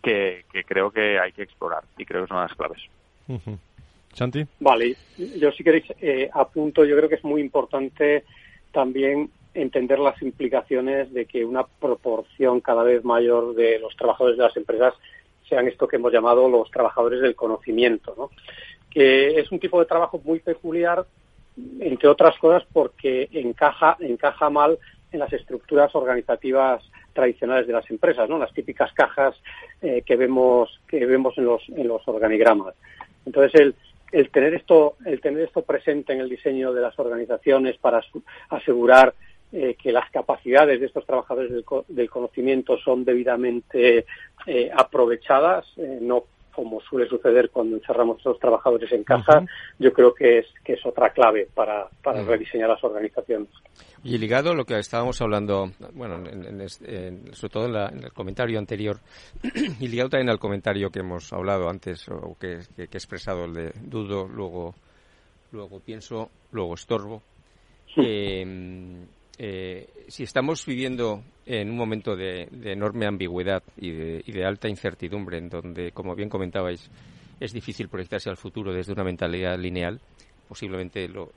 que, 0.00 0.44
creo 0.66 0.90
que 0.90 1.18
hay 1.18 1.32
que 1.32 1.42
explorar 1.42 1.84
y 1.98 2.04
creo 2.04 2.22
que 2.22 2.28
son 2.28 2.38
las 2.38 2.54
claves. 2.54 2.82
Santi. 4.14 4.46
Vale, 4.60 4.96
yo 5.16 5.50
si 5.52 5.64
queréis 5.64 5.84
eh, 6.00 6.28
apunto, 6.32 6.84
yo 6.84 6.96
creo 6.96 7.08
que 7.08 7.14
es 7.16 7.24
muy 7.24 7.40
importante 7.40 8.24
también 8.70 9.30
entender 9.54 9.98
las 9.98 10.20
implicaciones 10.22 11.12
de 11.12 11.26
que 11.26 11.44
una 11.44 11.64
proporción 11.64 12.60
cada 12.60 12.82
vez 12.82 13.04
mayor 13.04 13.54
de 13.54 13.78
los 13.78 13.94
trabajadores 13.96 14.38
de 14.38 14.44
las 14.44 14.56
empresas 14.56 14.94
sean 15.48 15.68
esto 15.68 15.86
que 15.86 15.96
hemos 15.96 16.12
llamado 16.12 16.48
los 16.48 16.70
trabajadores 16.70 17.20
del 17.20 17.34
conocimiento, 17.34 18.14
¿no? 18.16 18.30
que 18.90 19.40
es 19.40 19.50
un 19.50 19.58
tipo 19.58 19.78
de 19.80 19.86
trabajo 19.86 20.20
muy 20.24 20.40
peculiar, 20.40 21.06
entre 21.80 22.08
otras 22.08 22.38
cosas 22.38 22.62
porque 22.72 23.28
encaja, 23.32 23.96
encaja 24.00 24.50
mal 24.50 24.78
en 25.10 25.18
las 25.18 25.32
estructuras 25.32 25.94
organizativas 25.94 26.82
tradicionales 27.12 27.66
de 27.66 27.72
las 27.72 27.88
empresas, 27.90 28.28
¿no? 28.28 28.38
Las 28.38 28.52
típicas 28.52 28.92
cajas 28.92 29.34
eh, 29.80 30.02
que 30.04 30.16
vemos 30.16 30.80
que 30.86 31.04
vemos 31.06 31.36
en 31.38 31.44
los 31.44 31.62
en 31.68 31.88
los 31.88 32.06
organigramas. 32.06 32.74
Entonces 33.26 33.60
el 33.60 33.74
el 34.12 34.30
tener 34.30 34.54
esto 34.54 34.96
el 35.04 35.20
tener 35.20 35.42
esto 35.44 35.62
presente 35.62 36.12
en 36.12 36.20
el 36.20 36.28
diseño 36.28 36.72
de 36.72 36.82
las 36.82 36.98
organizaciones 36.98 37.76
para 37.78 38.02
asegurar 38.50 39.14
eh, 39.52 39.76
que 39.80 39.92
las 39.92 40.10
capacidades 40.10 40.80
de 40.80 40.86
estos 40.86 41.04
trabajadores 41.06 41.50
del, 41.50 41.64
del 41.88 42.10
conocimiento 42.10 42.78
son 42.78 43.04
debidamente 43.04 44.06
eh, 44.46 44.70
aprovechadas, 44.74 45.66
no 45.76 46.24
como 46.52 46.80
suele 46.80 47.08
suceder 47.08 47.50
cuando 47.50 47.76
encerramos 47.76 48.24
a 48.24 48.28
los 48.28 48.38
trabajadores 48.38 48.92
en 48.92 49.04
casa, 49.04 49.44
yo 49.78 49.92
creo 49.92 50.14
que 50.14 50.38
es, 50.38 50.46
que 50.62 50.74
es 50.74 50.86
otra 50.86 51.10
clave 51.10 51.48
para, 51.52 51.88
para 52.02 52.22
rediseñar 52.22 52.68
las 52.68 52.84
organizaciones. 52.84 53.48
Y 54.04 54.18
ligado 54.18 54.50
a 54.50 54.54
lo 54.54 54.64
que 54.64 54.78
estábamos 54.78 55.20
hablando, 55.20 55.72
bueno, 55.94 56.24
sobre 57.32 57.52
todo 57.52 57.66
en, 57.88 58.04
el 58.04 58.12
comentario 58.12 58.58
anterior, 58.58 58.98
y 59.80 59.88
ligado 59.88 60.10
también 60.10 60.30
al 60.30 60.40
comentario 60.40 60.90
que 60.90 61.00
hemos 61.00 61.32
hablado 61.32 61.68
antes, 61.68 62.08
o 62.08 62.36
que, 62.38 62.60
he 62.76 62.82
expresado 62.82 63.44
el 63.44 63.54
de 63.54 63.72
dudo, 63.80 64.26
luego, 64.26 64.74
luego 65.52 65.80
pienso, 65.80 66.30
luego 66.50 66.74
estorbo. 66.74 67.22
Eh, 67.96 69.06
eh, 69.38 69.88
si 70.08 70.22
estamos 70.24 70.64
viviendo 70.66 71.22
en 71.46 71.70
un 71.70 71.76
momento 71.76 72.14
de, 72.14 72.48
enorme 72.64 73.06
ambigüedad 73.06 73.62
y 73.76 73.90
de, 73.90 74.44
alta 74.44 74.68
incertidumbre, 74.68 75.38
en 75.38 75.48
donde, 75.48 75.92
como 75.92 76.14
bien 76.14 76.28
comentabais, 76.28 76.90
es 77.40 77.52
difícil 77.52 77.88
proyectarse 77.88 78.30
al 78.30 78.36
futuro 78.36 78.72
desde 78.72 78.92
una 78.92 79.04
mentalidad 79.04 79.58
lineal, 79.58 80.00
posiblemente 80.52 81.08
lo, 81.08 81.32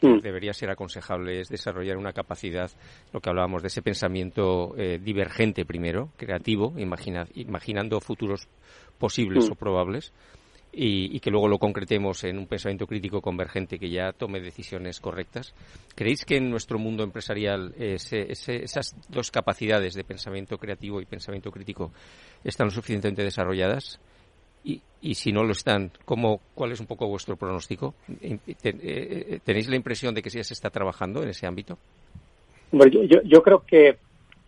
que 0.00 0.08
mm. 0.08 0.20
debería 0.20 0.52
ser 0.52 0.68
aconsejable 0.68 1.42
es 1.42 1.48
desarrollar 1.48 1.96
una 1.96 2.12
capacidad, 2.12 2.68
lo 3.12 3.20
que 3.20 3.30
hablábamos 3.30 3.62
de 3.62 3.68
ese 3.68 3.82
pensamiento 3.82 4.74
eh, 4.76 4.98
divergente 5.00 5.64
primero, 5.64 6.08
creativo, 6.16 6.74
imaginando 6.76 8.00
futuros 8.00 8.48
posibles 8.98 9.48
mm. 9.48 9.52
o 9.52 9.54
probables, 9.54 10.12
y, 10.72 11.20
que 11.20 11.30
luego 11.30 11.46
lo 11.46 11.58
concretemos 11.58 12.24
en 12.24 12.36
un 12.36 12.48
pensamiento 12.48 12.88
crítico 12.88 13.22
convergente 13.22 13.78
que 13.78 13.90
ya 13.90 14.10
tome 14.12 14.40
decisiones 14.40 14.98
correctas. 14.98 15.54
¿Creéis 15.94 16.24
que 16.24 16.38
en 16.38 16.50
nuestro 16.50 16.80
mundo 16.80 17.04
empresarial 17.04 17.76
esas 17.78 18.96
dos 19.08 19.30
capacidades 19.30 19.94
de 19.94 20.02
pensamiento 20.02 20.58
creativo 20.58 21.00
y 21.00 21.04
pensamiento 21.04 21.52
crítico 21.52 21.92
están 22.42 22.66
lo 22.66 22.70
suficientemente 22.72 23.22
desarrolladas? 23.22 24.00
Y, 24.64 24.80
y 25.00 25.14
si 25.14 25.32
no 25.32 25.44
lo 25.44 25.52
están, 25.52 25.90
¿cómo, 26.04 26.40
¿cuál 26.54 26.72
es 26.72 26.80
un 26.80 26.86
poco 26.86 27.08
vuestro 27.08 27.36
pronóstico? 27.36 27.94
Eh, 28.20 28.38
eh, 28.64 29.40
¿Tenéis 29.44 29.68
la 29.68 29.76
impresión 29.76 30.14
de 30.14 30.22
que 30.22 30.30
sí 30.30 30.42
se 30.42 30.54
está 30.54 30.70
trabajando 30.70 31.22
en 31.22 31.30
ese 31.30 31.46
ámbito? 31.46 31.78
Bueno, 32.70 33.02
yo, 33.02 33.22
yo, 33.22 33.42
creo 33.42 33.64
que 33.64 33.96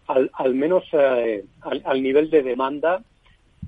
al, 0.06 0.30
al 0.34 0.54
menos 0.54 0.84
eh, 0.92 1.44
al, 1.62 1.82
al 1.84 2.02
nivel 2.02 2.28
de 2.28 2.42
demanda 2.42 3.02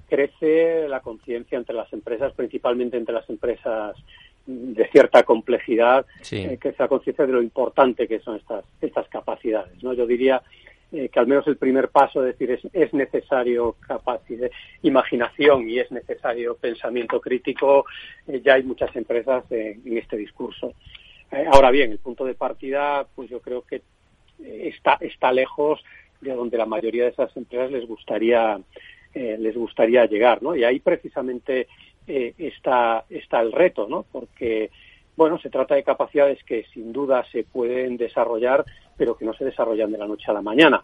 crece 0.09 0.89
la 0.89 1.01
conciencia 1.01 1.57
entre 1.57 1.75
las 1.75 1.91
empresas, 1.93 2.35
principalmente 2.35 2.99
entre 2.99 3.15
las 3.15 3.29
empresas 3.31 3.97
de 4.47 4.89
cierta 4.89 5.23
complejidad, 5.23 6.05
eh, 6.31 6.59
crece 6.61 6.83
la 6.83 6.89
conciencia 6.89 7.27
de 7.27 7.33
lo 7.33 7.43
importante 7.43 8.09
que 8.09 8.21
son 8.21 8.37
estas, 8.37 8.65
estas 8.81 9.09
capacidades. 9.09 9.83
¿no? 9.83 9.93
Yo 9.95 10.07
diría 10.07 10.43
eh, 10.93 11.09
que 11.09 11.21
al 11.21 11.27
menos 11.27 11.47
el 11.47 11.57
primer 11.57 11.89
paso 11.89 12.21
es 12.21 12.39
decir 12.39 12.51
es, 12.51 12.61
es 12.73 12.93
necesario 12.93 13.77
capacidad, 13.87 14.51
imaginación 14.83 15.69
y 15.69 15.79
es 15.79 15.91
necesario 15.91 16.57
pensamiento 16.57 17.21
crítico, 17.21 17.85
eh, 18.29 18.41
ya 18.45 18.55
hay 18.55 18.63
muchas 18.63 18.95
empresas 18.97 19.45
en 19.51 19.97
este 19.97 20.17
discurso. 20.17 20.75
ahora 21.53 21.71
bien, 21.71 21.93
el 21.93 21.99
punto 21.99 22.25
de 22.25 22.35
partida, 22.35 23.07
pues 23.15 23.31
yo 23.31 23.41
creo 23.41 23.63
que 23.63 23.83
está, 24.39 24.99
está 25.01 25.33
lejos 25.33 25.83
de 26.21 26.35
donde 26.35 26.59
la 26.59 26.67
mayoría 26.67 27.05
de 27.05 27.11
esas 27.11 27.37
empresas 27.37 27.71
les 27.71 27.87
gustaría 27.87 28.61
eh, 29.15 29.37
les 29.39 29.55
gustaría 29.55 30.07
llegar, 30.07 30.43
¿no? 30.43 30.57
Y 30.57 30.65
ahí 30.65 30.81
precisamente 30.81 31.69
eh, 32.07 32.33
está, 32.39 33.05
está 33.11 33.43
el 33.43 33.53
reto, 33.53 33.87
¿no? 33.87 34.07
Porque 34.11 34.71
bueno, 35.17 35.39
se 35.39 35.51
trata 35.51 35.75
de 35.75 35.83
capacidades 35.83 36.43
que 36.45 36.65
sin 36.73 36.93
duda 36.93 37.25
se 37.31 37.45
pueden 37.45 37.97
desarrollar, 37.97 38.65
pero 38.97 39.17
que 39.17 39.25
no 39.25 39.35
se 39.35 39.45
desarrollan 39.45 39.93
de 39.93 39.99
la 39.99 40.07
noche 40.07 40.31
a 40.31 40.35
la 40.35 40.43
mañana. 40.43 40.83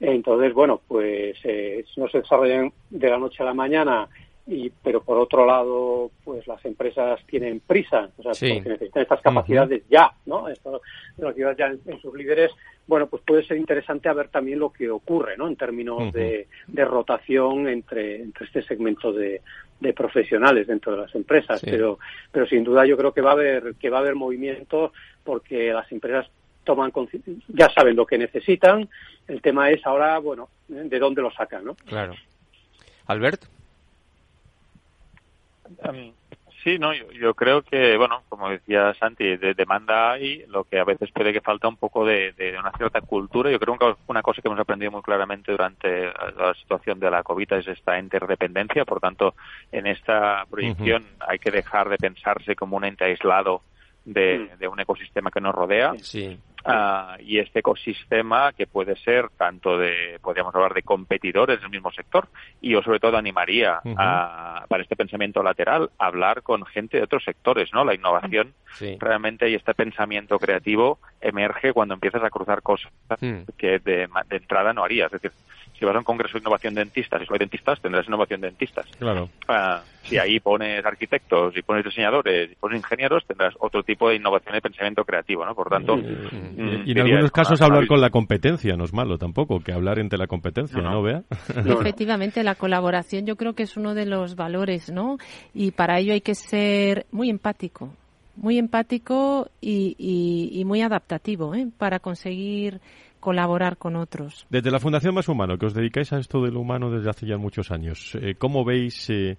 Entonces, 0.00 0.52
bueno, 0.52 0.80
pues 0.86 1.36
eh, 1.44 1.84
no 1.96 2.08
se 2.08 2.18
desarrollan 2.18 2.72
de 2.90 3.10
la 3.10 3.18
noche 3.18 3.42
a 3.42 3.46
la 3.46 3.54
mañana, 3.54 4.08
y, 4.46 4.68
pero 4.68 5.02
por 5.02 5.16
otro 5.16 5.46
lado, 5.46 6.10
pues 6.22 6.46
las 6.46 6.62
empresas 6.66 7.18
tienen 7.26 7.60
prisa, 7.60 8.10
o 8.18 8.22
sea, 8.22 8.32
porque 8.32 8.68
necesitan 8.68 9.02
estas 9.02 9.22
capacidades 9.22 9.84
ya, 9.88 10.12
¿no? 10.26 10.48
Esto, 10.48 10.82
capacidades 11.16 11.56
ya 11.56 11.66
en, 11.66 12.00
sus 12.00 12.14
líderes, 12.14 12.50
bueno, 12.86 13.06
pues 13.06 13.22
puede 13.22 13.44
ser 13.44 13.56
interesante 13.56 14.08
a 14.10 14.12
ver 14.12 14.28
también 14.28 14.58
lo 14.58 14.70
que 14.70 14.90
ocurre, 14.90 15.38
¿no? 15.38 15.48
En 15.48 15.56
términos 15.56 16.12
de, 16.12 16.48
de, 16.66 16.84
rotación 16.84 17.68
entre, 17.68 18.20
entre 18.20 18.44
este 18.44 18.62
segmento 18.62 19.12
de, 19.12 19.40
de 19.84 19.92
profesionales 19.92 20.66
dentro 20.66 20.92
de 20.92 21.02
las 21.02 21.14
empresas, 21.14 21.60
pero, 21.62 21.98
pero 22.32 22.46
sin 22.46 22.64
duda 22.64 22.86
yo 22.86 22.96
creo 22.96 23.12
que 23.12 23.20
va 23.20 23.30
a 23.30 23.34
haber, 23.34 23.74
que 23.76 23.90
va 23.90 23.98
a 23.98 24.00
haber 24.00 24.14
movimiento 24.14 24.92
porque 25.22 25.72
las 25.72 25.90
empresas 25.92 26.26
toman 26.64 26.90
ya 27.48 27.70
saben 27.70 27.94
lo 27.94 28.06
que 28.06 28.18
necesitan. 28.18 28.88
El 29.28 29.40
tema 29.42 29.70
es 29.70 29.84
ahora, 29.86 30.18
bueno, 30.18 30.48
de 30.68 30.98
dónde 30.98 31.22
lo 31.22 31.30
sacan, 31.30 31.64
¿no? 31.64 31.74
Claro. 31.74 32.14
Albert. 33.06 33.44
Em, 35.82 36.12
sí, 36.64 36.78
no, 36.78 36.92
yo, 36.92 37.34
creo 37.34 37.62
que, 37.62 37.96
bueno, 37.96 38.22
como 38.28 38.48
decía 38.48 38.92
Santi, 38.94 39.36
de 39.36 39.54
demanda 39.54 40.12
hay, 40.12 40.44
lo 40.48 40.64
que 40.64 40.80
a 40.80 40.84
veces 40.84 41.12
puede 41.12 41.32
que 41.32 41.40
falta 41.40 41.68
un 41.68 41.76
poco 41.76 42.04
de, 42.04 42.32
de, 42.32 42.58
una 42.58 42.72
cierta 42.72 43.00
cultura. 43.02 43.50
Yo 43.50 43.60
creo 43.60 43.78
que 43.78 43.94
una 44.08 44.22
cosa 44.22 44.42
que 44.42 44.48
hemos 44.48 44.58
aprendido 44.58 44.90
muy 44.90 45.02
claramente 45.02 45.52
durante 45.52 46.06
la 46.06 46.54
situación 46.54 46.98
de 46.98 47.10
la 47.10 47.22
COVID 47.22 47.52
es 47.52 47.68
esta 47.68 47.98
interdependencia. 47.98 48.84
Por 48.84 48.98
tanto, 49.00 49.34
en 49.70 49.86
esta 49.86 50.44
proyección 50.50 51.04
hay 51.20 51.38
que 51.38 51.50
dejar 51.50 51.88
de 51.88 51.98
pensarse 51.98 52.56
como 52.56 52.76
un 52.76 52.84
ente 52.84 53.04
aislado 53.04 53.62
de, 54.04 54.50
mm. 54.54 54.58
de 54.58 54.68
un 54.68 54.80
ecosistema 54.80 55.30
que 55.30 55.40
nos 55.40 55.54
rodea. 55.54 55.94
Sí. 55.98 56.38
Uh, 56.66 57.20
y 57.20 57.40
este 57.40 57.58
ecosistema 57.58 58.52
que 58.52 58.66
puede 58.66 58.96
ser 58.96 59.28
tanto 59.36 59.76
de, 59.76 60.18
podríamos 60.22 60.54
hablar 60.54 60.72
de 60.72 60.82
competidores 60.82 61.60
del 61.60 61.68
mismo 61.68 61.92
sector, 61.92 62.26
y 62.62 62.70
yo 62.70 62.82
sobre 62.82 63.00
todo 63.00 63.18
animaría 63.18 63.80
uh 63.84 63.88
-huh. 63.88 63.96
a, 63.98 64.64
para 64.66 64.82
este 64.82 64.96
pensamiento 64.96 65.42
lateral 65.42 65.90
a 65.98 66.06
hablar 66.06 66.42
con 66.42 66.64
gente 66.64 66.96
de 66.96 67.02
otros 67.02 67.22
sectores, 67.22 67.68
¿no? 67.74 67.84
La 67.84 67.94
innovación 67.94 68.54
sí. 68.78 68.96
realmente 68.98 69.50
y 69.50 69.54
este 69.54 69.74
pensamiento 69.74 70.38
creativo 70.38 70.98
emerge 71.20 71.74
cuando 71.74 71.94
empiezas 71.94 72.22
a 72.22 72.30
cruzar 72.30 72.62
cosas 72.62 72.90
Mm. 73.20 73.42
que 73.58 73.78
de, 73.78 74.08
de 74.28 74.36
entrada 74.36 74.72
no 74.72 74.82
harías. 74.82 75.12
Es 75.12 75.20
decir, 75.20 75.32
si 75.78 75.84
vas 75.84 75.94
a 75.94 75.98
un 75.98 76.04
congreso 76.04 76.34
de 76.34 76.40
innovación 76.40 76.74
de 76.74 76.80
dentistas 76.82 77.20
y 77.20 77.26
solo 77.26 77.34
hay 77.34 77.40
dentistas, 77.40 77.80
tendrás 77.80 78.06
innovación 78.06 78.40
de 78.40 78.48
dentistas. 78.48 78.86
Claro. 78.98 79.28
Uh, 79.48 79.80
si 80.04 80.18
ahí 80.18 80.38
pones 80.40 80.84
arquitectos 80.84 81.56
y 81.56 81.62
pones 81.62 81.84
diseñadores 81.84 82.52
y 82.52 82.54
pones 82.54 82.78
ingenieros, 82.78 83.24
tendrás 83.26 83.54
otro 83.58 83.82
tipo 83.82 84.08
de 84.08 84.16
innovación 84.16 84.56
y 84.56 84.60
pensamiento 84.60 85.04
creativo, 85.04 85.44
¿no? 85.44 85.54
Por 85.54 85.68
tanto... 85.68 85.96
Y, 86.56 86.88
y 86.88 86.92
en 86.92 87.00
algunos 87.00 87.30
casos 87.30 87.60
hablar 87.60 87.86
con 87.86 88.00
la 88.00 88.10
competencia 88.10 88.76
no 88.76 88.84
es 88.84 88.92
malo 88.92 89.18
tampoco, 89.18 89.60
que 89.60 89.72
hablar 89.72 89.98
entre 89.98 90.18
la 90.18 90.26
competencia, 90.26 90.80
¿no, 90.80 90.90
no. 90.90 91.02
Bea? 91.02 91.22
Efectivamente, 91.48 92.42
la 92.42 92.54
colaboración 92.54 93.26
yo 93.26 93.36
creo 93.36 93.54
que 93.54 93.64
es 93.64 93.76
uno 93.76 93.94
de 93.94 94.06
los 94.06 94.36
valores, 94.36 94.90
¿no? 94.90 95.18
Y 95.52 95.72
para 95.72 95.98
ello 95.98 96.12
hay 96.12 96.20
que 96.20 96.34
ser 96.34 97.06
muy 97.12 97.30
empático, 97.30 97.92
muy 98.36 98.58
empático 98.58 99.48
y, 99.60 99.96
y, 99.98 100.60
y 100.60 100.64
muy 100.64 100.82
adaptativo, 100.82 101.54
¿eh? 101.54 101.68
Para 101.76 101.98
conseguir 101.98 102.80
colaborar 103.24 103.78
con 103.78 103.96
otros. 103.96 104.46
Desde 104.50 104.70
la 104.70 104.78
Fundación 104.78 105.14
Más 105.14 105.28
Humano, 105.28 105.56
que 105.56 105.64
os 105.64 105.72
dedicáis 105.72 106.12
a 106.12 106.18
esto 106.18 106.42
de 106.42 106.50
lo 106.50 106.60
humano 106.60 106.90
desde 106.90 107.08
hace 107.08 107.26
ya 107.26 107.38
muchos 107.38 107.70
años, 107.70 108.14
eh, 108.20 108.34
¿cómo 108.36 108.66
veis 108.66 109.08
eh, 109.08 109.38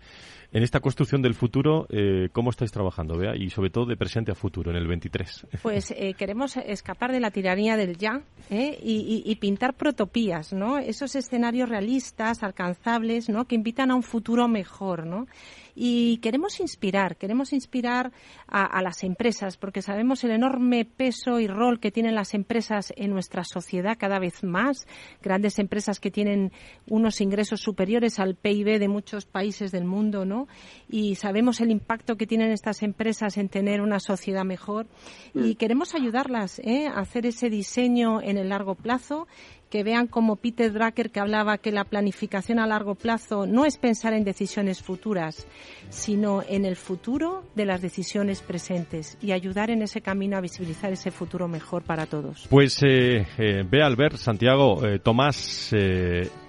en 0.55 0.63
esta 0.63 0.79
construcción 0.79 1.21
del 1.21 1.33
futuro, 1.33 1.85
eh, 1.89 2.29
cómo 2.31 2.49
estáis 2.49 2.71
trabajando, 2.71 3.17
Bea? 3.17 3.35
Y 3.35 3.49
sobre 3.49 3.69
todo 3.69 3.87
de 3.87 3.97
presente 3.97 4.31
a 4.31 4.35
futuro, 4.35 4.71
en 4.71 4.77
el 4.77 4.87
23. 4.87 5.47
Pues 5.61 5.91
eh, 5.91 6.13
queremos 6.13 6.55
escapar 6.55 7.11
de 7.11 7.19
la 7.19 7.29
tiranía 7.29 7.75
del 7.75 7.97
ya 7.97 8.21
¿eh? 8.49 8.79
y, 8.81 9.35
pintar 9.35 9.73
protopías, 9.73 10.53
¿no? 10.53 10.77
Esos 10.77 11.17
escenarios 11.17 11.67
realistas, 11.67 12.41
alcanzables, 12.41 13.27
¿no? 13.27 13.43
Que 13.43 13.55
invitan 13.55 13.91
a 13.91 13.95
un 13.95 14.03
futuro 14.03 14.47
mejor, 14.47 15.05
¿no? 15.05 15.27
y 15.75 16.17
queremos 16.17 16.59
inspirar, 16.61 17.17
queremos 17.17 17.51
inspirar 17.51 18.11
a, 18.47 18.81
las 18.81 19.03
empresas 19.03 19.57
porque 19.57 19.81
sabemos 19.81 20.23
el 20.23 20.31
enorme 20.31 20.85
peso 20.85 21.39
y 21.39 21.47
rol 21.47 21.79
que 21.79 21.91
tienen 21.91 22.15
las 22.15 22.33
empresas 22.33 22.93
en 22.95 23.11
nuestra 23.11 23.43
sociedad 23.43 23.97
cada 23.99 24.17
vez 24.17 24.43
más, 24.43 24.87
grandes 25.21 25.59
empresas 25.59 25.99
que 25.99 26.11
tienen 26.11 26.53
unos 26.87 27.19
ingresos 27.19 27.59
superiores 27.59 28.19
al 28.19 28.35
PIB 28.35 28.79
de 28.79 28.87
muchos 28.87 29.25
países 29.25 29.71
del 29.71 29.83
mundo, 29.83 30.23
¿no? 30.23 30.44
Y 30.89 31.15
sabemos 31.15 31.61
el 31.61 31.71
impacto 31.71 32.15
que 32.15 32.27
tienen 32.27 32.51
estas 32.51 32.83
empresas 32.83 33.37
en 33.37 33.49
tener 33.49 33.81
una 33.81 33.99
sociedad 33.99 34.45
mejor 34.45 34.85
y 35.33 35.55
queremos 35.55 35.95
ayudarlas 35.95 36.59
¿eh? 36.59 36.87
a 36.87 36.99
hacer 36.99 37.25
ese 37.25 37.49
diseño 37.49 38.21
en 38.21 38.37
el 38.37 38.49
largo 38.49 38.75
plazo 38.75 39.27
que 39.69 39.83
vean 39.83 40.07
como 40.07 40.37
Peter 40.37 40.71
Drucker 40.71 41.11
que 41.11 41.19
hablaba 41.19 41.57
que 41.57 41.71
la 41.71 41.83
planificación 41.83 42.59
a 42.59 42.67
largo 42.67 42.95
plazo 42.95 43.45
no 43.45 43.65
es 43.65 43.77
pensar 43.77 44.13
en 44.13 44.23
decisiones 44.23 44.81
futuras, 44.81 45.47
sino 45.89 46.43
en 46.47 46.65
el 46.65 46.75
futuro 46.75 47.43
de 47.55 47.65
las 47.65 47.81
decisiones 47.81 48.41
presentes 48.41 49.17
y 49.21 49.31
ayudar 49.31 49.69
en 49.71 49.81
ese 49.81 50.01
camino 50.01 50.37
a 50.37 50.41
visibilizar 50.41 50.93
ese 50.93 51.11
futuro 51.11 51.47
mejor 51.47 51.83
para 51.83 52.05
todos. 52.05 52.47
Pues 52.49 52.81
eh, 52.83 53.25
eh, 53.37 53.63
ve 53.69 53.81
Albert, 53.83 54.17
Santiago, 54.17 54.85
eh, 54.85 54.99
Tomás, 54.99 55.73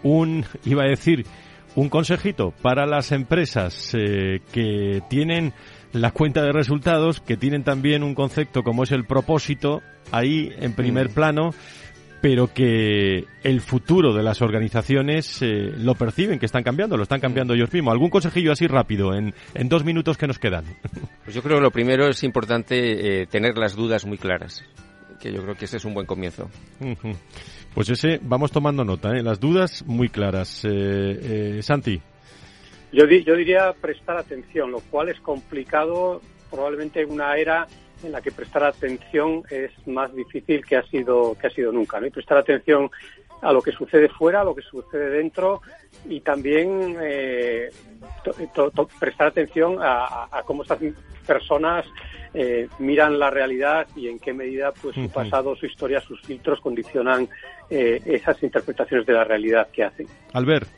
un, 0.03 0.45
iba 0.65 0.85
a 0.85 0.89
decir, 0.89 1.27
un 1.77 1.89
consejito 1.89 2.53
para 2.63 2.87
las 2.87 3.13
empresas 3.13 3.93
eh, 3.95 4.41
que 4.53 5.03
tienen 5.09 5.53
la 5.93 6.11
cuenta 6.11 6.43
de 6.43 6.53
resultados, 6.53 7.21
que 7.21 7.37
tienen 7.37 7.63
también 7.63 8.03
un 8.03 8.15
concepto 8.15 8.63
como 8.63 8.83
es 8.83 8.93
el 8.93 9.05
propósito 9.05 9.83
ahí 10.11 10.53
en 10.59 10.73
primer 10.73 11.11
mm. 11.11 11.15
plano 11.15 11.51
pero 12.21 12.53
que 12.53 13.25
el 13.45 13.61
futuro 13.61 14.13
de 14.13 14.23
las 14.23 14.43
organizaciones 14.43 15.41
eh, 15.43 15.73
lo 15.77 15.95
perciben, 15.95 16.41
que 16.41 16.47
están 16.47 16.65
cambiando, 16.65 16.97
lo 16.97 17.05
están 17.05 17.21
cambiando 17.21 17.55
ellos 17.55 17.73
mismos. 17.73 17.93
¿Algún 17.93 18.11
consejillo 18.11 18.51
así 18.51 18.67
rápido, 18.67 19.15
en, 19.15 19.33
en 19.55 19.69
dos 19.69 19.85
minutos 19.85 20.17
que 20.17 20.27
nos 20.27 20.39
quedan? 20.39 20.65
Pues 21.25 21.35
yo 21.35 21.43
creo 21.43 21.57
que 21.57 21.63
lo 21.63 21.71
primero 21.73 22.09
es 22.09 22.23
importante 22.23 23.23
eh, 23.23 23.27
tener 23.27 23.59
las 23.59 23.75
dudas 23.75 24.07
muy 24.07 24.17
claras, 24.17 24.65
que 25.21 25.33
yo 25.33 25.43
creo 25.43 25.57
que 25.57 25.65
este 25.65 25.77
es 25.77 25.85
un 25.85 25.93
buen 25.93 26.07
comienzo. 26.07 26.49
Uh 26.81 26.95
-huh. 26.95 27.17
Pues 27.77 27.91
ese, 27.91 28.19
vamos 28.23 28.53
tomando 28.53 28.87
nota, 28.87 29.11
¿eh? 29.15 29.23
las 29.23 29.39
dudas 29.39 29.85
muy 29.87 30.09
claras. 30.09 30.65
Eh, 30.65 31.59
Santi. 31.61 32.01
Yo, 32.91 33.07
di 33.07 33.23
yo 33.23 33.37
diría 33.37 33.75
prestar 33.79 34.17
atención, 34.17 34.71
lo 34.71 34.81
cual 34.81 35.11
es 35.11 35.21
complicado 35.21 36.23
probablemente 36.51 37.03
en 37.03 37.11
una 37.11 37.37
era 37.37 37.67
en 38.03 38.13
la 38.13 38.23
que 38.23 38.33
prestar 38.33 38.65
atención 38.65 39.43
es 39.51 39.73
más 39.87 40.11
difícil 40.15 40.65
que 40.65 40.79
ha 40.79 40.85
sido 40.85 41.37
que 41.39 41.49
ha 41.49 41.51
sido 41.51 41.71
nunca, 41.71 42.01
¿no? 42.01 42.07
Y 42.07 42.11
prestar 42.11 42.39
atención 42.39 42.91
a 43.43 43.53
lo 43.53 43.61
que 43.61 43.73
sucede 43.73 44.09
fuera, 44.09 44.41
a 44.41 44.45
lo 44.45 44.55
que 44.55 44.63
sucede 44.63 45.11
dentro 45.11 45.61
y 46.09 46.21
también 46.21 46.97
eh, 47.03 47.69
prestar 48.99 49.27
atención 49.27 49.77
a, 49.83 50.29
a, 50.33 50.43
cómo 50.45 50.63
estas 50.63 50.79
personas 51.27 51.85
eh, 52.39 52.69
miran 52.81 53.19
la 53.19 53.31
realidad 53.31 53.89
y 53.97 54.09
en 54.09 54.19
qué 54.19 54.35
medida 54.35 54.71
pues 54.71 54.95
su 54.95 55.11
pasado, 55.11 55.57
su 55.57 55.65
historia, 55.65 56.03
sus 56.03 56.21
filtros 56.21 56.61
condicionan 56.61 57.27
eh, 57.71 58.03
esas 58.05 58.43
interpretaciones 58.43 59.07
de 59.07 59.15
la 59.15 59.25
realidad 59.25 59.69
que 59.73 59.85
hacen. 59.85 60.07
Albert. 60.35 60.69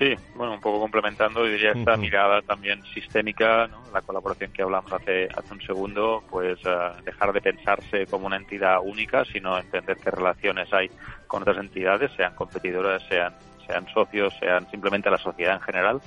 Sí, 0.00 0.14
bueno, 0.34 0.54
un 0.54 0.60
poco 0.60 0.80
complementando, 0.80 1.44
diría 1.44 1.72
esta 1.72 1.92
uh 1.92 1.94
-huh. 1.94 2.00
mirada 2.00 2.42
también 2.42 2.82
sistémica, 2.92 3.68
¿no? 3.68 3.84
la 3.92 4.00
colaboración 4.00 4.50
que 4.50 4.62
hablamos 4.62 4.92
hace, 4.92 5.28
hace 5.32 5.54
un 5.54 5.60
segundo, 5.60 6.24
pues 6.28 6.58
uh, 6.64 7.00
dejar 7.04 7.32
de 7.32 7.40
pensarse 7.42 8.06
como 8.06 8.26
una 8.26 8.36
entidad 8.36 8.78
única, 8.82 9.24
sino 9.26 9.58
entender 9.58 9.98
qué 9.98 10.10
relaciones 10.10 10.72
hay 10.72 10.90
con 11.28 11.42
otras 11.42 11.58
entidades, 11.58 12.10
sean 12.16 12.34
competidoras, 12.34 13.02
sean, 13.08 13.34
sean 13.66 13.86
socios, 13.94 14.34
sean 14.40 14.68
simplemente 14.70 15.08
la 15.08 15.18
sociedad 15.18 15.54
en 15.54 15.60
general, 15.60 16.00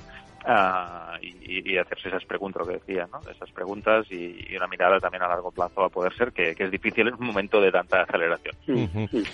Uh, 0.46 1.16
y, 1.22 1.72
y, 1.72 1.78
hacerse 1.78 2.08
esas 2.08 2.24
preguntas, 2.26 2.60
lo 2.60 2.68
que 2.68 2.78
decía, 2.78 3.08
¿no? 3.10 3.18
Esas 3.30 3.50
preguntas 3.50 4.04
y, 4.10 4.44
y, 4.46 4.56
una 4.58 4.66
mirada 4.66 5.00
también 5.00 5.22
a 5.22 5.28
largo 5.28 5.50
plazo 5.50 5.82
a 5.82 5.88
poder 5.88 6.14
ser, 6.14 6.32
que, 6.32 6.54
que 6.54 6.64
es 6.64 6.70
difícil 6.70 7.08
en 7.08 7.14
un 7.14 7.28
momento 7.28 7.62
de 7.62 7.72
tanta 7.72 8.02
aceleración. 8.02 8.54
Uh 8.68 8.72
-huh. 8.72 9.26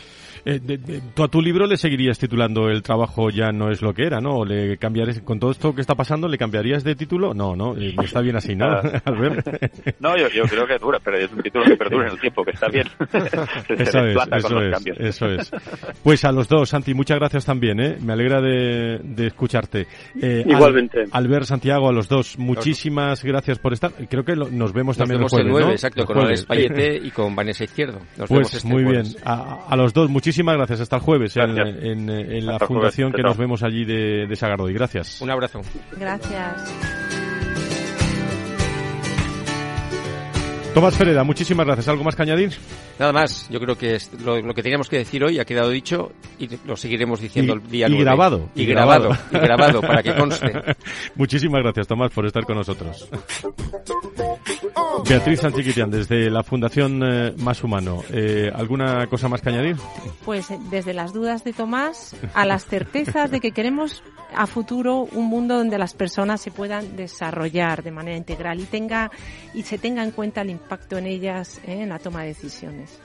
eh, 0.45 0.61
de, 0.61 0.79
de, 0.79 1.01
tú 1.13 1.25
a 1.25 1.29
tu 1.29 1.43
libro 1.43 1.67
le 1.67 1.77
seguirías 1.77 2.17
titulando 2.17 2.69
El 2.69 2.85
trabajo 2.85 3.29
ya 3.31 3.51
no 3.51 3.73
es 3.73 3.83
lo 3.83 3.93
que 3.93 4.05
era, 4.07 4.21
¿no? 4.21 4.37
¿O 4.39 4.45
le 4.45 4.77
cambiarías, 4.77 5.21
con 5.23 5.41
todo 5.41 5.51
esto 5.51 5.75
que 5.75 5.81
está 5.81 5.97
pasando, 5.97 6.29
le 6.29 6.39
cambiarías 6.39 6.85
de 6.85 6.95
título? 6.95 7.35
No, 7.35 7.57
no, 7.57 7.77
eh, 7.77 7.97
está 8.05 8.21
bien 8.21 8.37
así, 8.37 8.55
¿no? 8.55 8.69
no, 9.99 10.17
yo, 10.17 10.29
yo, 10.29 10.45
creo 10.45 10.65
que 10.65 10.79
dura, 10.79 11.01
pero 11.03 11.17
es 11.17 11.33
un 11.33 11.43
título 11.43 11.65
que 11.65 11.77
perdura 11.77 12.07
en 12.07 12.13
el 12.13 12.21
tiempo, 12.21 12.45
que 12.45 12.53
está 12.53 12.69
bien. 12.69 12.87
eso 13.69 14.07
es, 14.07 14.17
eso 14.33 14.61
es, 14.61 14.87
eso 15.01 15.27
es. 15.27 15.51
Pues 16.05 16.25
a 16.25 16.31
los 16.31 16.49
dos, 16.49 16.69
Santi, 16.69 16.95
muchas 16.95 17.19
gracias 17.19 17.45
también, 17.45 17.81
¿eh? 17.81 17.97
Me 18.01 18.13
alegra 18.13 18.41
de, 18.41 19.01
de 19.03 19.27
escucharte. 19.27 19.89
Eh, 20.23 20.45
Igualmente. 20.47 21.00
Albert 21.11 21.47
Santiago, 21.47 21.89
a 21.89 21.93
los 21.93 22.09
dos, 22.09 22.39
muchísimas 22.39 23.23
gracias 23.25 23.59
por 23.59 23.73
estar. 23.73 23.93
Creo 24.09 24.25
que 24.25 24.37
lo, 24.37 24.51
nos 24.51 24.73
vemos 24.73 24.99
nos 24.99 25.09
también 25.09 25.19
vemos 25.21 25.33
el 25.33 25.39
jueves, 25.39 25.47
el 25.47 25.53
9, 25.53 25.67
¿no? 25.67 25.73
exacto, 25.73 26.01
el 26.03 26.07
con 26.07 26.19
Alex 26.19 26.45
Payete 26.45 26.97
y 27.03 27.11
con 27.11 27.35
Vanessa 27.35 27.65
Izquierdo. 27.65 28.01
Nos 28.17 28.29
pues 28.29 28.55
este 28.55 28.69
muy 28.69 28.85
jueves. 28.85 29.15
bien. 29.15 29.23
A, 29.25 29.67
a, 29.69 29.77
los 29.77 29.93
dos, 29.93 30.09
muchísimas 30.11 30.57
gracias. 30.57 30.81
Hasta 30.81 30.97
el 30.97 31.03
jueves 31.03 31.37
en, 31.37 31.59
en, 31.59 32.11
en, 32.11 32.47
la 32.47 32.53
Hasta 32.55 32.67
fundación 32.67 33.11
jueves. 33.11 33.23
que 33.25 33.29
nos 33.29 33.37
vemos 33.37 33.63
allí 33.63 33.85
de, 33.85 34.27
de 34.27 34.37
Sagardoy. 34.37 34.73
Gracias. 34.73 35.21
Un 35.21 35.31
abrazo. 35.31 35.61
Gracias. 35.99 37.10
Tomás 40.75 40.97
Fereda, 40.97 41.25
muchísimas 41.25 41.67
gracias. 41.67 41.89
¿Algo 41.89 42.05
más 42.05 42.15
que 42.15 42.23
añadir? 42.23 42.53
Nada 42.99 43.13
más. 43.13 43.49
Yo 43.51 43.59
creo 43.59 43.77
que 43.77 43.97
es 43.97 44.11
lo, 44.23 44.41
lo, 44.41 44.55
que 44.55 44.63
teníamos 44.63 44.89
que 44.89 44.99
decir 44.99 45.25
hoy 45.25 45.41
ha 45.41 45.45
quedado 45.45 45.71
dicho 45.71 46.13
y 46.39 46.49
lo 46.65 46.77
seguiremos 46.77 47.21
diciendo 47.21 47.55
y, 47.55 47.57
el 47.57 47.71
día 47.71 47.87
y 47.89 47.91
9. 47.91 48.05
grabado. 48.05 48.49
Y, 48.55 48.67
grabado. 48.67 49.11
Y 49.33 49.39
grabado, 49.39 49.81
para 49.81 50.03
que 50.03 50.15
conste. 50.15 50.53
Muchísimas 51.17 51.63
gracias, 51.63 51.89
Tomás, 51.89 52.13
por 52.13 52.25
estar 52.25 52.45
con 52.45 52.57
nosotros. 52.57 53.09
Beatriz 55.09 55.41
Sanchiquitian, 55.41 55.91
desde 55.91 56.31
la 56.31 56.45
Fundación 56.45 57.03
eh, 57.03 57.35
Más 57.39 57.65
Humano. 57.65 58.05
Eh, 58.13 58.49
¿Alguna 58.55 59.07
cosa 59.09 59.29
más 59.29 59.41
que 59.41 59.49
añadir? 59.49 59.77
Pues 60.25 60.49
desde 60.71 60.95
las 60.95 61.13
dudas 61.13 61.43
de 61.43 61.53
Tomás 61.53 62.15
a 62.33 62.47
las 62.47 62.65
certezas 62.65 63.31
de 63.31 63.41
que 63.41 63.51
queremos 63.51 64.05
a 64.35 64.47
futuro 64.47 65.09
un 65.13 65.27
mundo 65.27 65.57
donde 65.57 65.79
las 65.79 65.95
personas 65.95 66.41
se 66.41 66.51
puedan 66.51 66.97
desarrollar 66.97 67.83
de 67.83 67.91
manera 67.91 68.17
integral 68.17 68.61
y 68.61 68.65
tenga 68.65 69.11
y 69.55 69.63
se 69.63 69.79
tenga 69.79 70.03
en 70.03 70.11
cuenta 70.11 70.43
el 70.43 70.51
impacto 70.51 70.99
en 70.99 71.07
ellas 71.07 71.61
eh, 71.67 71.83
en 71.83 71.89
la 71.89 71.99
toma 71.99 72.23
de 72.23 72.29
decisiones. 72.29 73.01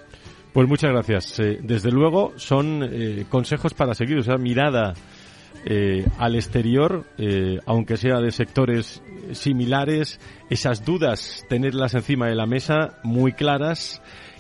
Pues 0.54 0.68
muchas 0.68 0.92
gracias. 0.92 1.40
Eh, 1.40 1.60
desde 1.62 1.92
luego 1.92 2.34
son 2.38 2.82
eh, 2.84 3.26
consejos 3.30 3.74
para 3.74 3.94
seguir, 3.94 4.20
o 4.20 4.24
sea, 4.24 4.38
mirada 4.38 4.94
eh, 5.68 6.06
al 6.20 6.36
exterior, 6.36 7.06
eh, 7.18 7.60
aunque 7.66 7.98
sea 7.98 8.20
de 8.20 8.32
sectores 8.32 9.02
similares, 9.32 10.20
esas 10.50 10.86
dudas 10.86 11.44
tenerlas 11.50 11.96
encima 11.96 12.28
de 12.28 12.36
la 12.36 12.46
mesa 12.46 13.00
muy 13.04 13.34
claras 13.34 14.00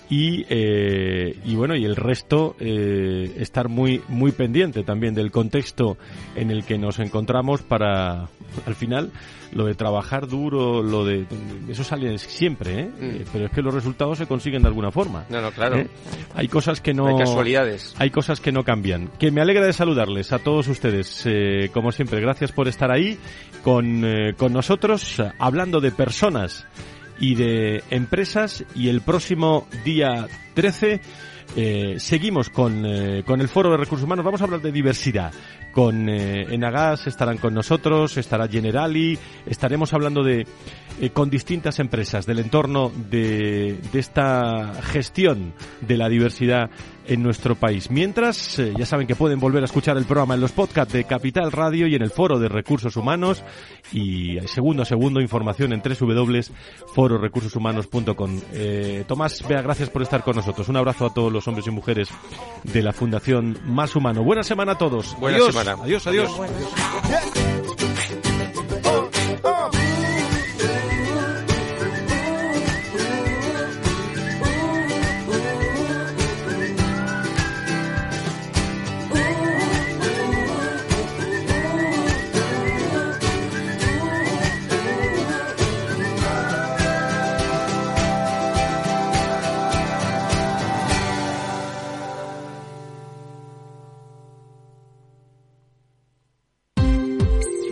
y, 0.10 0.45
eh, 0.49 1.38
y 1.45 1.56
bueno 1.56 1.76
y 1.76 1.84
el 1.86 1.95
resto 1.95 2.56
eh, 2.60 3.34
estar 3.39 3.70
muy 3.70 4.01
muy 4.08 4.32
pendiente 4.32 4.84
también 4.84 5.16
del 5.16 5.32
contexto 5.32 5.97
en 6.36 6.51
el 6.51 6.64
que 6.64 6.78
nos 6.78 6.99
encontramos 6.99 7.62
para 7.64 8.28
al 8.66 8.76
final 8.76 9.12
lo 9.51 9.66
de 9.66 9.74
trabajar 9.74 10.28
duro 10.28 10.84
lo 10.84 11.06
de 11.06 11.26
eso 11.70 11.84
sale 11.84 12.18
siempre 12.20 12.82
¿eh? 12.82 12.86
Mm. 12.86 13.30
pero 13.34 13.45
es 13.45 13.51
que 13.51 13.62
los 13.62 13.74
resultados 13.74 14.18
se 14.20 14.28
consiguen 14.28 14.62
de 14.62 14.68
alguna 14.68 14.91
forma 14.91 15.26
No, 15.30 15.41
no, 15.41 15.51
claro. 15.51 15.78
¿eh? 15.78 15.88
hay 16.36 16.47
cosas 16.47 16.82
que 16.82 16.93
no 16.93 17.08
Hay 17.08 17.18
casualidades. 17.18 17.95
hay 17.97 18.12
cosas 18.12 18.39
que 18.39 18.51
no 18.51 18.64
cambian 18.64 19.10
que 19.20 19.32
me 19.32 19.41
alegra 19.41 19.66
de 19.66 19.74
saludarles 19.74 20.32
a 20.34 20.39
todos 20.39 20.68
ustedes 20.68 21.24
eh, 21.26 21.70
como 21.74 21.91
siempre 21.91 22.22
gracias 22.22 22.51
por 22.51 22.68
estar 22.68 22.91
ahí 22.91 23.18
con, 23.64 24.06
eh, 24.06 24.34
con 24.38 24.53
nosotros 24.53 25.20
eh, 25.20 25.32
hablando 25.39 25.80
de 25.82 25.91
personas 25.91 26.66
y 27.20 27.36
de 27.36 27.84
empresas 27.89 28.63
y 28.76 28.89
el 28.89 29.01
próximo 29.01 29.68
día 29.84 30.28
13 30.53 31.01
eh, 31.55 31.95
seguimos 31.99 32.49
con, 32.49 32.86
eh, 32.86 33.24
con 33.26 33.39
el 33.39 33.47
Foro 33.47 33.72
de 33.72 33.78
Recursos 33.78 34.05
Humanos. 34.05 34.26
Vamos 34.26 34.41
a 34.41 34.45
hablar 34.45 34.61
de 34.61 34.72
diversidad. 34.72 35.34
Con 35.76 36.07
eh, 36.07 36.53
Enagas 36.53 37.05
estarán 37.05 37.38
con 37.38 37.53
nosotros, 37.53 38.15
estará 38.15 38.47
Generali, 38.47 39.19
estaremos 39.45 39.93
hablando 39.93 40.23
de 40.23 40.47
eh, 41.01 41.09
con 41.09 41.30
distintas 41.30 41.80
empresas 41.80 42.26
del 42.26 42.39
entorno 42.39 42.93
de, 43.09 43.78
de 43.91 43.99
esta 43.99 44.82
gestión 44.82 45.53
de 45.82 45.97
la 45.97 46.07
diversidad 46.07 46.69
en 47.07 47.23
nuestro 47.23 47.55
país. 47.55 47.89
Mientras, 47.91 48.59
eh, 48.59 48.73
ya 48.78 48.86
saben 48.86 49.07
que 49.07 49.15
pueden 49.15 49.39
volver 49.39 49.63
a 49.63 49.65
escuchar 49.65 49.97
el 49.97 50.05
programa 50.05 50.36
en 50.36 50.41
los 50.41 50.51
podcasts 50.51 50.93
de 50.93 51.05
Capital 51.05 51.51
Radio 51.51 51.88
y 51.88 51.95
en 51.95 52.01
el 52.01 52.11
Foro 52.11 52.38
de 52.39 52.49
Recursos 52.49 52.97
Humanos 52.97 53.41
y 53.91 54.39
segundo 54.47 54.82
a 54.84 54.86
segundo 54.86 55.19
información 55.21 55.73
en 55.73 55.82
www.fororecursoshumanos.com. 55.82 58.41
Eh, 58.53 59.03
Tomás, 59.07 59.43
Bea, 59.47 59.61
gracias 59.61 59.89
por 59.89 60.01
estar 60.01 60.23
con 60.23 60.36
nosotros. 60.36 60.67
Un 60.69 60.78
abrazo 60.78 61.05
a 61.05 61.13
todos 61.13 61.32
los 61.32 61.47
hombres 61.47 61.67
y 61.67 61.71
mujeres 61.71 62.09
de 62.63 62.82
la 62.82 62.93
Fundación 62.93 63.59
Más 63.65 63.95
Humano. 63.95 64.23
Buena 64.23 64.41
semana 64.43 64.71
a 64.73 64.78
todos. 64.78 65.15
Buena 65.19 65.38
adiós, 65.38 65.53
semana. 65.53 65.64
Adiós, 65.74 66.07
adiós. 66.07 66.32